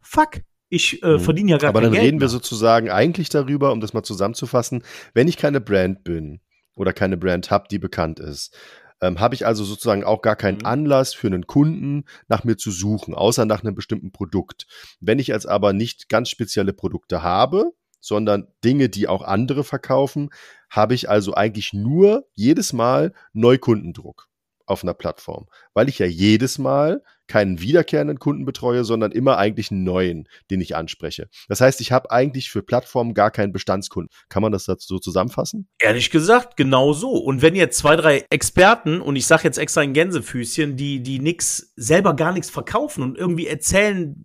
fuck, 0.00 0.40
ich 0.68 1.02
äh, 1.02 1.14
mhm. 1.14 1.20
verdiene 1.20 1.52
ja 1.52 1.58
gar 1.58 1.70
Aber 1.70 1.80
kein 1.80 1.92
dann 1.92 2.00
reden 2.00 2.20
wir 2.20 2.28
sozusagen 2.28 2.90
eigentlich 2.90 3.28
darüber, 3.28 3.72
um 3.72 3.80
das 3.80 3.94
mal 3.94 4.02
zusammenzufassen, 4.02 4.82
wenn 5.14 5.28
ich 5.28 5.36
keine 5.36 5.60
Brand 5.60 6.04
bin 6.04 6.40
oder 6.74 6.92
keine 6.92 7.16
Brand 7.16 7.50
habe, 7.50 7.66
die 7.70 7.78
bekannt 7.78 8.20
ist, 8.20 8.56
ähm, 9.00 9.20
habe 9.20 9.34
ich 9.34 9.46
also 9.46 9.64
sozusagen 9.64 10.04
auch 10.04 10.22
gar 10.22 10.36
keinen 10.36 10.58
mhm. 10.58 10.66
Anlass 10.66 11.14
für 11.14 11.28
einen 11.28 11.46
Kunden 11.46 12.04
nach 12.28 12.44
mir 12.44 12.56
zu 12.56 12.70
suchen, 12.70 13.14
außer 13.14 13.44
nach 13.44 13.62
einem 13.62 13.74
bestimmten 13.74 14.12
Produkt. 14.12 14.66
Wenn 15.00 15.18
ich 15.18 15.28
jetzt 15.28 15.48
aber 15.48 15.72
nicht 15.72 16.08
ganz 16.08 16.30
spezielle 16.30 16.72
Produkte 16.72 17.22
habe, 17.22 17.72
sondern 18.00 18.48
Dinge, 18.64 18.88
die 18.88 19.08
auch 19.08 19.22
andere 19.22 19.64
verkaufen, 19.64 20.30
habe 20.70 20.94
ich 20.94 21.08
also 21.08 21.34
eigentlich 21.34 21.72
nur 21.72 22.26
jedes 22.34 22.72
Mal 22.72 23.12
Neukundendruck 23.32 24.28
auf 24.66 24.82
einer 24.82 24.94
Plattform, 24.94 25.46
weil 25.74 25.88
ich 25.88 25.98
ja 25.98 26.06
jedes 26.06 26.58
Mal 26.58 27.02
keinen 27.28 27.60
wiederkehrenden 27.60 28.18
Kunden 28.18 28.44
betreue, 28.44 28.84
sondern 28.84 29.12
immer 29.12 29.38
eigentlich 29.38 29.70
einen 29.70 29.84
neuen, 29.84 30.28
den 30.50 30.60
ich 30.60 30.74
anspreche. 30.74 31.28
Das 31.48 31.60
heißt, 31.60 31.80
ich 31.80 31.92
habe 31.92 32.10
eigentlich 32.10 32.50
für 32.50 32.62
Plattformen 32.62 33.14
gar 33.14 33.30
keinen 33.30 33.52
Bestandskunden. 33.52 34.10
Kann 34.28 34.42
man 34.42 34.52
das 34.52 34.64
so 34.64 34.98
zusammenfassen? 34.98 35.68
Ehrlich 35.78 36.10
gesagt, 36.10 36.56
genau 36.56 36.92
so. 36.92 37.10
Und 37.10 37.42
wenn 37.42 37.54
jetzt 37.54 37.78
zwei, 37.78 37.96
drei 37.96 38.24
Experten, 38.30 39.00
und 39.00 39.16
ich 39.16 39.26
sage 39.26 39.44
jetzt 39.44 39.58
extra 39.58 39.82
in 39.82 39.92
Gänsefüßchen, 39.92 40.76
die, 40.76 41.02
die 41.02 41.20
nix, 41.20 41.72
selber 41.76 42.16
gar 42.16 42.32
nichts 42.32 42.50
verkaufen 42.50 43.02
und 43.02 43.16
irgendwie 43.16 43.46
erzählen, 43.46 44.16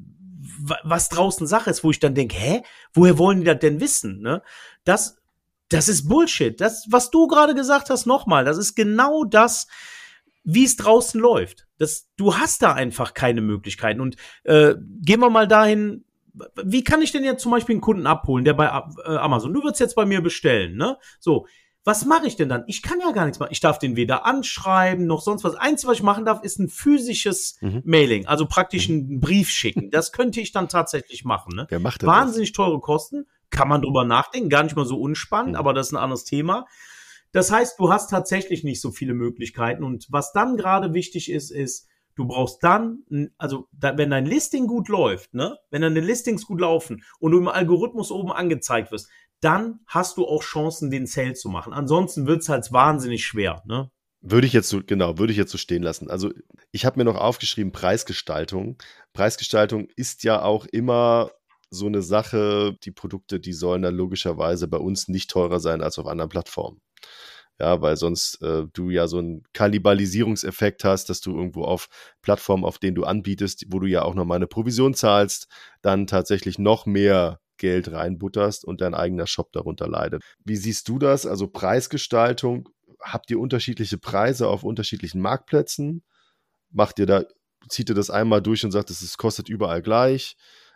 was 0.84 1.10
draußen 1.10 1.48
Sache 1.48 1.70
ist, 1.70 1.84
wo 1.84 1.92
ich 1.92 2.00
dann 2.00 2.16
denke, 2.16 2.36
hä, 2.38 2.62
woher 2.94 3.18
wollen 3.18 3.40
die 3.40 3.46
das 3.46 3.60
denn 3.60 3.80
wissen? 3.80 4.22
Ne? 4.22 4.42
Das, 4.86 5.18
das 5.70 5.90
ist 5.90 6.08
Bullshit. 6.08 6.60
Das, 6.60 6.86
was 6.90 7.10
du 7.10 7.28
gerade 7.28 7.56
gesagt 7.56 7.90
hast, 7.90 8.06
nochmal, 8.06 8.46
das 8.46 8.58
ist 8.58 8.76
genau 8.76 9.24
das, 9.26 9.68
wie 10.44 10.66
es 10.66 10.76
draußen 10.76 11.20
läuft. 11.20 11.68
Das, 11.84 12.10
du 12.18 12.36
hast 12.36 12.62
da 12.62 12.74
einfach 12.74 13.14
keine 13.14 13.42
Möglichkeiten. 13.42 14.02
Und 14.02 14.16
äh, 14.44 14.76
gehen 15.02 15.20
wir 15.20 15.30
mal 15.30 15.48
dahin, 15.48 16.06
wie 16.64 16.84
kann 16.84 17.02
ich 17.02 17.12
denn 17.12 17.24
jetzt 17.24 17.44
zum 17.44 17.52
Beispiel 17.52 17.74
einen 17.74 17.82
Kunden 17.82 18.08
abholen, 18.08 18.46
der 18.46 18.54
bei 18.54 18.66
äh, 18.66 19.16
Amazon, 19.18 19.54
du 19.54 19.64
würdest 19.64 19.80
jetzt 19.80 19.96
bei 19.96 20.06
mir 20.06 20.22
bestellen, 20.22 20.76
ne? 20.76 20.98
So, 21.20 21.46
was 21.86 22.06
mache 22.06 22.28
ich 22.28 22.38
denn 22.38 22.48
dann? 22.48 22.64
Ich 22.68 22.82
kann 22.82 23.00
ja 23.02 23.12
gar 23.12 23.26
nichts 23.26 23.40
machen. 23.40 23.52
Ich 23.52 23.60
darf 23.60 23.78
den 23.78 23.96
weder 23.96 24.26
anschreiben 24.26 25.06
noch 25.06 25.22
sonst 25.22 25.44
was. 25.44 25.56
Einzige, 25.56 25.92
was 25.92 25.98
ich 25.98 26.04
machen 26.04 26.26
darf, 26.26 26.42
ist 26.42 26.58
ein 26.60 26.70
physisches 26.70 27.58
mhm. 27.62 27.82
Mailing, 27.84 28.26
also 28.26 28.46
praktisch 28.46 28.88
mhm. 28.88 28.96
einen 28.96 29.20
Brief 29.20 29.50
schicken. 29.50 29.92
Das 29.92 30.12
könnte 30.12 30.40
ich 30.40 30.52
dann 30.54 30.70
tatsächlich 30.70 31.26
machen. 31.26 31.56
Ne? 31.56 31.66
Wer 31.70 31.80
macht 31.80 32.06
Wahnsinnig 32.06 32.54
das? 32.54 32.56
teure 32.56 32.80
Kosten, 32.80 33.26
kann 33.50 33.68
man 33.68 33.82
drüber 33.82 34.06
nachdenken, 34.06 34.50
gar 34.50 34.64
nicht 34.64 34.76
mal 34.76 34.86
so 34.86 35.00
unspannend, 35.00 35.54
mhm. 35.54 35.60
aber 35.60 35.74
das 35.74 35.88
ist 35.88 35.94
ein 35.94 35.98
anderes 35.98 36.24
Thema. 36.24 36.66
Das 37.34 37.52
heißt, 37.52 37.80
du 37.80 37.92
hast 37.92 38.10
tatsächlich 38.10 38.64
nicht 38.64 38.80
so 38.80 38.92
viele 38.92 39.14
Möglichkeiten. 39.14 39.84
Und 39.84 40.08
was 40.10 40.32
dann 40.32 40.56
gerade 40.56 40.94
wichtig 40.94 41.32
ist, 41.32 41.52
ist, 41.52 41.88
du 42.16 42.26
brauchst 42.28 42.64
dann, 42.64 43.00
also 43.38 43.68
wenn 43.72 44.12
dein 44.12 44.26
Listing 44.26 44.68
gut 44.68 44.88
läuft, 44.88 45.34
ne, 45.34 45.58
wenn 45.72 45.82
deine 45.82 46.00
Listings 46.00 46.46
gut 46.46 46.62
laufen 46.62 47.04
und 47.20 47.32
du 47.32 47.40
im 47.40 47.48
Algorithmus 47.48 48.12
oben 48.12 48.32
angezeigt 48.32 48.92
wirst, 48.92 49.10
dann 49.42 49.80
hast 49.88 50.18
du 50.18 50.26
auch 50.26 50.44
Chancen, 50.44 50.92
den 50.92 51.08
Sale 51.08 51.34
zu 51.34 51.50
machen. 51.50 51.74
Ansonsten 51.74 52.28
wird's 52.28 52.50
halt 52.50 52.72
wahnsinnig 52.72 53.26
schwer, 53.26 53.62
ne? 53.66 53.90
Würde 54.26 54.48
ich 54.48 54.54
jetzt 54.54 54.70
so, 54.70 54.82
genau, 54.82 55.18
würde 55.18 55.34
ich 55.34 55.38
jetzt 55.38 55.52
so 55.52 55.58
stehen 55.58 55.84
lassen. 55.84 56.10
Also 56.10 56.32
ich 56.72 56.86
habe 56.86 56.98
mir 56.98 57.04
noch 57.04 57.18
aufgeschrieben, 57.18 57.74
Preisgestaltung. 57.74 58.78
Preisgestaltung 59.12 59.90
ist 59.98 60.24
ja 60.24 60.42
auch 60.42 60.66
immer 60.68 61.32
so 61.70 61.88
eine 61.88 62.02
Sache, 62.02 62.78
die 62.84 62.92
Produkte, 62.92 63.42
die 63.42 63.52
sollen 63.52 63.82
dann 63.82 63.96
logischerweise 63.96 64.70
bei 64.70 64.78
uns 64.78 65.10
nicht 65.10 65.30
teurer 65.30 65.60
sein 65.60 65.82
als 65.82 66.00
auf 66.00 66.08
anderen 66.08 66.30
Plattformen. 66.30 66.80
Ja, 67.60 67.82
weil 67.82 67.98
sonst 67.98 68.42
äh, 68.42 68.64
du 68.74 68.90
ja 68.90 69.08
so 69.08 69.20
einen 69.20 69.44
Kannibalisierungseffekt 69.54 70.84
hast, 70.84 71.10
dass 71.10 71.22
du 71.22 71.36
irgendwo 71.36 71.64
auf 71.64 71.88
Plattformen, 72.22 72.66
auf 72.66 72.80
denen 72.80 72.96
du 72.96 73.04
anbietest, 73.04 73.66
wo 73.70 73.80
du 73.80 73.86
ja 73.86 74.02
auch 74.04 74.16
nochmal 74.16 74.38
eine 74.38 74.48
Provision 74.48 74.96
zahlst, 74.96 75.48
dann 75.82 76.08
tatsächlich 76.08 76.58
noch 76.58 76.86
mehr 76.86 77.40
Geld 77.58 77.92
reinbutterst 77.92 78.66
und 78.66 78.82
dein 78.82 78.96
eigener 78.96 79.28
Shop 79.28 79.52
darunter 79.54 79.88
leidet. 79.88 80.24
Wie 80.44 80.56
siehst 80.56 80.90
du 80.90 80.98
das? 80.98 81.26
Also 81.26 81.48
Preisgestaltung, 81.48 82.70
habt 83.00 83.30
ihr 83.30 83.40
unterschiedliche 83.40 83.98
Preise 83.98 84.48
auf 84.48 84.64
unterschiedlichen 84.64 85.22
Marktplätzen? 85.22 86.04
Macht 86.72 87.00
ihr 87.00 87.06
da, 87.06 87.24
zieht 87.70 87.90
ihr 87.90 87.96
das 87.96 88.10
einmal 88.10 88.42
durch 88.42 88.66
und 88.66 88.72
sagt, 88.72 88.90
es 88.90 89.18
kostet 89.18 89.48
überall 89.48 89.82
gleich? 89.82 90.36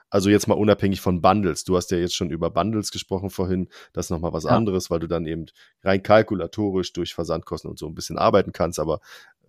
Also 0.10 0.30
jetzt 0.30 0.48
mal 0.48 0.56
unabhängig 0.56 1.02
von 1.02 1.22
Bundles. 1.22 1.64
Du 1.64 1.76
hast 1.76 1.92
ja 1.92 1.98
jetzt 1.98 2.16
schon 2.16 2.30
über 2.30 2.50
Bundles 2.50 2.92
gesprochen 2.92 3.30
vorhin. 3.30 3.68
Das 3.94 4.06
ist 4.06 4.10
nochmal 4.10 4.34
was 4.34 4.46
ja. 4.46 4.52
anderes, 4.52 4.90
weil 4.90 5.00
du 5.00 5.08
dann 5.08 5.26
eben 5.26 5.48
rein 5.84 6.02
kalkulatorisch 6.02 6.94
durch 6.94 7.14
Versandkosten 7.14 7.70
und 7.70 7.78
so 7.78 7.88
ein 7.88 7.96
bisschen 7.96 8.18
arbeiten 8.18 8.52
kannst. 8.52 8.80
Aber 8.80 9.00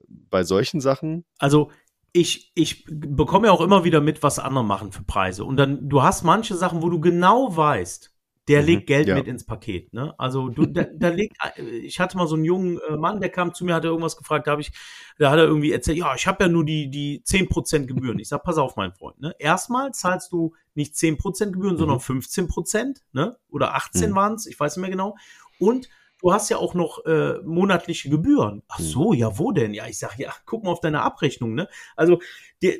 bei 0.08 0.42
solchen 0.42 0.80
Sachen. 0.80 1.24
Also 1.38 1.70
ich, 2.12 2.52
ich 2.54 2.84
bekomme 2.88 3.48
ja 3.48 3.52
auch 3.52 3.60
immer 3.60 3.84
wieder 3.84 4.00
mit, 4.00 4.22
was 4.22 4.38
andere 4.38 4.64
machen 4.64 4.92
für 4.92 5.04
Preise. 5.04 5.44
Und 5.44 5.56
dann, 5.56 5.88
du 5.88 6.02
hast 6.02 6.24
manche 6.24 6.56
Sachen, 6.56 6.82
wo 6.82 6.88
du 6.88 7.00
genau 7.00 7.56
weißt, 7.56 8.12
der 8.48 8.62
mhm, 8.62 8.66
legt 8.66 8.86
Geld 8.86 9.08
ja. 9.08 9.14
mit 9.14 9.28
ins 9.28 9.44
Paket. 9.44 9.92
Ne? 9.92 10.14
Also 10.18 10.48
du, 10.48 10.66
da, 10.66 10.84
da 10.92 11.08
legt, 11.08 11.36
ich 11.82 12.00
hatte 12.00 12.16
mal 12.16 12.26
so 12.26 12.34
einen 12.34 12.44
jungen 12.44 12.80
äh, 12.88 12.96
Mann, 12.96 13.20
der 13.20 13.28
kam 13.28 13.54
zu 13.54 13.64
mir, 13.64 13.74
hat 13.74 13.84
er 13.84 13.90
irgendwas 13.90 14.16
gefragt, 14.16 14.46
da 14.46 14.52
habe 14.52 14.62
ich, 14.62 14.72
da 15.18 15.30
hat 15.30 15.38
er 15.38 15.44
irgendwie 15.44 15.72
erzählt, 15.72 15.98
ja, 15.98 16.14
ich 16.14 16.26
habe 16.26 16.44
ja 16.44 16.48
nur 16.48 16.64
die 16.64 16.90
die 16.90 17.22
zehn 17.24 17.48
Prozent 17.48 17.88
Gebühren. 17.88 18.18
Ich 18.18 18.28
sag, 18.28 18.42
pass 18.42 18.58
auf, 18.58 18.76
mein 18.76 18.92
Freund. 18.92 19.20
Ne? 19.20 19.34
Erstmal 19.38 19.92
zahlst 19.92 20.32
du 20.32 20.54
nicht 20.74 20.96
zehn 20.96 21.18
Prozent 21.18 21.52
Gebühren, 21.52 21.74
mhm. 21.74 21.80
sondern 21.80 22.00
15 22.00 22.48
Prozent, 22.48 23.02
ne? 23.12 23.36
Oder 23.50 23.74
18 23.74 24.10
mhm. 24.10 24.14
waren 24.14 24.34
es, 24.34 24.46
ich 24.46 24.58
weiß 24.58 24.76
nicht 24.76 24.82
mehr 24.82 24.90
genau. 24.90 25.16
Und 25.58 25.88
du 26.20 26.32
hast 26.32 26.48
ja 26.48 26.56
auch 26.56 26.74
noch 26.74 27.04
äh, 27.04 27.38
monatliche 27.44 28.10
Gebühren. 28.10 28.62
Ach 28.68 28.78
mhm. 28.78 28.84
so, 28.84 29.12
ja, 29.12 29.38
wo 29.38 29.52
denn? 29.52 29.74
Ja, 29.74 29.86
ich 29.86 29.98
sag, 29.98 30.18
ja, 30.18 30.32
guck 30.46 30.64
mal 30.64 30.70
auf 30.70 30.80
deine 30.80 31.02
Abrechnung, 31.02 31.54
ne? 31.54 31.68
Also 31.96 32.20
der, 32.62 32.76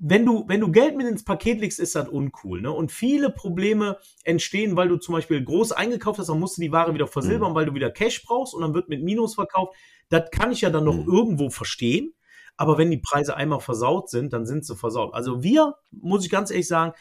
wenn 0.00 0.24
du, 0.24 0.44
wenn 0.46 0.60
du 0.60 0.70
Geld 0.70 0.96
mit 0.96 1.06
ins 1.06 1.24
Paket 1.24 1.60
legst, 1.60 1.80
ist 1.80 1.94
das 1.94 2.08
uncool. 2.08 2.60
Ne? 2.60 2.70
Und 2.70 2.92
viele 2.92 3.30
Probleme 3.30 3.98
entstehen, 4.24 4.76
weil 4.76 4.88
du 4.88 4.96
zum 4.96 5.14
Beispiel 5.14 5.42
groß 5.44 5.72
eingekauft 5.72 6.18
hast, 6.18 6.28
dann 6.28 6.38
musst 6.38 6.56
du 6.56 6.62
die 6.62 6.72
Ware 6.72 6.94
wieder 6.94 7.06
versilbern, 7.06 7.52
mhm. 7.52 7.54
weil 7.54 7.66
du 7.66 7.74
wieder 7.74 7.90
Cash 7.90 8.24
brauchst 8.24 8.54
und 8.54 8.62
dann 8.62 8.74
wird 8.74 8.88
mit 8.88 9.02
Minus 9.02 9.34
verkauft. 9.34 9.74
Das 10.08 10.30
kann 10.30 10.52
ich 10.52 10.60
ja 10.60 10.70
dann 10.70 10.84
noch 10.84 10.96
mhm. 10.96 11.12
irgendwo 11.12 11.50
verstehen. 11.50 12.14
Aber 12.56 12.76
wenn 12.76 12.90
die 12.90 12.98
Preise 12.98 13.36
einmal 13.36 13.60
versaut 13.60 14.10
sind, 14.10 14.32
dann 14.32 14.46
sind 14.46 14.64
sie 14.64 14.74
versaut. 14.74 15.14
Also 15.14 15.42
wir, 15.42 15.76
muss 15.90 16.24
ich 16.24 16.30
ganz 16.30 16.50
ehrlich 16.50 16.66
sagen, 16.66 16.92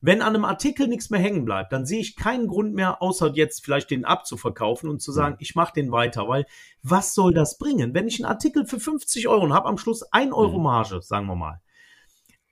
wenn 0.00 0.22
an 0.22 0.34
einem 0.34 0.44
Artikel 0.44 0.88
nichts 0.88 1.10
mehr 1.10 1.20
hängen 1.20 1.44
bleibt, 1.44 1.72
dann 1.72 1.84
sehe 1.84 2.00
ich 2.00 2.16
keinen 2.16 2.46
Grund 2.46 2.74
mehr, 2.74 3.02
außer 3.02 3.32
jetzt 3.34 3.62
vielleicht 3.62 3.90
den 3.90 4.04
abzuverkaufen 4.04 4.88
und 4.88 5.02
zu 5.02 5.12
sagen, 5.12 5.36
ich 5.40 5.54
mache 5.54 5.74
den 5.74 5.92
weiter, 5.92 6.26
weil 6.26 6.46
was 6.82 7.12
soll 7.12 7.34
das 7.34 7.58
bringen? 7.58 7.92
Wenn 7.92 8.08
ich 8.08 8.22
einen 8.22 8.32
Artikel 8.32 8.64
für 8.64 8.80
50 8.80 9.28
Euro 9.28 9.44
und 9.44 9.52
habe 9.52 9.68
am 9.68 9.76
Schluss 9.76 10.02
1 10.10 10.32
Euro 10.32 10.56
mhm. 10.56 10.64
Marge, 10.64 11.02
sagen 11.02 11.26
wir 11.26 11.34
mal, 11.34 11.60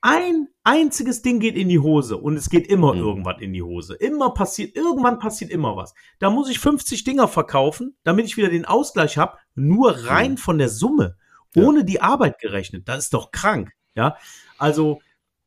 ein 0.01 0.47
einziges 0.63 1.21
Ding 1.21 1.39
geht 1.39 1.55
in 1.55 1.67
die 1.67 1.79
Hose 1.79 2.17
und 2.17 2.37
es 2.37 2.49
geht 2.49 2.67
immer 2.67 2.93
mhm. 2.93 3.01
irgendwas 3.01 3.41
in 3.41 3.53
die 3.53 3.63
Hose. 3.63 3.95
Immer 3.95 4.33
passiert, 4.33 4.75
irgendwann 4.75 5.19
passiert 5.19 5.51
immer 5.51 5.75
was. 5.75 5.93
Da 6.19 6.29
muss 6.29 6.49
ich 6.49 6.59
50 6.59 7.03
Dinger 7.03 7.27
verkaufen, 7.27 7.95
damit 8.03 8.25
ich 8.25 8.37
wieder 8.37 8.49
den 8.49 8.65
Ausgleich 8.65 9.17
habe, 9.17 9.37
nur 9.55 9.91
rein 10.05 10.31
mhm. 10.31 10.37
von 10.37 10.57
der 10.57 10.69
Summe, 10.69 11.17
ohne 11.55 11.79
ja. 11.79 11.85
die 11.85 12.01
Arbeit 12.01 12.39
gerechnet. 12.39 12.87
Das 12.87 13.05
ist 13.05 13.13
doch 13.13 13.31
krank. 13.31 13.73
Ja, 13.95 14.15
also 14.57 15.01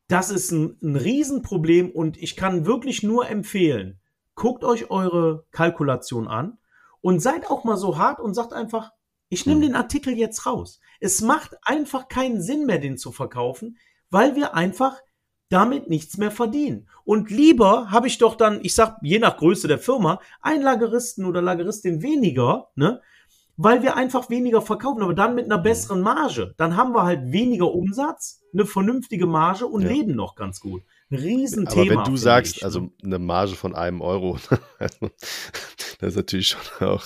das 0.07 0.29
ist 0.29 0.51
ein, 0.51 0.77
ein 0.83 0.95
Riesenproblem 0.95 1.89
und 1.89 2.17
ich 2.17 2.35
kann 2.35 2.65
wirklich 2.65 3.01
nur 3.01 3.27
empfehlen, 3.27 3.99
guckt 4.35 4.63
euch 4.63 4.91
eure 4.91 5.45
Kalkulation 5.51 6.27
an 6.27 6.59
und 7.01 7.21
seid 7.21 7.49
auch 7.49 7.63
mal 7.63 7.77
so 7.77 7.97
hart 7.97 8.19
und 8.19 8.33
sagt 8.33 8.53
einfach, 8.53 8.91
ich 9.29 9.47
nehme 9.47 9.61
hm. 9.61 9.69
den 9.69 9.75
Artikel 9.75 10.13
jetzt 10.15 10.45
raus. 10.45 10.79
Es 10.99 11.21
macht 11.21 11.55
einfach 11.63 12.07
keinen 12.07 12.41
Sinn 12.41 12.67
mehr, 12.67 12.77
den 12.77 12.97
zu 12.97 13.11
verkaufen, 13.11 13.77
weil 14.13 14.35
wir 14.35 14.53
einfach 14.53 15.01
damit 15.49 15.89
nichts 15.89 16.17
mehr 16.17 16.31
verdienen. 16.31 16.87
Und 17.03 17.29
lieber 17.29 17.91
habe 17.91 18.07
ich 18.07 18.17
doch 18.19 18.35
dann, 18.35 18.59
ich 18.63 18.75
sag, 18.75 18.97
je 19.01 19.19
nach 19.19 19.37
Größe 19.37 19.67
der 19.67 19.79
Firma, 19.79 20.19
einen 20.41 20.63
Lageristen 20.63 21.25
oder 21.25 21.41
Lageristin 21.41 22.01
weniger, 22.01 22.69
ne? 22.75 23.01
Weil 23.55 23.83
wir 23.83 23.95
einfach 23.95 24.31
weniger 24.31 24.63
verkaufen, 24.63 25.03
aber 25.03 25.13
dann 25.13 25.35
mit 25.35 25.45
einer 25.45 25.59
besseren 25.59 26.01
Marge. 26.01 26.55
Dann 26.57 26.75
haben 26.75 26.93
wir 26.95 27.03
halt 27.03 27.31
weniger 27.31 27.71
Umsatz, 27.71 28.41
eine 28.51 28.65
vernünftige 28.65 29.27
Marge 29.27 29.67
und 29.67 29.83
ja. 29.83 29.89
leben 29.89 30.15
noch 30.15 30.35
ganz 30.35 30.59
gut. 30.59 30.81
Riesenthema. 31.11 31.93
Aber 31.93 32.05
wenn 32.05 32.13
du 32.13 32.17
sagst, 32.17 32.57
ich, 32.57 32.65
also 32.65 32.79
ne? 32.79 32.91
eine 33.03 33.19
Marge 33.19 33.53
von 33.53 33.75
einem 33.75 34.01
Euro, 34.01 34.39
also, 34.79 35.11
das 35.99 36.09
ist 36.09 36.15
natürlich 36.15 36.47
schon 36.47 36.87
auch, 36.87 37.05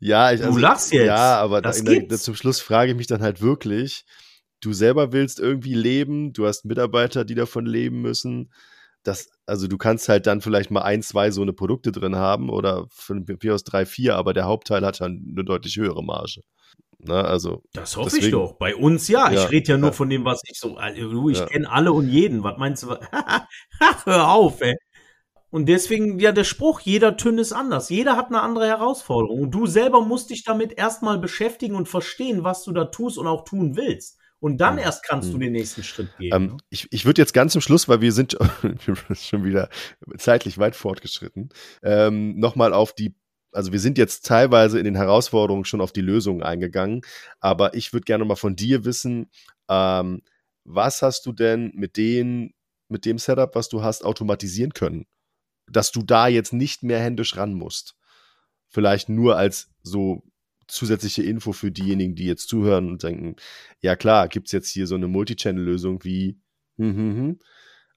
ja, 0.00 0.32
ich, 0.32 0.40
also, 0.40 0.54
du 0.54 0.58
lachst 0.58 0.92
jetzt. 0.92 1.06
Ja, 1.06 1.36
aber 1.38 1.62
da, 1.62 1.70
der, 1.70 2.08
zum 2.08 2.34
Schluss 2.34 2.60
frage 2.60 2.92
ich 2.92 2.96
mich 2.96 3.06
dann 3.06 3.22
halt 3.22 3.40
wirklich, 3.40 4.04
du 4.64 4.72
selber 4.72 5.12
willst 5.12 5.40
irgendwie 5.40 5.74
leben, 5.74 6.32
du 6.32 6.46
hast 6.46 6.64
Mitarbeiter, 6.64 7.24
die 7.24 7.34
davon 7.34 7.66
leben 7.66 8.00
müssen. 8.00 8.50
Das, 9.02 9.28
also 9.46 9.68
du 9.68 9.76
kannst 9.76 10.08
halt 10.08 10.26
dann 10.26 10.40
vielleicht 10.40 10.70
mal 10.70 10.82
ein, 10.82 11.02
zwei 11.02 11.30
so 11.30 11.42
eine 11.42 11.52
Produkte 11.52 11.92
drin 11.92 12.16
haben 12.16 12.48
oder 12.48 12.86
von 12.90 13.26
mir 13.42 13.54
aus 13.54 13.64
drei, 13.64 13.84
vier, 13.84 14.16
aber 14.16 14.32
der 14.32 14.44
Hauptteil 14.44 14.84
hat 14.84 15.00
dann 15.00 15.26
eine 15.30 15.44
deutlich 15.44 15.76
höhere 15.76 16.02
Marge. 16.02 16.40
Na, 16.98 17.22
ne, 17.22 17.28
also, 17.28 17.62
das 17.74 17.96
hoffe 17.96 18.06
deswegen, 18.06 18.26
ich 18.26 18.32
doch. 18.32 18.54
Bei 18.54 18.74
uns 18.74 19.08
ja. 19.08 19.30
ja 19.30 19.44
ich 19.44 19.50
rede 19.50 19.72
ja 19.72 19.78
nur 19.78 19.90
ja. 19.90 19.92
von 19.92 20.08
dem, 20.08 20.24
was 20.24 20.40
ich 20.48 20.58
so. 20.58 20.76
Also, 20.76 21.28
ich 21.28 21.38
ja. 21.38 21.46
kenne 21.46 21.70
alle 21.70 21.92
und 21.92 22.08
jeden. 22.08 22.42
Was 22.42 22.56
meinst 22.56 22.84
du? 22.84 22.96
Hör 24.04 24.30
auf, 24.30 24.62
ey. 24.62 24.74
Und 25.50 25.66
deswegen, 25.66 26.18
ja, 26.18 26.32
der 26.32 26.44
Spruch, 26.44 26.80
jeder 26.80 27.16
Tünn 27.16 27.38
ist 27.38 27.52
anders. 27.52 27.90
Jeder 27.90 28.16
hat 28.16 28.28
eine 28.28 28.40
andere 28.40 28.66
Herausforderung. 28.66 29.42
Und 29.42 29.50
du 29.50 29.66
selber 29.66 30.00
musst 30.00 30.30
dich 30.30 30.44
damit 30.44 30.72
erstmal 30.72 31.18
beschäftigen 31.18 31.76
und 31.76 31.88
verstehen, 31.88 32.42
was 32.42 32.64
du 32.64 32.72
da 32.72 32.86
tust 32.86 33.18
und 33.18 33.26
auch 33.26 33.44
tun 33.44 33.76
willst. 33.76 34.18
Und 34.40 34.58
dann 34.58 34.76
erst 34.78 35.04
kannst 35.04 35.30
du 35.30 35.34
hm. 35.34 35.40
den 35.40 35.52
nächsten 35.52 35.82
Schritt 35.82 36.16
gehen. 36.18 36.34
Ähm, 36.34 36.46
ne? 36.46 36.56
ich 36.68 36.88
ich 36.90 37.06
würde 37.06 37.22
jetzt 37.22 37.32
ganz 37.32 37.52
zum 37.52 37.62
Schluss, 37.62 37.88
weil 37.88 38.00
wir 38.00 38.12
sind 38.12 38.36
schon 39.12 39.44
wieder 39.44 39.68
zeitlich 40.18 40.58
weit 40.58 40.76
fortgeschritten, 40.76 41.48
ähm, 41.82 42.38
nochmal 42.38 42.72
auf 42.72 42.92
die 42.92 43.14
also 43.52 43.70
wir 43.70 43.78
sind 43.78 43.98
jetzt 43.98 44.26
teilweise 44.26 44.78
in 44.80 44.84
den 44.84 44.96
Herausforderungen 44.96 45.64
schon 45.64 45.80
auf 45.80 45.92
die 45.92 46.00
Lösungen 46.00 46.42
eingegangen, 46.42 47.02
aber 47.38 47.74
ich 47.74 47.92
würde 47.92 48.04
gerne 48.04 48.24
mal 48.24 48.34
von 48.34 48.56
dir 48.56 48.84
wissen, 48.84 49.30
ähm, 49.68 50.22
was 50.64 51.02
hast 51.02 51.26
du 51.26 51.32
denn 51.32 51.70
mit 51.74 51.96
den, 51.96 52.52
mit 52.88 53.04
dem 53.04 53.18
Setup, 53.18 53.54
was 53.54 53.68
du 53.68 53.82
hast, 53.82 54.04
automatisieren 54.04 54.72
können? 54.72 55.06
Dass 55.70 55.92
du 55.92 56.02
da 56.02 56.26
jetzt 56.26 56.52
nicht 56.52 56.82
mehr 56.82 56.98
händisch 56.98 57.36
ran 57.36 57.54
musst. 57.54 57.96
Vielleicht 58.68 59.08
nur 59.08 59.36
als 59.36 59.70
so 59.82 60.24
zusätzliche 60.68 61.22
Info 61.22 61.52
für 61.52 61.70
diejenigen, 61.70 62.14
die 62.14 62.26
jetzt 62.26 62.48
zuhören 62.48 62.88
und 62.88 63.02
denken, 63.02 63.36
ja 63.80 63.96
klar, 63.96 64.28
gibt 64.28 64.46
es 64.46 64.52
jetzt 64.52 64.68
hier 64.68 64.86
so 64.86 64.94
eine 64.94 65.08
Multichannel-Lösung 65.08 66.04
wie, 66.04 66.38
hm, 66.76 66.96
hm, 66.96 67.16
hm. 67.16 67.38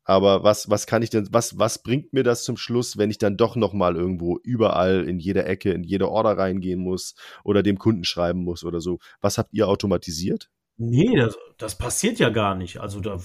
aber 0.03 0.43
was, 0.43 0.69
was 0.69 0.88
kann 0.88 1.01
ich 1.01 1.10
denn, 1.10 1.27
was, 1.32 1.58
was 1.60 1.82
bringt 1.84 2.13
mir 2.13 2.23
das 2.23 2.43
zum 2.43 2.58
Schluss, 2.58 2.97
wenn 2.97 3.12
ich 3.12 3.17
dann 3.17 3.38
doch 3.38 3.56
nochmal 3.56 3.95
irgendwo 3.95 4.39
überall 4.43 5.08
in 5.08 5.19
jeder 5.19 5.47
Ecke, 5.47 5.71
in 5.71 5.84
jede 5.84 6.10
Order 6.10 6.38
reingehen 6.38 6.80
muss 6.80 7.15
oder 7.43 7.63
dem 7.63 7.77
Kunden 7.77 8.03
schreiben 8.03 8.43
muss 8.43 8.63
oder 8.63 8.82
so? 8.82 8.99
Was 9.21 9.38
habt 9.38 9.53
ihr 9.53 9.67
automatisiert? 9.67 10.49
Nee, 10.79 11.15
das, 11.15 11.35
das 11.57 11.75
passiert 11.75 12.19
ja 12.19 12.29
gar 12.29 12.53
nicht. 12.53 12.77
Also 12.79 12.99
da, 12.99 13.19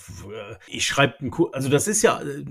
ich 0.68 0.86
schreibe, 0.86 1.30
also 1.52 1.68
das 1.68 1.86
ist 1.86 2.00
ja 2.00 2.22
äh, 2.22 2.44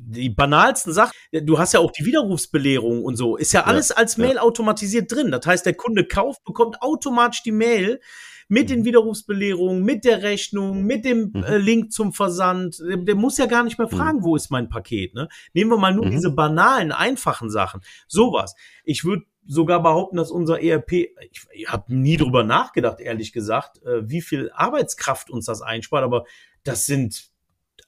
die 0.00 0.30
banalsten 0.30 0.92
Sachen. 0.92 1.12
Du 1.32 1.58
hast 1.58 1.72
ja 1.74 1.80
auch 1.80 1.90
die 1.90 2.04
Widerrufsbelehrung 2.04 3.04
und 3.04 3.16
so. 3.16 3.36
Ist 3.36 3.52
ja 3.52 3.64
alles 3.64 3.88
ja, 3.88 3.96
als 3.96 4.16
Mail 4.16 4.36
ja. 4.36 4.42
automatisiert 4.42 5.10
drin. 5.10 5.32
Das 5.32 5.44
heißt, 5.44 5.66
der 5.66 5.74
Kunde 5.74 6.04
kauft, 6.04 6.44
bekommt 6.44 6.80
automatisch 6.82 7.42
die 7.42 7.50
Mail 7.50 8.00
mit 8.46 8.70
den 8.70 8.80
mhm. 8.80 8.84
Widerrufsbelehrungen, 8.84 9.82
mit 9.82 10.04
der 10.04 10.22
Rechnung, 10.22 10.84
mit 10.84 11.04
dem 11.04 11.32
mhm. 11.34 11.42
äh, 11.42 11.58
Link 11.58 11.92
zum 11.92 12.12
Versand. 12.12 12.78
Der, 12.78 12.96
der, 12.96 13.14
muss 13.16 13.38
ja 13.38 13.46
gar 13.46 13.64
nicht 13.64 13.78
mehr 13.78 13.88
mhm. 13.90 13.96
fragen, 13.96 14.18
mhm. 14.18 14.24
wo 14.24 14.36
ist 14.36 14.50
mein 14.50 14.68
Paket. 14.68 15.14
Ne? 15.14 15.28
Nehmen 15.52 15.70
wir 15.70 15.78
mal 15.78 15.92
nur 15.92 16.06
mhm. 16.06 16.12
diese 16.12 16.30
banalen, 16.30 16.92
einfachen 16.92 17.50
Sachen. 17.50 17.80
Sowas. 18.06 18.54
Ich 18.84 19.04
würde 19.04 19.24
sogar 19.48 19.82
behaupten, 19.82 20.16
dass 20.16 20.30
unser 20.30 20.62
ERP, 20.62 20.92
ich, 20.92 21.46
ich 21.52 21.68
habe 21.68 21.92
nie 21.92 22.16
drüber 22.16 22.44
nachgedacht, 22.44 23.00
ehrlich 23.00 23.32
gesagt, 23.32 23.82
äh, 23.82 24.08
wie 24.08 24.20
viel 24.20 24.50
Arbeitskraft 24.54 25.30
uns 25.30 25.46
das 25.46 25.62
einspart, 25.62 26.04
aber 26.04 26.24
das 26.62 26.86
sind 26.86 27.30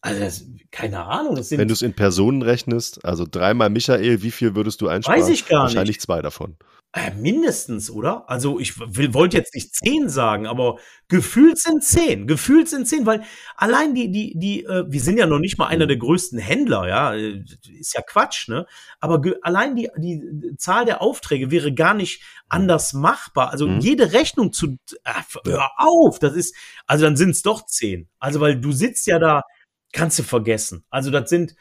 also 0.00 0.20
das, 0.20 0.46
keine 0.70 1.04
Ahnung. 1.04 1.34
Das 1.36 1.50
sind, 1.50 1.58
Wenn 1.58 1.68
du 1.68 1.74
es 1.74 1.82
in 1.82 1.92
Personen 1.92 2.40
rechnest, 2.40 3.04
also 3.04 3.26
dreimal 3.30 3.68
Michael, 3.68 4.22
wie 4.22 4.30
viel 4.30 4.54
würdest 4.54 4.80
du 4.80 4.88
einsparen? 4.88 5.20
Weiß 5.20 5.28
ich 5.28 5.46
gar 5.46 5.64
nicht. 5.64 5.74
Wahrscheinlich 5.74 6.00
zwei 6.00 6.22
davon. 6.22 6.56
Äh, 6.92 7.12
mindestens, 7.12 7.88
oder? 7.88 8.28
Also 8.28 8.58
ich 8.58 8.76
wollte 8.80 9.36
jetzt 9.36 9.54
nicht 9.54 9.72
zehn 9.76 10.08
sagen, 10.08 10.48
aber 10.48 10.80
gefühlt 11.06 11.56
sind 11.56 11.84
zehn. 11.84 12.26
Gefühlt 12.26 12.68
sind 12.68 12.88
zehn, 12.88 13.06
weil 13.06 13.22
allein 13.54 13.94
die, 13.94 14.10
die, 14.10 14.36
die, 14.36 14.64
äh, 14.64 14.84
wir 14.88 15.00
sind 15.00 15.16
ja 15.16 15.26
noch 15.26 15.38
nicht 15.38 15.56
mal 15.56 15.68
einer 15.68 15.86
der 15.86 15.98
größten 15.98 16.40
Händler, 16.40 16.88
ja, 16.88 17.14
äh, 17.14 17.44
ist 17.78 17.94
ja 17.94 18.02
Quatsch, 18.02 18.48
ne? 18.48 18.66
Aber 18.98 19.22
allein 19.42 19.76
die, 19.76 19.88
die 19.98 20.56
Zahl 20.56 20.84
der 20.84 21.00
Aufträge 21.00 21.52
wäre 21.52 21.72
gar 21.72 21.94
nicht 21.94 22.24
anders 22.48 22.92
machbar. 22.92 23.50
Also 23.50 23.68
mhm. 23.68 23.78
jede 23.78 24.12
Rechnung 24.12 24.52
zu, 24.52 24.76
äh, 25.04 25.12
hör 25.44 25.70
auf, 25.76 26.18
das 26.18 26.34
ist, 26.34 26.56
also 26.88 27.04
dann 27.04 27.16
sind 27.16 27.30
es 27.30 27.42
doch 27.42 27.66
zehn. 27.66 28.08
Also 28.18 28.40
weil 28.40 28.60
du 28.60 28.72
sitzt 28.72 29.06
ja 29.06 29.20
da, 29.20 29.42
kannst 29.92 30.18
du 30.18 30.24
vergessen. 30.24 30.84
Also 30.90 31.12
das 31.12 31.30
sind, 31.30 31.54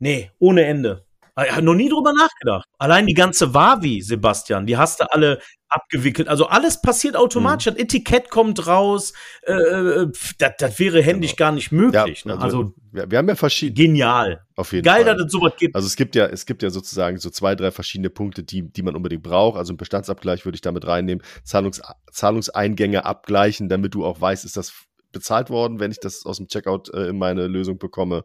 nee, 0.00 0.32
ohne 0.40 0.64
Ende. 0.64 1.03
Ich 1.42 1.50
habe 1.50 1.62
noch 1.62 1.74
nie 1.74 1.88
drüber 1.88 2.12
nachgedacht. 2.12 2.66
Allein 2.78 3.06
die 3.06 3.14
ganze 3.14 3.54
Wavi, 3.54 4.02
Sebastian, 4.02 4.66
die 4.66 4.76
hast 4.76 5.00
du 5.00 5.10
alle 5.10 5.40
abgewickelt. 5.68 6.28
Also 6.28 6.46
alles 6.46 6.80
passiert 6.80 7.16
automatisch. 7.16 7.66
Mhm. 7.66 7.70
Das 7.70 7.82
Etikett 7.82 8.30
kommt 8.30 8.66
raus. 8.68 9.12
Äh, 9.42 9.52
äh 9.52 10.12
das, 10.38 10.52
das 10.58 10.78
wäre 10.78 11.02
händisch 11.02 11.34
genau. 11.34 11.48
gar 11.48 11.52
nicht 11.52 11.72
möglich. 11.72 12.24
Ja, 12.24 12.36
ne? 12.36 12.40
also, 12.40 12.58
also 12.58 12.74
wir, 12.92 13.10
wir, 13.10 13.18
haben 13.18 13.28
ja 13.28 13.34
verschiedene. 13.34 13.74
Genial. 13.74 14.44
Auf 14.54 14.72
jeden 14.72 14.84
Geil, 14.84 15.04
Fall. 15.04 15.16
dass 15.16 15.26
es 15.26 15.32
sowas 15.32 15.54
gibt. 15.58 15.74
Also 15.74 15.86
es 15.86 15.96
gibt 15.96 16.14
ja, 16.14 16.26
es 16.26 16.46
gibt 16.46 16.62
ja 16.62 16.70
sozusagen 16.70 17.18
so 17.18 17.30
zwei, 17.30 17.56
drei 17.56 17.72
verschiedene 17.72 18.10
Punkte, 18.10 18.44
die, 18.44 18.62
die 18.62 18.82
man 18.82 18.94
unbedingt 18.94 19.24
braucht. 19.24 19.58
Also 19.58 19.72
ein 19.72 19.76
Bestandsabgleich 19.76 20.44
würde 20.44 20.54
ich 20.54 20.62
damit 20.62 20.86
reinnehmen. 20.86 21.24
Zahlungs, 21.42 21.82
Zahlungseingänge 22.12 23.04
abgleichen, 23.04 23.68
damit 23.68 23.94
du 23.94 24.04
auch 24.04 24.20
weißt, 24.20 24.44
ist 24.44 24.56
das 24.56 24.72
bezahlt 25.14 25.48
worden, 25.48 25.80
wenn 25.80 25.90
ich 25.90 26.00
das 26.00 26.26
aus 26.26 26.36
dem 26.36 26.48
Checkout 26.48 26.92
äh, 26.92 27.08
in 27.08 27.18
meine 27.18 27.46
Lösung 27.46 27.78
bekomme. 27.78 28.24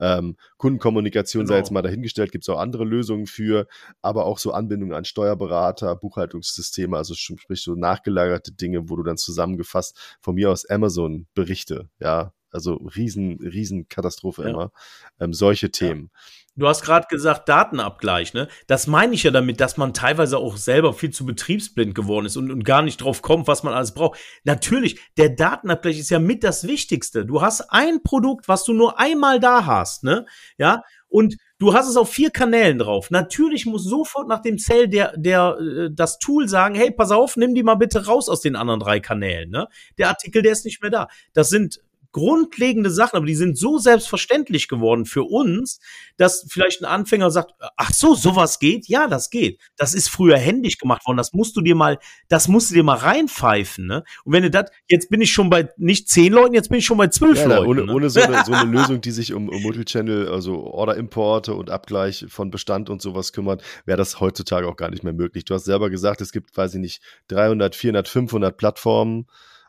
Ähm, 0.00 0.36
Kundenkommunikation 0.56 1.44
genau. 1.44 1.52
sei 1.52 1.58
jetzt 1.58 1.70
mal 1.70 1.82
dahingestellt, 1.82 2.32
gibt 2.32 2.44
es 2.44 2.48
auch 2.48 2.58
andere 2.58 2.84
Lösungen 2.84 3.26
für, 3.26 3.66
aber 4.00 4.24
auch 4.24 4.38
so 4.38 4.52
Anbindungen 4.52 4.94
an 4.94 5.04
Steuerberater, 5.04 5.94
Buchhaltungssysteme, 5.96 6.96
also 6.96 7.14
sprich 7.14 7.62
so 7.62 7.74
nachgelagerte 7.74 8.52
Dinge, 8.52 8.88
wo 8.88 8.96
du 8.96 9.02
dann 9.02 9.18
zusammengefasst 9.18 10.18
von 10.20 10.36
mir 10.36 10.50
aus 10.50 10.64
Amazon 10.64 11.26
Berichte, 11.34 11.90
ja, 12.00 12.32
also 12.50 12.74
riesen, 12.74 13.38
riesen 13.40 13.88
Katastrophe 13.88 14.42
ja. 14.42 14.48
immer. 14.48 14.72
Ähm, 15.20 15.32
solche 15.34 15.70
Themen. 15.70 16.10
Ja. 16.12 16.20
Du 16.58 16.66
hast 16.66 16.82
gerade 16.82 17.06
gesagt, 17.08 17.48
Datenabgleich, 17.48 18.34
ne? 18.34 18.48
Das 18.66 18.88
meine 18.88 19.14
ich 19.14 19.22
ja 19.22 19.30
damit, 19.30 19.60
dass 19.60 19.76
man 19.76 19.94
teilweise 19.94 20.38
auch 20.38 20.56
selber 20.56 20.92
viel 20.92 21.10
zu 21.10 21.24
betriebsblind 21.24 21.94
geworden 21.94 22.26
ist 22.26 22.36
und, 22.36 22.50
und 22.50 22.64
gar 22.64 22.82
nicht 22.82 22.96
drauf 22.96 23.22
kommt, 23.22 23.46
was 23.46 23.62
man 23.62 23.74
alles 23.74 23.94
braucht. 23.94 24.18
Natürlich, 24.42 25.00
der 25.16 25.28
Datenabgleich 25.28 26.00
ist 26.00 26.10
ja 26.10 26.18
mit 26.18 26.42
das 26.42 26.66
Wichtigste. 26.66 27.24
Du 27.24 27.42
hast 27.42 27.70
ein 27.70 28.02
Produkt, 28.02 28.48
was 28.48 28.64
du 28.64 28.72
nur 28.72 28.98
einmal 28.98 29.38
da 29.38 29.66
hast, 29.66 30.02
ne? 30.02 30.26
Ja, 30.58 30.82
und 31.08 31.36
du 31.58 31.74
hast 31.74 31.88
es 31.88 31.96
auf 31.96 32.10
vier 32.10 32.30
Kanälen 32.30 32.80
drauf. 32.80 33.12
Natürlich 33.12 33.64
muss 33.64 33.84
sofort 33.84 34.26
nach 34.26 34.42
dem 34.42 34.58
Sale 34.58 34.88
der, 34.88 35.16
der, 35.16 35.56
äh, 35.58 35.90
das 35.92 36.18
Tool 36.18 36.48
sagen, 36.48 36.74
hey, 36.74 36.90
pass 36.90 37.12
auf, 37.12 37.36
nimm 37.36 37.54
die 37.54 37.62
mal 37.62 37.76
bitte 37.76 38.06
raus 38.06 38.28
aus 38.28 38.40
den 38.40 38.56
anderen 38.56 38.80
drei 38.80 38.98
Kanälen, 38.98 39.50
ne? 39.50 39.68
Der 39.96 40.08
Artikel, 40.08 40.42
der 40.42 40.52
ist 40.52 40.64
nicht 40.64 40.82
mehr 40.82 40.90
da. 40.90 41.08
Das 41.32 41.50
sind 41.50 41.80
grundlegende 42.12 42.90
Sachen, 42.90 43.16
aber 43.16 43.26
die 43.26 43.34
sind 43.34 43.58
so 43.58 43.78
selbstverständlich 43.78 44.68
geworden 44.68 45.04
für 45.04 45.24
uns, 45.24 45.80
dass 46.16 46.46
vielleicht 46.48 46.82
ein 46.82 46.86
Anfänger 46.86 47.30
sagt, 47.30 47.52
ach 47.76 47.92
so, 47.92 48.14
sowas 48.14 48.58
geht? 48.58 48.88
Ja, 48.88 49.06
das 49.06 49.30
geht. 49.30 49.60
Das 49.76 49.94
ist 49.94 50.08
früher 50.08 50.38
händisch 50.38 50.78
gemacht 50.78 51.06
worden. 51.06 51.16
Das 51.18 51.32
musst 51.32 51.56
du 51.56 51.60
dir 51.60 51.74
mal, 51.74 51.98
das 52.28 52.48
musst 52.48 52.70
du 52.70 52.74
dir 52.74 52.82
mal 52.82 52.96
reinpfeifen, 52.96 53.86
ne? 53.86 54.04
Und 54.24 54.32
wenn 54.32 54.42
du 54.42 54.50
das, 54.50 54.70
jetzt 54.88 55.10
bin 55.10 55.20
ich 55.20 55.32
schon 55.32 55.50
bei 55.50 55.68
nicht 55.76 56.08
zehn 56.08 56.32
Leuten, 56.32 56.54
jetzt 56.54 56.70
bin 56.70 56.78
ich 56.78 56.86
schon 56.86 56.98
bei 56.98 57.08
zwölf 57.08 57.38
ja, 57.38 57.46
Leuten. 57.46 57.68
Ohne, 57.68 57.86
ne? 57.86 57.92
ohne 57.92 58.10
so, 58.10 58.20
eine, 58.20 58.44
so 58.44 58.52
eine 58.52 58.70
Lösung, 58.78 59.00
die 59.00 59.10
sich 59.10 59.32
um, 59.34 59.48
um 59.48 59.62
Multichannel, 59.62 60.28
also 60.28 60.64
Order-Importe 60.64 61.54
und 61.54 61.70
Abgleich 61.70 62.26
von 62.28 62.50
Bestand 62.50 62.90
und 62.90 63.02
sowas 63.02 63.32
kümmert, 63.32 63.62
wäre 63.84 63.98
das 63.98 64.20
heutzutage 64.20 64.66
auch 64.66 64.76
gar 64.76 64.90
nicht 64.90 65.04
mehr 65.04 65.12
möglich. 65.12 65.44
Du 65.44 65.54
hast 65.54 65.64
selber 65.64 65.90
gesagt, 65.90 66.20
es 66.20 66.32
gibt, 66.32 66.56
weiß 66.56 66.74
ich 66.74 66.80
nicht, 66.80 67.02
300, 67.28 67.76
400, 67.76 68.08
500 68.08 68.56
Plattformen 68.56 69.26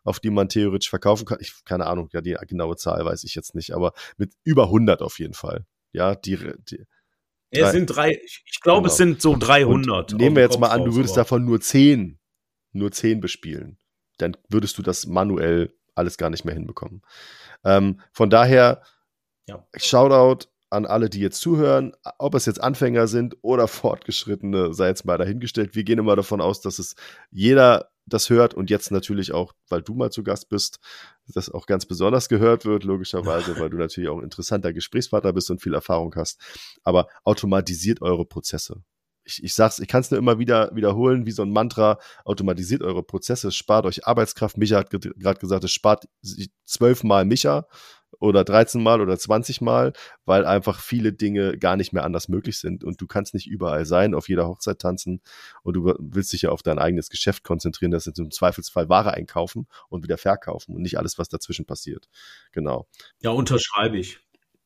auf 0.09 0.19
die 0.19 0.31
man 0.31 0.49
theoretisch 0.49 0.89
verkaufen 0.89 1.25
kann. 1.25 1.37
Ich, 1.39 1.53
keine 1.65 1.85
Ahnung, 1.85 2.09
ja, 2.11 2.21
die 2.21 2.35
genaue 2.47 2.75
Zahl 2.75 3.05
weiß 3.05 3.23
ich 3.23 3.35
jetzt 3.35 3.53
nicht, 3.53 3.71
aber 3.73 3.93
mit 4.17 4.33
über 4.43 4.63
100 4.63 5.03
auf 5.03 5.19
jeden 5.19 5.35
Fall. 5.35 5.65
Ja, 5.91 6.15
die, 6.15 6.37
die 6.69 6.85
es 7.51 7.71
sind 7.71 7.87
drei, 7.87 8.19
ich 8.23 8.59
glaube, 8.61 8.81
genau. 8.81 8.91
es 8.91 8.97
sind 8.97 9.21
so 9.21 9.35
300. 9.37 10.13
Und 10.13 10.19
nehmen 10.19 10.35
wir 10.35 10.43
jetzt 10.43 10.59
mal 10.59 10.69
an, 10.69 10.85
du 10.85 10.95
würdest 10.95 11.17
davon 11.17 11.45
nur 11.45 11.61
10, 11.61 12.19
nur 12.73 12.91
10 12.91 13.21
bespielen. 13.21 13.77
Dann 14.17 14.35
würdest 14.49 14.77
du 14.77 14.81
das 14.81 15.07
manuell 15.07 15.73
alles 15.95 16.17
gar 16.17 16.29
nicht 16.29 16.45
mehr 16.45 16.53
hinbekommen. 16.53 17.01
Ähm, 17.63 18.01
von 18.11 18.29
daher, 18.29 18.83
ja. 19.47 19.65
Shoutout 19.75 20.47
an 20.69 20.85
alle, 20.85 21.09
die 21.09 21.19
jetzt 21.19 21.41
zuhören, 21.41 21.93
ob 22.19 22.35
es 22.35 22.45
jetzt 22.45 22.61
Anfänger 22.61 23.07
sind 23.07 23.35
oder 23.41 23.67
Fortgeschrittene, 23.67 24.73
sei 24.73 24.87
jetzt 24.87 25.05
mal 25.05 25.17
dahingestellt. 25.17 25.75
Wir 25.75 25.83
gehen 25.83 25.99
immer 25.99 26.15
davon 26.15 26.41
aus, 26.41 26.61
dass 26.61 26.79
es 26.79 26.95
jeder 27.31 27.91
das 28.09 28.29
hört 28.29 28.53
und 28.53 28.69
jetzt 28.69 28.91
natürlich 28.91 29.31
auch, 29.31 29.53
weil 29.69 29.81
du 29.81 29.93
mal 29.93 30.11
zu 30.11 30.23
Gast 30.23 30.49
bist, 30.49 30.79
das 31.27 31.49
auch 31.49 31.65
ganz 31.65 31.85
besonders 31.85 32.29
gehört 32.29 32.65
wird, 32.65 32.83
logischerweise, 32.83 33.59
weil 33.59 33.69
du 33.69 33.77
natürlich 33.77 34.09
auch 34.09 34.17
ein 34.17 34.23
interessanter 34.23 34.73
Gesprächspartner 34.73 35.33
bist 35.33 35.49
und 35.51 35.61
viel 35.61 35.73
Erfahrung 35.73 36.13
hast. 36.15 36.39
Aber 36.83 37.07
automatisiert 37.23 38.01
eure 38.01 38.25
Prozesse. 38.25 38.83
Ich, 39.23 39.43
ich 39.43 39.53
sag's, 39.53 39.79
ich 39.79 39.87
kann 39.87 40.01
es 40.01 40.09
nur 40.09 40.17
immer 40.17 40.39
wieder 40.39 40.75
wiederholen, 40.75 41.25
wie 41.25 41.31
so 41.31 41.43
ein 41.43 41.51
Mantra, 41.51 41.99
automatisiert 42.25 42.81
eure 42.81 43.03
Prozesse, 43.03 43.51
spart 43.51 43.85
euch 43.85 44.07
Arbeitskraft. 44.07 44.57
Micha 44.57 44.77
hat 44.77 44.89
gerade 44.89 45.39
gesagt, 45.39 45.63
es 45.63 45.71
spart 45.71 46.07
zwölfmal 46.65 47.25
Micha 47.25 47.67
oder 48.19 48.43
13 48.43 48.81
Mal 48.81 49.01
oder 49.01 49.17
20 49.17 49.61
Mal, 49.61 49.93
weil 50.25 50.45
einfach 50.45 50.79
viele 50.79 51.13
Dinge 51.13 51.57
gar 51.57 51.75
nicht 51.75 51.93
mehr 51.93 52.03
anders 52.03 52.27
möglich 52.27 52.57
sind 52.59 52.83
und 52.83 52.99
du 53.01 53.07
kannst 53.07 53.33
nicht 53.33 53.47
überall 53.47 53.85
sein, 53.85 54.13
auf 54.13 54.29
jeder 54.29 54.47
Hochzeit 54.47 54.79
tanzen 54.79 55.21
und 55.63 55.75
du 55.75 55.93
willst 55.99 56.33
dich 56.33 56.43
ja 56.43 56.49
auf 56.49 56.63
dein 56.63 56.79
eigenes 56.79 57.09
Geschäft 57.09 57.43
konzentrieren, 57.43 57.91
das 57.91 58.07
ist 58.07 58.19
im 58.19 58.31
Zweifelsfall 58.31 58.89
Ware 58.89 59.13
einkaufen 59.13 59.67
und 59.89 60.03
wieder 60.03 60.17
verkaufen 60.17 60.75
und 60.75 60.81
nicht 60.81 60.97
alles, 60.97 61.17
was 61.17 61.29
dazwischen 61.29 61.65
passiert. 61.65 62.09
Genau. 62.51 62.87
Ja, 63.21 63.31
unterschreibe 63.31 63.97
ich. 63.97 64.19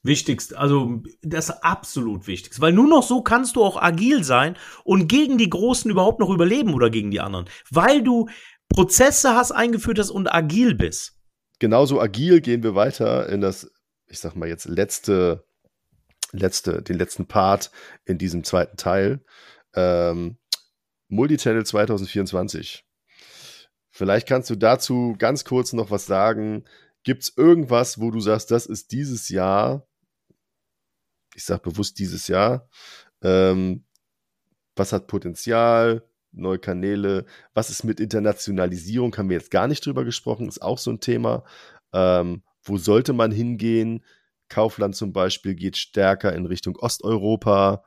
Wichtigst, 0.06 0.54
also 0.54 1.02
das 1.22 1.50
absolut 1.64 2.28
Wichtigste, 2.28 2.62
weil 2.62 2.74
nur 2.74 2.90
noch 2.90 3.04
so 3.04 3.22
kannst 3.22 3.56
du 3.56 3.64
auch 3.64 3.82
agil 3.82 4.26
sein 4.26 4.58
und 4.84 5.08
gegen 5.08 5.38
die 5.38 5.50
Großen 5.50 5.90
überhaupt 5.90 6.20
noch 6.20 6.30
überleben 6.30 6.74
oder 6.74 6.90
gegen 6.90 7.10
die 7.10 7.22
anderen, 7.22 7.46
weil 7.72 8.04
du 8.04 8.28
Prozesse 8.68 9.34
hast 9.34 9.54
eingeführt 9.54 10.00
hast 10.00 10.10
und 10.10 10.28
agil 10.34 10.76
bist 10.76 11.23
genauso 11.64 12.02
agil 12.02 12.42
gehen 12.42 12.62
wir 12.62 12.76
weiter 12.76 13.30
in 13.30 13.40
das, 13.40 13.72
ich 14.08 14.20
sag 14.20 14.36
mal 14.36 14.50
jetzt 14.50 14.66
letzte, 14.66 15.46
letzte, 16.34 16.82
den 16.82 16.98
letzten 16.98 17.26
Part 17.26 17.72
in 18.04 18.18
diesem 18.18 18.44
zweiten 18.44 18.76
Teil. 18.76 19.24
Ähm, 19.74 20.36
Multichannel 21.08 21.66
2024. 21.66 22.86
Vielleicht 23.92 24.28
kannst 24.28 24.50
du 24.50 24.58
dazu 24.58 25.16
ganz 25.18 25.46
kurz 25.46 25.72
noch 25.72 25.90
was 25.90 26.06
sagen. 26.06 26.66
Gibt 27.04 27.24
es 27.24 27.38
irgendwas, 27.38 27.98
wo 27.98 28.12
du 28.12 28.20
sagst, 28.20 28.52
das 28.52 28.66
ist 28.66 28.92
dieses 28.92 29.30
Jahr, 29.30 29.88
ich 31.34 31.46
sag 31.46 31.64
bewusst 31.64 31.98
dieses 31.98 32.28
Jahr, 32.28 32.68
ähm, 33.22 33.86
was 34.76 34.92
hat 34.92 35.08
Potenzial, 35.08 36.04
neue 36.34 36.60
Kanäle. 36.60 37.26
Was 37.54 37.70
ist 37.70 37.84
mit 37.84 38.00
Internationalisierung? 38.00 39.16
Haben 39.16 39.30
wir 39.30 39.38
jetzt 39.38 39.52
gar 39.52 39.68
nicht 39.68 39.86
drüber 39.86 40.04
gesprochen, 40.04 40.48
ist 40.48 40.62
auch 40.62 40.78
so 40.78 40.92
ein 40.92 41.00
Thema. 41.00 41.44
Ähm, 41.94 42.44
wo 42.64 42.78
sollte 42.78 43.14
man 43.14 43.32
hingehen? 43.32 44.04
Kaufland 44.50 44.96
zum 44.96 45.14
Beispiel 45.14 45.56
geht 45.56 45.78
stärker 45.78 46.34
in 46.34 46.46
Richtung 46.46 46.76
Osteuropa, 46.76 47.84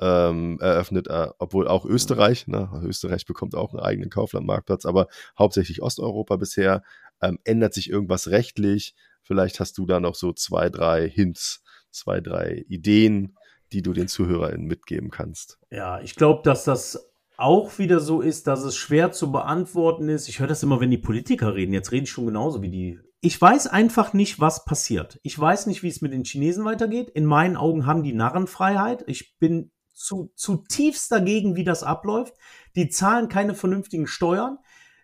ähm, 0.00 0.58
eröffnet, 0.60 1.08
äh, 1.08 1.28
obwohl 1.38 1.66
auch 1.68 1.84
Österreich, 1.84 2.46
ne? 2.46 2.70
Österreich 2.84 3.26
bekommt 3.26 3.54
auch 3.54 3.72
einen 3.72 3.82
eigenen 3.82 4.10
Kaufland-Marktplatz, 4.10 4.84
aber 4.84 5.08
hauptsächlich 5.38 5.82
Osteuropa 5.82 6.36
bisher. 6.36 6.82
Ähm, 7.20 7.38
ändert 7.44 7.74
sich 7.74 7.90
irgendwas 7.90 8.28
rechtlich? 8.28 8.94
Vielleicht 9.22 9.60
hast 9.60 9.76
du 9.78 9.86
da 9.86 10.00
noch 10.00 10.14
so 10.14 10.32
zwei, 10.32 10.70
drei 10.70 11.08
Hints, 11.08 11.62
zwei, 11.90 12.20
drei 12.20 12.64
Ideen, 12.68 13.36
die 13.72 13.82
du 13.82 13.92
den 13.92 14.08
ZuhörerInnen 14.08 14.66
mitgeben 14.66 15.10
kannst. 15.10 15.58
Ja, 15.70 16.00
ich 16.00 16.14
glaube, 16.14 16.42
dass 16.44 16.64
das 16.64 17.07
auch 17.38 17.78
wieder 17.78 18.00
so 18.00 18.20
ist, 18.20 18.48
dass 18.48 18.64
es 18.64 18.76
schwer 18.76 19.12
zu 19.12 19.30
beantworten 19.30 20.08
ist. 20.08 20.28
Ich 20.28 20.40
höre 20.40 20.48
das 20.48 20.62
immer, 20.62 20.80
wenn 20.80 20.90
die 20.90 20.98
Politiker 20.98 21.54
reden. 21.54 21.72
Jetzt 21.72 21.92
rede 21.92 22.04
ich 22.04 22.10
schon 22.10 22.26
genauso 22.26 22.62
wie 22.62 22.70
die. 22.70 23.00
Ich 23.20 23.40
weiß 23.40 23.68
einfach 23.68 24.12
nicht, 24.12 24.40
was 24.40 24.64
passiert. 24.64 25.18
Ich 25.22 25.38
weiß 25.38 25.66
nicht, 25.66 25.82
wie 25.82 25.88
es 25.88 26.00
mit 26.00 26.12
den 26.12 26.24
Chinesen 26.24 26.64
weitergeht. 26.64 27.10
In 27.10 27.24
meinen 27.24 27.56
Augen 27.56 27.86
haben 27.86 28.02
die 28.02 28.12
Narrenfreiheit. 28.12 29.04
Ich 29.06 29.38
bin 29.38 29.70
zu, 29.94 30.32
zutiefst 30.34 31.10
dagegen, 31.12 31.54
wie 31.54 31.64
das 31.64 31.84
abläuft. 31.84 32.34
Die 32.74 32.88
zahlen 32.88 33.28
keine 33.28 33.54
vernünftigen 33.54 34.08
Steuern. 34.08 34.58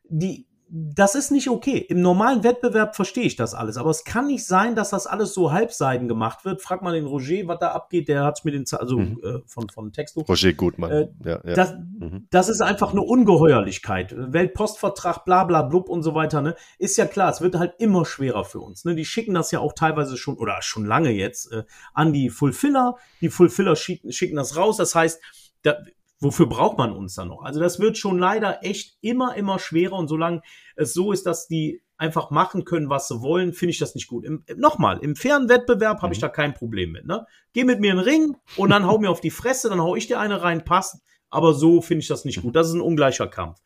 Die, 0.09 0.49
das 0.77 1.15
ist 1.15 1.31
nicht 1.31 1.49
okay. 1.49 1.79
Im 1.79 2.01
normalen 2.01 2.43
Wettbewerb 2.43 2.97
verstehe 2.97 3.23
ich 3.23 3.37
das 3.37 3.55
alles, 3.55 3.77
aber 3.77 3.91
es 3.91 4.03
kann 4.03 4.27
nicht 4.27 4.45
sein, 4.45 4.75
dass 4.75 4.91
das 4.91 5.07
alles 5.07 5.33
so 5.33 5.53
halbseiden 5.53 6.09
gemacht 6.09 6.45
wird. 6.45 6.63
Frag 6.63 6.83
mal 6.83 6.95
den 6.95 7.07
Roger, 7.07 7.47
was 7.47 7.61
da 7.61 7.71
abgeht, 7.71 8.09
der 8.09 8.25
hat 8.25 8.45
mit 8.45 8.55
den, 8.55 8.65
also 8.73 8.99
mhm. 8.99 9.21
äh, 9.23 9.39
von, 9.47 9.69
von 9.69 9.93
Texto. 9.93 10.23
Roger 10.23 10.53
Gutmann. 10.53 10.91
Äh, 10.91 11.09
ja, 11.25 11.41
ja. 11.45 11.55
Das, 11.55 11.75
mhm. 11.75 12.27
das 12.31 12.49
ist 12.49 12.61
einfach 12.61 12.91
eine 12.91 13.03
Ungeheuerlichkeit. 13.03 14.17
Weltpostvertrag, 14.17 15.25
bla 15.25 15.45
bla 15.45 15.63
blub 15.63 15.89
und 15.89 16.03
so 16.03 16.17
weiter, 16.17 16.43
ne? 16.43 16.57
Ist 16.81 16.97
ja 16.97 17.07
klar, 17.07 17.31
es 17.31 17.41
wird 17.41 17.55
halt 17.55 17.75
immer 17.79 18.05
schwerer 18.05 18.45
für 18.45 18.59
uns. 18.59 18.85
Ne? 18.85 18.97
Die 18.97 19.05
schicken 19.05 19.35
das 19.35 19.53
ja 19.53 19.61
auch 19.61 19.75
teilweise 19.75 20.17
schon, 20.17 20.37
oder 20.37 20.61
schon 20.61 20.85
lange 20.85 21.11
jetzt, 21.11 21.53
äh, 21.53 21.63
an 21.93 22.13
die 22.13 22.31
Fulfiller. 22.31 22.97
Die 23.21 23.29
Fulfiller 23.29 23.77
schicken, 23.77 24.11
schicken 24.11 24.35
das 24.35 24.57
raus. 24.57 24.79
Das 24.79 24.97
heißt, 24.97 25.21
da, 25.63 25.77
wofür 26.25 26.47
braucht 26.47 26.79
man 26.79 26.93
uns 26.93 27.15
dann 27.15 27.29
noch? 27.29 27.43
Also 27.43 27.61
das 27.61 27.79
wird 27.79 27.99
schon 27.99 28.19
leider 28.19 28.65
echt 28.65 28.97
immer, 29.01 29.37
immer 29.37 29.59
schwerer 29.59 29.97
und 29.97 30.09
solange 30.09 30.43
es 30.75 30.93
so 30.93 31.13
ist, 31.13 31.27
dass 31.27 31.47
die 31.47 31.83
einfach 31.97 32.31
machen 32.31 32.65
können, 32.65 32.91
was 32.91 33.09
sie 33.09 33.23
wollen, 33.23 33.53
finde 33.53 33.71
ich 33.71 33.79
das 33.79 33.95
nicht 33.95 34.09
gut. 34.09 34.25
Im, 34.25 34.45
Nochmal, 34.57 34.99
im 34.99 35.15
fairen 35.15 35.49
Wettbewerb 35.49 35.99
habe 35.99 36.09
mhm. 36.09 36.13
ich 36.13 36.19
da 36.19 36.29
kein 36.29 36.55
Problem 36.55 36.93
mit. 36.93 37.07
Ne? 37.07 37.27
Geh 37.53 37.65
mit 37.65 37.81
mir 37.81 37.93
in 37.93 37.99
den 37.99 38.05
Ring 38.05 38.37
und 38.57 38.71
dann 38.71 38.87
hau 38.87 38.99
mir 39.01 39.11
auf 39.11 39.21
die 39.21 39.31
Fresse, 39.31 39.69
dann 39.69 39.81
hau 39.81 39.95
ich 39.95 40.07
dir 40.07 40.19
eine 40.19 40.43
rein, 40.43 40.65
passt. 40.65 41.03
Aber 41.31 41.55
so 41.55 41.81
finde 41.81 42.03
ich 42.03 42.09
das 42.09 42.25
nicht 42.25 42.43
gut. 42.43 42.57
Das 42.57 42.69
ist 42.69 42.75
ein 42.75 42.81
ungleicher 42.81 43.27
Kampf. 43.27 43.59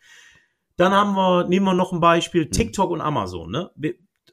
Dann 0.77 0.93
haben 0.93 1.15
wir, 1.15 1.49
nehmen 1.49 1.67
wir 1.67 1.75
noch 1.75 1.93
ein 1.93 2.01
Beispiel, 2.01 2.45
mhm. 2.47 2.51
TikTok 2.51 2.91
und 2.91 3.01
Amazon. 3.01 3.51
Ne? 3.51 3.71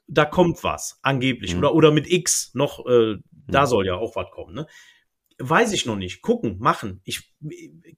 Da 0.06 0.24
kommt 0.24 0.62
was, 0.62 0.98
angeblich. 1.02 1.54
Mhm. 1.54 1.58
Oder, 1.58 1.74
oder 1.74 1.90
mit 1.90 2.10
X 2.10 2.50
noch, 2.54 2.86
äh, 2.86 3.16
da 3.48 3.62
mhm. 3.62 3.66
soll 3.66 3.86
ja 3.86 3.96
auch 3.96 4.14
was 4.16 4.30
kommen. 4.30 4.54
Ne? 4.54 4.66
Weiß 5.38 5.72
ich 5.72 5.86
noch 5.86 5.96
nicht. 5.96 6.22
Gucken, 6.22 6.58
machen. 6.58 7.00
Ich 7.04 7.34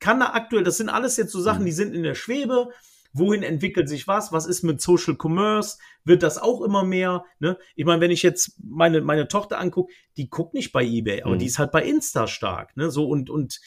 kann 0.01 0.21
da 0.21 0.33
aktuell, 0.33 0.65
das 0.65 0.77
sind 0.77 0.89
alles 0.89 1.17
jetzt 1.17 1.33
so 1.33 1.41
Sachen, 1.41 1.63
mhm. 1.63 1.67
die 1.67 1.73
sind 1.73 1.95
in 1.95 2.03
der 2.03 2.15
Schwebe. 2.15 2.71
Wohin 3.13 3.43
entwickelt 3.43 3.89
sich 3.89 4.07
was? 4.07 4.33
Was 4.33 4.47
ist 4.47 4.63
mit 4.63 4.81
Social 4.81 5.17
Commerce? 5.21 5.79
Wird 6.05 6.23
das 6.23 6.39
auch 6.39 6.61
immer 6.63 6.85
mehr? 6.85 7.25
Ne? 7.39 7.57
Ich 7.75 7.85
meine, 7.85 8.01
wenn 8.01 8.11
ich 8.11 8.23
jetzt 8.23 8.59
meine, 8.63 9.01
meine 9.01 9.29
Tochter 9.29 9.59
angucke, 9.59 9.93
die 10.17 10.29
guckt 10.29 10.55
nicht 10.55 10.73
bei 10.73 10.85
eBay, 10.85 11.23
aber 11.23 11.35
mhm. 11.35 11.39
die 11.39 11.47
ist 11.47 11.59
halt 11.59 11.73
bei 11.73 11.85
Insta 11.85 12.27
stark. 12.27 12.77
Ne? 12.77 12.91
So 12.91 13.09
und, 13.09 13.31
und 13.31 13.61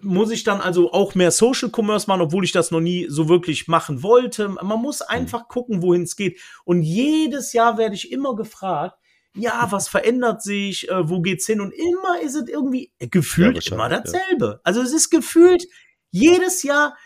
muss 0.00 0.30
ich 0.30 0.44
dann 0.44 0.60
also 0.60 0.92
auch 0.92 1.14
mehr 1.14 1.32
Social 1.32 1.70
Commerce 1.74 2.06
machen, 2.06 2.22
obwohl 2.22 2.44
ich 2.44 2.52
das 2.52 2.70
noch 2.70 2.80
nie 2.80 3.06
so 3.08 3.28
wirklich 3.28 3.66
machen 3.66 4.02
wollte. 4.02 4.48
Man 4.48 4.80
muss 4.80 5.00
mhm. 5.00 5.06
einfach 5.08 5.48
gucken, 5.48 5.82
wohin 5.82 6.02
es 6.02 6.16
geht. 6.16 6.40
Und 6.64 6.82
jedes 6.82 7.52
Jahr 7.52 7.76
werde 7.76 7.96
ich 7.96 8.12
immer 8.12 8.36
gefragt, 8.36 8.96
ja, 9.34 9.68
was 9.70 9.88
verändert 9.88 10.42
sich, 10.42 10.88
äh, 10.88 11.08
wo 11.08 11.20
geht's 11.20 11.46
hin? 11.46 11.60
Und 11.60 11.72
immer 11.72 12.20
ist 12.22 12.34
es 12.34 12.48
irgendwie 12.48 12.92
äh, 12.98 13.08
gefühlt 13.08 13.64
ja, 13.64 13.74
immer 13.74 13.88
dasselbe. 13.88 14.46
Ja. 14.46 14.60
Also 14.64 14.82
es 14.82 14.92
ist 14.92 15.10
gefühlt 15.10 15.64
jedes 16.10 16.62
Jahr, 16.62 16.96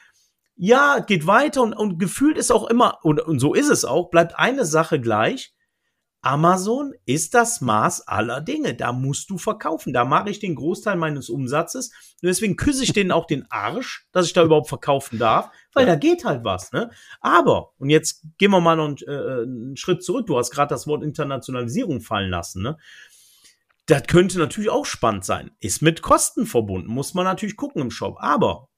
ja, 0.57 1.01
geht 1.01 1.27
weiter 1.27 1.63
und, 1.63 1.75
und 1.75 1.99
gefühlt 1.99 2.39
ist 2.39 2.53
auch 2.53 2.69
immer, 2.69 2.99
und, 3.03 3.21
und 3.21 3.39
so 3.41 3.55
ist 3.55 3.69
es 3.69 3.85
auch, 3.85 4.11
bleibt 4.11 4.39
eine 4.39 4.65
Sache 4.65 5.01
gleich. 5.01 5.54
Amazon 6.25 6.95
ist 7.05 7.35
das 7.35 7.61
Maß 7.61 8.09
aller 8.09 8.41
Dinge. 8.41 8.75
Da 8.75 8.93
musst 8.93 9.29
du 9.29 9.37
verkaufen. 9.37 9.93
Da 9.93 10.05
mache 10.05 10.31
ich 10.31 10.39
den 10.39 10.55
Großteil 10.55 10.97
meines 10.97 11.29
Umsatzes. 11.29 11.91
Und 12.23 12.27
deswegen 12.29 12.57
küsse 12.57 12.83
ich 12.83 12.93
denen 12.93 13.13
auch 13.13 13.27
den 13.27 13.45
Arsch, 13.51 14.07
dass 14.13 14.27
ich 14.27 14.33
da 14.33 14.43
überhaupt 14.43 14.69
verkaufen 14.69 15.19
darf, 15.19 15.51
weil 15.75 15.85
da 15.85 15.97
geht 15.97 16.25
halt 16.25 16.43
was. 16.43 16.73
Ne? 16.73 16.91
Aber, 17.21 17.73
und 17.79 17.91
jetzt 17.91 18.25
gehen 18.39 18.51
wir 18.51 18.61
mal 18.61 18.77
noch 18.77 18.87
einen, 18.87 18.97
äh, 19.07 19.43
einen 19.43 19.77
Schritt 19.77 20.03
zurück. 20.03 20.27
Du 20.27 20.39
hast 20.39 20.51
gerade 20.51 20.71
das 20.71 20.87
Wort 20.87 21.03
Internationalisierung 21.03 22.01
fallen 22.01 22.31
lassen. 22.31 22.63
Ne? 22.63 22.79
Das 23.87 24.05
könnte 24.07 24.39
natürlich 24.39 24.71
auch 24.71 24.87
spannend 24.87 25.27
sein. 25.27 25.51
Ist 25.61 25.83
mit 25.83 26.01
Kosten 26.01 26.47
verbunden. 26.47 26.89
Muss 26.89 27.13
man 27.13 27.25
natürlich 27.25 27.57
gucken 27.57 27.83
im 27.83 27.91
Shop. 27.91 28.17
Aber 28.19 28.71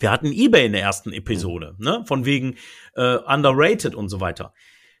wir 0.00 0.10
hatten 0.10 0.32
eBay 0.32 0.66
in 0.66 0.72
der 0.72 0.82
ersten 0.82 1.12
Episode, 1.12 1.76
ne? 1.78 2.02
Von 2.06 2.24
wegen 2.24 2.56
äh, 2.94 3.16
underrated 3.16 3.94
und 3.94 4.08
so 4.08 4.20
weiter. 4.20 4.54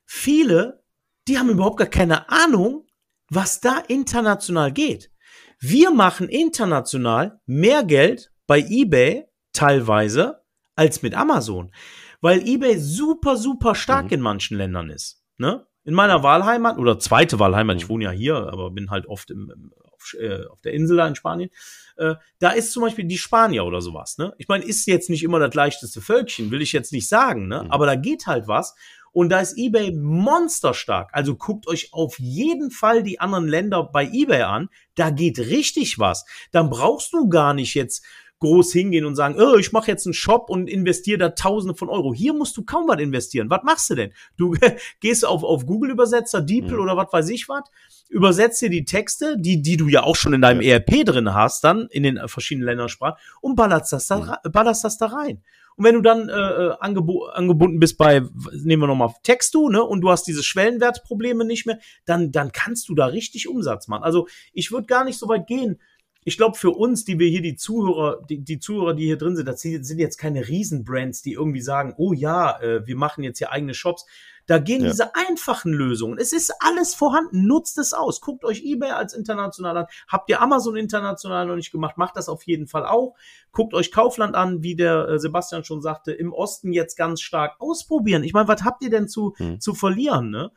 Viele 0.04 0.81
die 1.28 1.38
haben 1.38 1.50
überhaupt 1.50 1.78
gar 1.78 1.88
keine 1.88 2.28
Ahnung, 2.28 2.86
was 3.28 3.60
da 3.60 3.78
international 3.88 4.72
geht. 4.72 5.10
Wir 5.58 5.90
machen 5.90 6.28
international 6.28 7.40
mehr 7.46 7.84
Geld 7.84 8.32
bei 8.46 8.60
eBay 8.60 9.26
teilweise 9.52 10.42
als 10.74 11.02
mit 11.02 11.14
Amazon, 11.14 11.72
weil 12.20 12.46
eBay 12.46 12.78
super, 12.78 13.36
super 13.36 13.74
stark 13.74 14.06
mhm. 14.06 14.12
in 14.12 14.20
manchen 14.20 14.56
Ländern 14.56 14.90
ist. 14.90 15.22
Ne? 15.38 15.66
In 15.84 15.94
meiner 15.94 16.22
Wahlheimat 16.22 16.78
oder 16.78 16.98
zweite 16.98 17.38
Wahlheimat, 17.38 17.76
ich 17.76 17.84
mhm. 17.84 17.88
wohne 17.90 18.04
ja 18.04 18.10
hier, 18.10 18.36
aber 18.36 18.70
bin 18.70 18.90
halt 18.90 19.06
oft 19.06 19.30
im, 19.30 19.50
im, 19.54 19.72
auf, 19.92 20.14
äh, 20.18 20.46
auf, 20.46 20.60
der 20.62 20.72
Insel 20.72 20.96
da 20.96 21.06
in 21.06 21.14
Spanien. 21.14 21.50
Äh, 21.96 22.14
da 22.38 22.50
ist 22.50 22.72
zum 22.72 22.82
Beispiel 22.82 23.04
die 23.04 23.18
Spanier 23.18 23.64
oder 23.64 23.80
sowas. 23.80 24.18
Ne? 24.18 24.34
Ich 24.38 24.48
meine, 24.48 24.64
ist 24.64 24.86
jetzt 24.86 25.10
nicht 25.10 25.22
immer 25.22 25.38
das 25.38 25.54
leichteste 25.54 26.00
Völkchen, 26.00 26.50
will 26.50 26.62
ich 26.62 26.72
jetzt 26.72 26.92
nicht 26.92 27.08
sagen, 27.08 27.48
ne? 27.48 27.64
Mhm. 27.64 27.70
aber 27.70 27.86
da 27.86 27.94
geht 27.94 28.26
halt 28.26 28.48
was. 28.48 28.74
Und 29.12 29.28
da 29.28 29.40
ist 29.40 29.56
eBay 29.58 29.92
monsterstark. 29.92 31.10
Also 31.12 31.36
guckt 31.36 31.68
euch 31.68 31.92
auf 31.92 32.18
jeden 32.18 32.70
Fall 32.70 33.02
die 33.02 33.20
anderen 33.20 33.46
Länder 33.46 33.84
bei 33.84 34.08
eBay 34.10 34.42
an. 34.42 34.68
Da 34.94 35.10
geht 35.10 35.38
richtig 35.38 35.98
was. 35.98 36.24
Dann 36.50 36.70
brauchst 36.70 37.12
du 37.12 37.28
gar 37.28 37.54
nicht 37.54 37.74
jetzt 37.74 38.02
groß 38.42 38.72
hingehen 38.72 39.04
und 39.04 39.14
sagen, 39.14 39.40
oh, 39.40 39.56
ich 39.56 39.70
mache 39.70 39.86
jetzt 39.86 40.04
einen 40.04 40.14
Shop 40.14 40.50
und 40.50 40.68
investiere 40.68 41.16
da 41.16 41.28
Tausende 41.28 41.76
von 41.76 41.88
Euro. 41.88 42.12
Hier 42.12 42.34
musst 42.34 42.56
du 42.56 42.64
kaum 42.64 42.88
was 42.88 43.00
investieren. 43.00 43.48
Was 43.50 43.62
machst 43.62 43.88
du 43.90 43.94
denn? 43.94 44.12
Du 44.36 44.56
gehst 45.00 45.24
auf, 45.24 45.44
auf 45.44 45.64
Google-Übersetzer, 45.64 46.40
DeepL 46.40 46.74
mhm. 46.74 46.80
oder 46.80 46.96
was 46.96 47.12
weiß 47.12 47.28
ich 47.28 47.48
was, 47.48 47.62
übersetzt 48.08 48.60
dir 48.60 48.68
die 48.68 48.84
Texte, 48.84 49.36
die, 49.38 49.62
die 49.62 49.76
du 49.76 49.86
ja 49.88 50.02
auch 50.02 50.16
schon 50.16 50.34
in 50.34 50.42
deinem 50.42 50.60
ja. 50.60 50.74
ERP 50.74 51.04
drin 51.04 51.32
hast, 51.32 51.62
dann 51.62 51.86
in 51.90 52.02
den 52.02 52.20
verschiedenen 52.26 52.66
Ländersprachen 52.66 53.16
und 53.40 53.54
ballerst 53.54 53.92
das 53.92 54.08
da, 54.08 54.40
mhm. 54.44 54.50
ballerst 54.50 54.82
das 54.82 54.98
da 54.98 55.06
rein. 55.06 55.42
Und 55.76 55.84
wenn 55.84 55.94
du 55.94 56.00
dann 56.02 56.28
äh, 56.28 56.32
äh 56.32 56.76
angebo 56.80 57.26
angebunden 57.26 57.80
bist 57.80 57.98
bei, 57.98 58.20
nehmen 58.52 58.82
wir 58.82 58.86
nochmal 58.86 59.14
Textu, 59.22 59.68
ne, 59.68 59.82
und 59.82 60.00
du 60.00 60.10
hast 60.10 60.24
diese 60.24 60.42
Schwellenwertprobleme 60.42 61.44
nicht 61.44 61.66
mehr, 61.66 61.78
dann, 62.04 62.32
dann 62.32 62.52
kannst 62.52 62.88
du 62.88 62.94
da 62.94 63.06
richtig 63.06 63.48
Umsatz 63.48 63.88
machen. 63.88 64.04
Also 64.04 64.26
ich 64.52 64.72
würde 64.72 64.86
gar 64.86 65.04
nicht 65.04 65.18
so 65.18 65.28
weit 65.28 65.46
gehen. 65.46 65.80
Ich 66.24 66.36
glaube, 66.36 66.56
für 66.56 66.70
uns, 66.70 67.04
die 67.04 67.18
wir 67.18 67.28
hier 67.28 67.42
die 67.42 67.56
Zuhörer, 67.56 68.22
die, 68.28 68.44
die 68.44 68.60
Zuhörer, 68.60 68.94
die 68.94 69.06
hier 69.06 69.18
drin 69.18 69.34
sind, 69.34 69.46
das 69.46 69.60
sind 69.60 69.98
jetzt 69.98 70.18
keine 70.18 70.46
Riesenbrands, 70.46 71.22
die 71.22 71.32
irgendwie 71.32 71.60
sagen, 71.60 71.94
oh 71.96 72.12
ja, 72.12 72.60
äh, 72.60 72.86
wir 72.86 72.96
machen 72.96 73.24
jetzt 73.24 73.38
hier 73.38 73.50
eigene 73.50 73.74
Shops. 73.74 74.06
Da 74.46 74.58
gehen 74.58 74.82
ja. 74.82 74.90
diese 74.90 75.14
einfachen 75.14 75.72
Lösungen. 75.72 76.18
Es 76.18 76.32
ist 76.32 76.52
alles 76.60 76.94
vorhanden. 76.94 77.46
Nutzt 77.46 77.78
es 77.78 77.92
aus. 77.92 78.20
Guckt 78.20 78.44
euch 78.44 78.62
eBay 78.64 78.90
als 78.90 79.14
international 79.14 79.76
an. 79.76 79.86
Habt 80.08 80.28
ihr 80.30 80.40
Amazon 80.40 80.76
international 80.76 81.46
noch 81.46 81.56
nicht 81.56 81.72
gemacht? 81.72 81.96
Macht 81.96 82.16
das 82.16 82.28
auf 82.28 82.42
jeden 82.44 82.66
Fall 82.66 82.86
auch. 82.86 83.14
Guckt 83.52 83.74
euch 83.74 83.92
Kaufland 83.92 84.34
an, 84.34 84.62
wie 84.62 84.74
der 84.74 85.08
äh, 85.08 85.18
Sebastian 85.18 85.64
schon 85.64 85.80
sagte, 85.80 86.12
im 86.12 86.32
Osten 86.32 86.72
jetzt 86.72 86.96
ganz 86.96 87.20
stark 87.20 87.60
ausprobieren. 87.60 88.24
Ich 88.24 88.32
meine, 88.32 88.48
was 88.48 88.64
habt 88.64 88.82
ihr 88.82 88.90
denn 88.90 89.08
zu, 89.08 89.34
hm. 89.36 89.60
zu 89.60 89.74
verlieren? 89.74 90.30
Ne? 90.30 90.50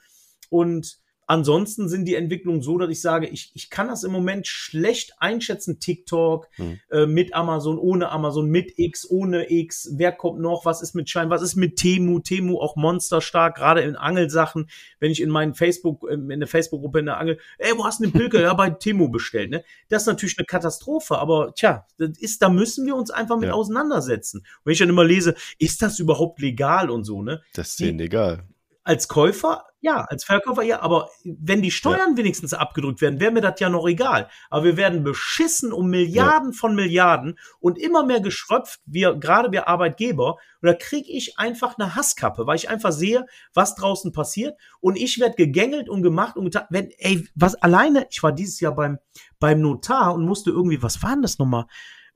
Und 0.49 0.99
Ansonsten 1.27 1.89
sind 1.89 2.05
die 2.05 2.15
Entwicklungen 2.15 2.61
so, 2.61 2.77
dass 2.77 2.89
ich 2.89 3.01
sage, 3.01 3.27
ich, 3.27 3.51
ich 3.53 3.69
kann 3.69 3.87
das 3.87 4.03
im 4.03 4.11
Moment 4.11 4.47
schlecht 4.47 5.13
einschätzen. 5.19 5.79
TikTok 5.79 6.47
hm. 6.55 6.79
äh, 6.91 7.05
mit 7.05 7.33
Amazon, 7.33 7.77
ohne 7.77 8.09
Amazon, 8.09 8.49
mit 8.49 8.77
X, 8.77 9.09
ohne 9.09 9.51
X. 9.51 9.89
Wer 9.93 10.11
kommt 10.11 10.39
noch? 10.39 10.65
Was 10.65 10.81
ist 10.81 10.93
mit 10.93 11.09
Schein? 11.09 11.29
Was 11.29 11.41
ist 11.41 11.55
mit 11.55 11.75
Temu? 11.75 12.19
Temu 12.19 12.59
auch 12.59 12.75
monsterstark, 12.75 13.55
gerade 13.55 13.81
in 13.81 13.95
Angelsachen. 13.95 14.69
Wenn 14.99 15.11
ich 15.11 15.21
in 15.21 15.29
meinen 15.29 15.55
Facebook, 15.55 16.05
ähm, 16.09 16.29
in 16.29 16.39
der 16.39 16.47
Facebook-Gruppe 16.47 16.99
in 16.99 17.05
der 17.05 17.19
Angel, 17.19 17.39
ey, 17.57 17.73
wo 17.75 17.85
hast 17.85 17.99
du 17.99 18.03
den 18.03 18.13
Pilker? 18.13 18.45
ja, 18.45 18.53
bei 18.53 18.69
Temu 18.69 19.09
bestellt, 19.09 19.49
ne? 19.49 19.63
Das 19.89 20.03
ist 20.03 20.07
natürlich 20.07 20.37
eine 20.37 20.45
Katastrophe, 20.45 21.17
aber 21.17 21.53
tja, 21.55 21.85
das 21.97 22.17
ist, 22.19 22.41
da 22.41 22.49
müssen 22.49 22.85
wir 22.85 22.95
uns 22.95 23.09
einfach 23.11 23.37
mit 23.37 23.49
ja. 23.49 23.53
auseinandersetzen. 23.53 24.39
Und 24.39 24.65
wenn 24.65 24.73
ich 24.73 24.79
dann 24.79 24.89
immer 24.89 25.03
lese, 25.03 25.35
ist 25.57 25.81
das 25.81 25.99
überhaupt 25.99 26.39
legal 26.39 26.89
und 26.89 27.03
so, 27.03 27.21
ne? 27.21 27.41
Das 27.53 27.69
ist 27.69 27.79
denen 27.79 27.99
egal. 27.99 28.43
Als 28.85 29.07
Käufer, 29.07 29.65
ja, 29.81 30.05
als 30.05 30.23
Verkäufer, 30.23 30.61
ja, 30.61 30.81
aber 30.81 31.09
wenn 31.23 31.61
die 31.61 31.71
Steuern 31.71 32.11
ja. 32.11 32.17
wenigstens 32.17 32.53
abgedrückt 32.53 33.01
werden, 33.01 33.19
wäre 33.19 33.31
mir 33.31 33.41
das 33.41 33.59
ja 33.59 33.67
noch 33.69 33.87
egal. 33.87 34.29
Aber 34.49 34.63
wir 34.63 34.77
werden 34.77 35.03
beschissen 35.03 35.73
um 35.73 35.89
Milliarden 35.89 36.51
ja. 36.51 36.57
von 36.57 36.75
Milliarden 36.75 37.37
und 37.59 37.77
immer 37.77 38.05
mehr 38.05 38.19
geschröpft, 38.19 38.79
wir, 38.85 39.15
gerade 39.15 39.51
wir 39.51 39.67
Arbeitgeber. 39.67 40.37
Und 40.61 40.67
da 40.67 40.73
kriege 40.73 41.11
ich 41.11 41.37
einfach 41.37 41.77
eine 41.77 41.95
Hasskappe, 41.95 42.47
weil 42.47 42.55
ich 42.55 42.69
einfach 42.69 42.91
sehe, 42.91 43.25
was 43.53 43.75
draußen 43.75 44.11
passiert. 44.11 44.55
Und 44.79 44.97
ich 44.97 45.19
werde 45.19 45.35
gegängelt 45.35 45.89
und 45.89 46.01
gemacht 46.01 46.37
und 46.37 46.45
getan. 46.45 46.65
Wenn, 46.69 46.89
ey, 46.97 47.27
was 47.35 47.55
alleine, 47.55 48.07
ich 48.11 48.23
war 48.23 48.31
dieses 48.31 48.59
Jahr 48.59 48.75
beim, 48.75 48.99
beim 49.39 49.61
Notar 49.61 50.13
und 50.13 50.25
musste 50.25 50.51
irgendwie, 50.51 50.81
was 50.81 51.03
war 51.03 51.11
denn 51.11 51.23
das 51.23 51.39
nochmal? 51.39 51.65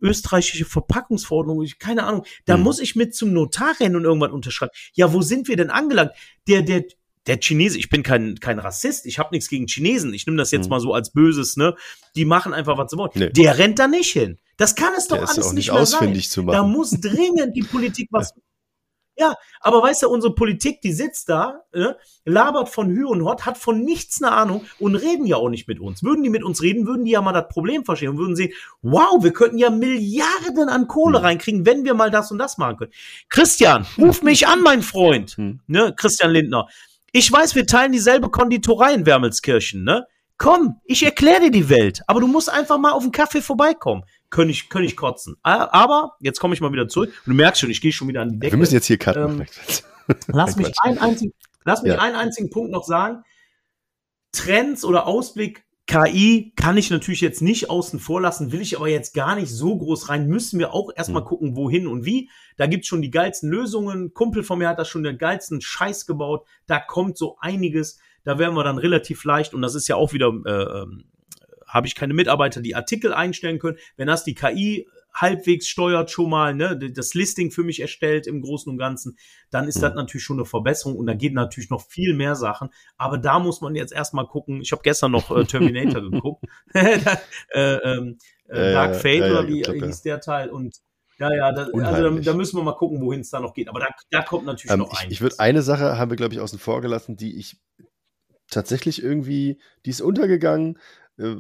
Österreichische 0.02 0.66
Verpackungsverordnung, 0.66 1.66
keine 1.80 2.04
Ahnung. 2.04 2.26
Da 2.46 2.56
hm. 2.56 2.64
muss 2.64 2.80
ich 2.80 2.96
mit 2.96 3.16
zum 3.16 3.34
Notar 3.34 3.80
rennen 3.80 3.96
und 3.96 4.04
irgendwann 4.04 4.32
unterschreiben. 4.32 4.72
Ja, 4.94 5.14
wo 5.14 5.22
sind 5.22 5.48
wir 5.48 5.58
denn 5.58 5.70
angelangt? 5.70 6.12
Der, 6.48 6.62
der, 6.62 6.86
der 7.28 7.40
Chinese, 7.40 7.78
ich 7.78 7.90
bin 7.90 8.04
kein, 8.04 8.40
kein 8.40 8.60
Rassist, 8.60 9.06
ich 9.06 9.20
habe 9.20 9.30
nichts 9.32 9.50
gegen 9.50 9.68
Chinesen, 9.68 10.14
ich 10.14 10.26
nehme 10.26 10.38
das 10.38 10.52
jetzt 10.52 10.66
hm. 10.66 10.70
mal 10.70 10.80
so 10.80 10.94
als 10.94 11.12
Böses, 11.12 11.58
ne? 11.58 11.76
Die 12.16 12.26
machen 12.26 12.54
einfach, 12.54 12.78
was 12.78 12.92
sie 12.92 12.98
wollen. 12.98 13.12
Nee. 13.16 13.30
Der 13.30 13.58
rennt 13.58 13.80
da 13.80 13.88
nicht 13.88 14.12
hin. 14.12 14.40
Das 14.58 14.76
kann 14.76 14.94
es 14.98 15.08
doch 15.08 15.18
der 15.18 15.30
alles 15.30 15.54
nicht, 15.54 15.68
nicht 15.68 15.74
mehr 15.74 15.86
sein. 15.86 16.20
Zu 16.20 16.44
machen. 16.44 16.56
Da 16.56 16.64
muss 16.64 16.92
dringend 16.92 17.56
die 17.56 17.64
Politik 17.64 18.10
was 18.12 18.34
ja, 18.36 18.42
aber 19.60 19.82
weißt 19.82 20.04
du, 20.04 20.10
unsere 20.10 20.34
Politik, 20.34 20.82
die 20.82 20.94
sitzt 20.94 21.30
da, 21.30 21.64
äh, 21.74 21.94
labert 22.26 22.70
von 22.70 22.88
Hü 22.88 23.06
und 23.06 23.24
Hot, 23.24 23.46
hat 23.46 23.58
von 23.58 23.84
nichts 23.84 24.22
eine 24.22 24.32
Ahnung 24.32 24.66
und 24.80 24.96
reden 24.96 25.26
ja 25.26 25.38
auch 25.38 25.50
nicht 25.50 25.68
mit 25.68 25.80
uns. 25.80 26.04
Würden 26.04 26.24
die 26.24 26.30
mit 26.30 26.44
uns 26.44 26.62
reden, 26.62 26.88
würden 26.88 27.06
die 27.06 27.12
ja 27.12 27.22
mal 27.22 27.34
das 27.34 27.48
Problem 27.50 27.86
verstehen 27.86 28.10
und 28.10 28.18
würden 28.18 28.36
sehen, 28.36 28.54
wow, 28.82 29.24
wir 29.24 29.34
könnten 29.34 29.58
ja 29.58 29.70
Milliarden 29.70 30.70
an 30.70 30.88
Kohle 30.88 31.20
hm. 31.20 31.26
reinkriegen, 31.26 31.66
wenn 31.66 31.84
wir 31.84 31.94
mal 31.94 32.12
das 32.12 32.32
und 32.32 32.38
das 32.38 32.58
machen 32.58 32.78
können. 32.78 32.92
Christian, 33.30 33.86
ruf 33.98 34.22
mich 34.24 34.48
an, 34.48 34.62
mein 34.62 34.82
Freund, 34.82 35.32
hm. 35.32 35.60
ne, 35.68 35.94
Christian 35.96 36.32
Lindner. 36.32 36.68
Ich 37.12 37.32
weiß, 37.32 37.56
wir 37.56 37.66
teilen 37.66 37.92
dieselbe 37.92 38.30
Konditorei 38.30 38.94
in 38.94 39.06
Wermelskirchen, 39.06 39.84
ne? 39.84 40.06
Komm, 40.38 40.80
ich 40.86 41.04
erkläre 41.04 41.42
dir 41.42 41.52
die 41.52 41.70
Welt, 41.70 42.02
aber 42.08 42.22
du 42.22 42.28
musst 42.28 42.50
einfach 42.50 42.78
mal 42.78 42.92
auf 42.92 43.04
den 43.04 43.12
Kaffee 43.12 43.42
vorbeikommen 43.42 44.04
könnte 44.30 44.52
ich, 44.52 44.70
könnte 44.70 44.86
ich 44.86 44.96
kotzen. 44.96 45.38
Aber 45.44 46.16
jetzt 46.20 46.40
komme 46.40 46.54
ich 46.54 46.62
mal 46.62 46.72
wieder 46.72 46.88
zurück. 46.88 47.10
Und 47.26 47.32
du 47.32 47.36
merkst 47.36 47.62
schon, 47.62 47.70
ich 47.70 47.82
gehe 47.82 47.92
schon 47.92 48.08
wieder 48.08 48.22
an 48.22 48.30
die 48.30 48.40
Decke. 48.40 48.54
Wir 48.54 48.60
müssen 48.60 48.76
jetzt 48.76 48.88
hier 48.88 48.98
cutten. 48.98 49.42
Ähm, 49.42 49.46
lass 50.28 50.56
mich, 50.56 50.72
einen 50.82 50.98
einzigen, 50.98 51.34
lass 51.66 51.84
mich 51.84 51.94
ja. 51.94 52.00
einen 52.00 52.16
einzigen 52.16 52.50
Punkt 52.50 52.72
noch 52.72 52.84
sagen. 52.84 53.24
Trends 54.32 54.86
oder 54.86 55.08
Ausblick 55.08 55.66
KI 55.90 56.54
kann 56.56 56.78
ich 56.78 56.92
natürlich 56.92 57.22
jetzt 57.22 57.42
nicht 57.42 57.72
außen 57.72 58.00
vor 58.00 58.22
lassen, 58.22 58.52
will 58.52 58.62
ich 58.62 58.78
aber 58.78 58.90
jetzt 58.90 59.16
gar 59.16 59.36
nicht 59.36 59.50
so 59.50 59.76
groß 59.76 60.10
rein. 60.10 60.28
Müssen 60.28 60.60
wir 60.60 60.72
auch 60.72 60.92
erstmal 60.96 61.24
hm. 61.24 61.28
gucken, 61.28 61.56
wohin 61.56 61.88
und 61.88 62.06
wie. 62.06 62.30
Da 62.58 62.68
gibt's 62.68 62.88
schon 62.88 63.02
die 63.02 63.10
geilsten 63.10 63.50
Lösungen. 63.50 64.14
Kumpel 64.14 64.44
von 64.44 64.60
mir 64.60 64.70
hat 64.70 64.78
da 64.78 64.86
schon 64.86 65.02
den 65.02 65.18
geilsten 65.18 65.62
Scheiß 65.62 66.06
gebaut. 66.06 66.46
Da 66.68 66.80
kommt 66.80 67.18
so 67.18 67.38
einiges. 67.40 68.00
Da 68.24 68.38
werden 68.38 68.56
wir 68.56 68.64
dann 68.64 68.78
relativ 68.78 69.24
leicht, 69.24 69.56
und 69.56 69.64
das 69.64 69.74
ist 69.74 69.88
ja 69.88 69.96
auch 69.96 70.14
wieder 70.14 70.32
äh, 70.46 70.82
ähm, 70.82 71.06
habe 71.70 71.88
ich 71.88 71.96
keine 71.96 72.14
Mitarbeiter, 72.14 72.62
die 72.62 72.76
Artikel 72.76 73.14
einstellen 73.14 73.60
können. 73.60 73.78
Wenn 73.96 74.08
das 74.08 74.24
die 74.24 74.34
KI 74.34 74.88
halbwegs 75.14 75.68
steuert 75.68 76.12
schon 76.12 76.30
mal, 76.30 76.54
ne, 76.54 76.78
das 76.78 77.14
Listing 77.14 77.52
für 77.52 77.64
mich 77.64 77.80
erstellt 77.80 78.28
im 78.28 78.42
Großen 78.42 78.72
und 78.72 78.78
Ganzen, 78.78 79.18
dann 79.50 79.68
ist 79.68 79.82
das 79.82 79.96
natürlich 79.96 80.24
schon 80.24 80.38
eine 80.38 80.46
Verbesserung 80.46 80.98
und 80.98 81.08
da 81.08 81.14
geht 81.14 81.34
natürlich 81.34 81.70
noch 81.70 81.82
viel 81.88 82.14
mehr 82.14 82.36
Sachen. 82.36 82.70
Aber 82.98 83.18
da 83.18 83.40
muss 83.40 83.62
man 83.62 83.76
jetzt 83.76 83.94
erstmal 83.94 84.28
gucken. 84.28 84.62
Ich 84.62 84.72
habe 84.72 84.82
gestern 84.84 85.12
noch 85.12 85.36
äh, 85.36 85.46
Terminator 85.46 86.02
geguckt. 86.12 86.46
äh, 86.74 87.00
ähm, 87.54 88.18
äh, 88.48 88.74
Dark 88.74 88.96
Fate 88.96 89.20
ja, 89.20 89.28
ja, 89.28 89.32
oder 89.40 89.48
wie 89.48 89.62
glaub, 89.62 89.76
hieß 89.76 90.02
der 90.02 90.22
Teil 90.22 90.50
und 90.50 90.78
ja, 91.20 91.34
ja, 91.36 91.52
da, 91.52 91.64
also 91.64 91.80
da, 91.80 92.10
da, 92.10 92.34
müssen 92.34 92.58
wir 92.58 92.64
mal 92.64 92.78
gucken, 92.78 93.02
wohin 93.02 93.20
es 93.20 93.30
da 93.30 93.42
noch 93.42 93.54
geht. 93.54 93.68
Aber 93.68 93.82
da, 93.82 93.88
da 94.10 94.22
kommt 94.22 94.46
natürlich 94.46 94.72
ähm, 94.72 94.80
noch 94.80 94.98
ein. 94.98 95.08
Ich, 95.08 95.16
ich 95.16 95.22
würde 95.22 95.38
eine 95.40 95.62
Sache 95.62 95.98
haben 95.98 96.10
wir, 96.10 96.16
glaube 96.16 96.34
ich, 96.34 96.40
außen 96.40 96.60
vor 96.60 96.80
gelassen, 96.80 97.18
die 97.18 97.38
ich 97.38 97.58
tatsächlich 98.50 99.04
irgendwie, 99.04 99.60
die 99.86 99.90
ist 99.90 100.02
untergegangen, 100.02 100.80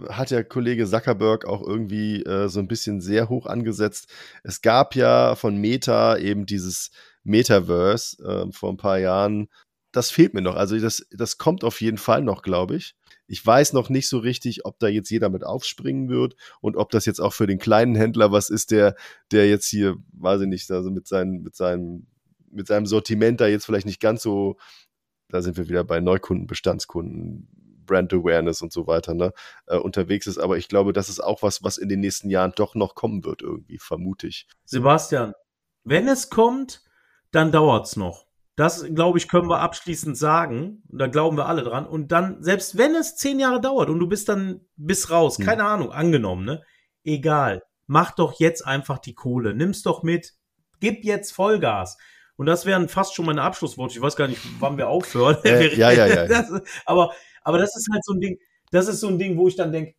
hat 0.09 0.31
der 0.31 0.43
Kollege 0.43 0.85
Zuckerberg 0.85 1.45
auch 1.45 1.65
irgendwie 1.65 2.23
äh, 2.23 2.49
so 2.49 2.59
ein 2.59 2.67
bisschen 2.67 3.01
sehr 3.01 3.29
hoch 3.29 3.45
angesetzt. 3.45 4.11
Es 4.43 4.61
gab 4.61 4.95
ja 4.95 5.35
von 5.35 5.57
Meta 5.57 6.17
eben 6.17 6.45
dieses 6.45 6.91
Metaverse 7.23 8.23
äh, 8.23 8.51
vor 8.51 8.71
ein 8.71 8.77
paar 8.77 8.99
Jahren. 8.99 9.47
Das 9.91 10.11
fehlt 10.11 10.33
mir 10.33 10.41
noch. 10.41 10.55
Also 10.55 10.77
das, 10.77 11.07
das 11.11 11.37
kommt 11.37 11.63
auf 11.63 11.81
jeden 11.81 11.97
Fall 11.97 12.21
noch, 12.21 12.41
glaube 12.41 12.75
ich. 12.75 12.95
Ich 13.27 13.45
weiß 13.45 13.73
noch 13.73 13.89
nicht 13.89 14.09
so 14.09 14.17
richtig, 14.19 14.65
ob 14.65 14.79
da 14.79 14.87
jetzt 14.87 15.09
jeder 15.09 15.29
mit 15.29 15.43
aufspringen 15.43 16.09
wird 16.09 16.35
und 16.61 16.75
ob 16.75 16.89
das 16.89 17.05
jetzt 17.05 17.19
auch 17.19 17.33
für 17.33 17.47
den 17.47 17.59
kleinen 17.59 17.95
Händler 17.95 18.31
was 18.31 18.49
ist, 18.49 18.71
der, 18.71 18.95
der 19.31 19.47
jetzt 19.47 19.67
hier, 19.67 19.97
weiß 20.13 20.41
ich 20.41 20.47
nicht, 20.47 20.69
also 20.71 20.89
mit, 20.89 21.07
seinen, 21.07 21.43
mit, 21.43 21.55
seinem, 21.55 22.07
mit 22.51 22.67
seinem 22.67 22.85
Sortiment 22.85 23.39
da 23.39 23.47
jetzt 23.47 23.65
vielleicht 23.65 23.85
nicht 23.85 24.01
ganz 24.01 24.23
so, 24.23 24.57
da 25.29 25.41
sind 25.41 25.57
wir 25.57 25.69
wieder 25.69 25.83
bei 25.83 25.99
Neukunden, 25.99 26.47
Bestandskunden, 26.47 27.47
Brand 27.89 28.13
Awareness 28.13 28.61
und 28.61 28.71
so 28.71 28.87
weiter 28.87 29.13
ne, 29.13 29.33
äh, 29.67 29.77
unterwegs 29.77 30.27
ist. 30.27 30.37
Aber 30.37 30.57
ich 30.57 30.67
glaube, 30.67 30.93
das 30.93 31.09
ist 31.09 31.19
auch 31.19 31.41
was, 31.41 31.63
was 31.63 31.77
in 31.77 31.89
den 31.89 31.99
nächsten 31.99 32.29
Jahren 32.29 32.53
doch 32.55 32.75
noch 32.75 32.95
kommen 32.95 33.25
wird, 33.25 33.41
irgendwie, 33.41 33.79
vermute 33.79 34.27
ich. 34.27 34.47
Sebastian, 34.65 35.33
wenn 35.83 36.07
es 36.07 36.29
kommt, 36.29 36.83
dann 37.31 37.51
dauert 37.51 37.87
es 37.87 37.95
noch. 37.95 38.27
Das, 38.55 38.83
glaube 38.93 39.17
ich, 39.17 39.29
können 39.29 39.49
wir 39.49 39.61
abschließend 39.61 40.17
sagen. 40.17 40.83
Da 40.89 41.07
glauben 41.07 41.37
wir 41.37 41.47
alle 41.47 41.63
dran. 41.63 41.87
Und 41.87 42.11
dann, 42.11 42.43
selbst 42.43 42.77
wenn 42.77 42.93
es 42.93 43.15
zehn 43.15 43.39
Jahre 43.39 43.61
dauert 43.61 43.89
und 43.89 43.99
du 43.99 44.07
bist 44.07 44.27
dann 44.27 44.61
bis 44.75 45.09
raus, 45.09 45.37
hm. 45.37 45.45
keine 45.45 45.63
Ahnung, 45.63 45.91
angenommen, 45.91 46.45
ne? 46.45 46.63
Egal. 47.03 47.63
Mach 47.87 48.11
doch 48.11 48.39
jetzt 48.39 48.67
einfach 48.67 48.99
die 48.99 49.15
Kohle. 49.15 49.55
Nimm's 49.55 49.81
doch 49.81 50.03
mit. 50.03 50.33
Gib 50.79 51.05
jetzt 51.05 51.31
Vollgas. 51.31 51.97
Und 52.35 52.45
das 52.45 52.65
wären 52.65 52.87
fast 52.87 53.15
schon 53.15 53.25
meine 53.25 53.41
Abschlussworte. 53.41 53.95
Ich 53.95 54.01
weiß 54.01 54.15
gar 54.15 54.27
nicht, 54.27 54.39
wann 54.59 54.77
wir 54.77 54.87
aufhören. 54.87 55.37
Äh, 55.43 55.75
ja, 55.75 55.91
ja, 55.91 56.05
ja. 56.05 56.25
Das, 56.25 56.49
aber 56.85 57.13
aber 57.49 57.57
das 57.57 57.75
ist 57.75 57.87
halt 57.91 58.05
so 58.05 58.13
ein 58.13 58.21
Ding, 58.21 58.37
das 58.71 58.87
ist 58.87 58.99
so 58.99 59.07
ein 59.07 59.17
Ding, 59.17 59.37
wo 59.37 59.47
ich 59.47 59.55
dann 59.55 59.71
denke, 59.71 59.95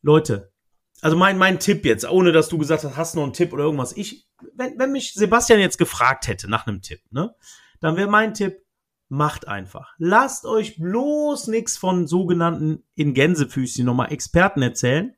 Leute, 0.00 0.52
also 1.00 1.16
mein, 1.16 1.38
mein 1.38 1.58
Tipp 1.58 1.84
jetzt, 1.84 2.08
ohne 2.08 2.30
dass 2.30 2.48
du 2.48 2.56
gesagt 2.56 2.84
hast, 2.84 2.96
hast 2.96 3.14
du 3.14 3.18
noch 3.18 3.24
einen 3.24 3.32
Tipp 3.32 3.52
oder 3.52 3.64
irgendwas. 3.64 3.96
Ich, 3.96 4.28
wenn, 4.54 4.78
wenn 4.78 4.92
mich 4.92 5.14
Sebastian 5.14 5.58
jetzt 5.58 5.78
gefragt 5.78 6.28
hätte 6.28 6.48
nach 6.48 6.66
einem 6.66 6.82
Tipp, 6.82 7.00
ne, 7.10 7.34
dann 7.80 7.96
wäre 7.96 8.08
mein 8.08 8.32
Tipp, 8.32 8.64
macht 9.08 9.48
einfach. 9.48 9.94
Lasst 9.98 10.46
euch 10.46 10.78
bloß 10.78 11.48
nichts 11.48 11.76
von 11.76 12.06
sogenannten 12.06 12.84
in 12.94 13.12
Gänsefüßchen 13.12 13.84
nochmal 13.84 14.12
Experten 14.12 14.62
erzählen. 14.62 15.14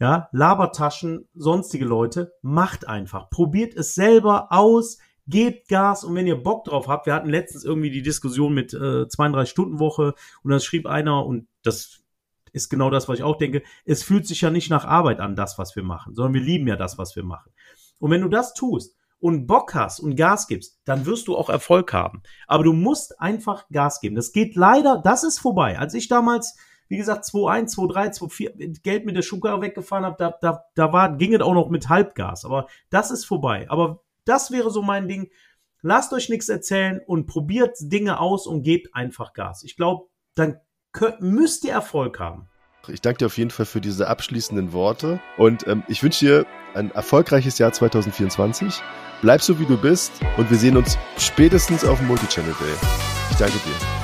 Ja, 0.00 0.28
Labertaschen, 0.32 1.28
sonstige 1.34 1.84
Leute, 1.84 2.32
macht 2.42 2.88
einfach. 2.88 3.30
Probiert 3.30 3.74
es 3.74 3.94
selber 3.94 4.48
aus, 4.50 4.98
gebt 5.26 5.68
Gas 5.68 6.04
und 6.04 6.14
wenn 6.14 6.26
ihr 6.26 6.42
Bock 6.42 6.64
drauf 6.64 6.88
habt, 6.88 7.06
wir 7.06 7.14
hatten 7.14 7.30
letztens 7.30 7.64
irgendwie 7.64 7.90
die 7.90 8.02
Diskussion 8.02 8.54
mit 8.54 8.74
äh, 8.74 9.06
32-Stunden-Woche 9.06 10.14
und 10.42 10.50
das 10.50 10.64
schrieb 10.64 10.86
einer 10.86 11.24
und 11.24 11.48
das 11.62 12.04
ist 12.52 12.68
genau 12.68 12.88
das, 12.88 13.08
was 13.08 13.18
ich 13.18 13.24
auch 13.24 13.36
denke. 13.36 13.62
Es 13.84 14.02
fühlt 14.02 14.26
sich 14.26 14.40
ja 14.42 14.50
nicht 14.50 14.70
nach 14.70 14.84
Arbeit 14.84 15.20
an, 15.20 15.36
das, 15.36 15.58
was 15.58 15.74
wir 15.76 15.82
machen, 15.82 16.14
sondern 16.14 16.34
wir 16.34 16.40
lieben 16.40 16.68
ja 16.68 16.76
das, 16.76 16.98
was 16.98 17.16
wir 17.16 17.24
machen. 17.24 17.52
Und 17.98 18.10
wenn 18.10 18.22
du 18.22 18.28
das 18.28 18.54
tust 18.54 18.96
und 19.18 19.46
Bock 19.46 19.74
hast 19.74 20.00
und 20.00 20.16
Gas 20.16 20.46
gibst, 20.46 20.80
dann 20.84 21.06
wirst 21.06 21.26
du 21.28 21.36
auch 21.36 21.48
Erfolg 21.48 21.92
haben. 21.92 22.22
Aber 22.46 22.62
du 22.62 22.72
musst 22.72 23.20
einfach 23.20 23.66
Gas 23.70 24.00
geben. 24.00 24.14
Das 24.14 24.32
geht 24.32 24.54
leider, 24.54 25.00
das 25.02 25.24
ist 25.24 25.38
vorbei. 25.40 25.78
Als 25.78 25.94
ich 25.94 26.08
damals, 26.08 26.56
wie 26.88 26.96
gesagt, 26.96 27.24
2.1, 27.24 27.74
2.3, 27.74 28.18
2.4 28.18 28.82
Geld 28.82 29.06
mit 29.06 29.16
der 29.16 29.22
Schuhkarre 29.22 29.62
weggefahren 29.62 30.04
habe, 30.04 30.16
da, 30.18 30.34
da, 30.40 30.64
da 30.74 30.92
war, 30.92 31.16
ging 31.16 31.34
es 31.34 31.40
auch 31.40 31.54
noch 31.54 31.70
mit 31.70 31.88
Halbgas. 31.88 32.44
Aber 32.44 32.68
das 32.90 33.10
ist 33.10 33.24
vorbei. 33.24 33.66
Aber 33.68 34.03
das 34.24 34.50
wäre 34.50 34.70
so 34.70 34.82
mein 34.82 35.08
Ding. 35.08 35.30
Lasst 35.82 36.12
euch 36.12 36.28
nichts 36.28 36.48
erzählen 36.48 37.00
und 37.06 37.26
probiert 37.26 37.76
Dinge 37.80 38.18
aus 38.18 38.46
und 38.46 38.62
gebt 38.62 38.94
einfach 38.94 39.32
Gas. 39.34 39.62
Ich 39.64 39.76
glaube, 39.76 40.08
dann 40.34 40.56
könnt, 40.92 41.20
müsst 41.20 41.64
ihr 41.64 41.72
Erfolg 41.72 42.18
haben. 42.18 42.48
Ich 42.88 43.00
danke 43.00 43.18
dir 43.18 43.26
auf 43.26 43.38
jeden 43.38 43.50
Fall 43.50 43.66
für 43.66 43.80
diese 43.80 44.08
abschließenden 44.08 44.72
Worte 44.72 45.20
und 45.38 45.66
ähm, 45.66 45.82
ich 45.88 46.02
wünsche 46.02 46.24
dir 46.24 46.46
ein 46.74 46.90
erfolgreiches 46.90 47.58
Jahr 47.58 47.72
2024. 47.72 48.82
Bleib 49.22 49.40
so 49.40 49.58
wie 49.58 49.66
du 49.66 49.78
bist 49.78 50.12
und 50.36 50.50
wir 50.50 50.58
sehen 50.58 50.76
uns 50.76 50.98
spätestens 51.16 51.84
auf 51.84 51.98
dem 51.98 52.08
Multichannel 52.08 52.54
Day. 52.60 52.74
Ich 53.30 53.36
danke 53.36 53.54
dir. 53.58 54.03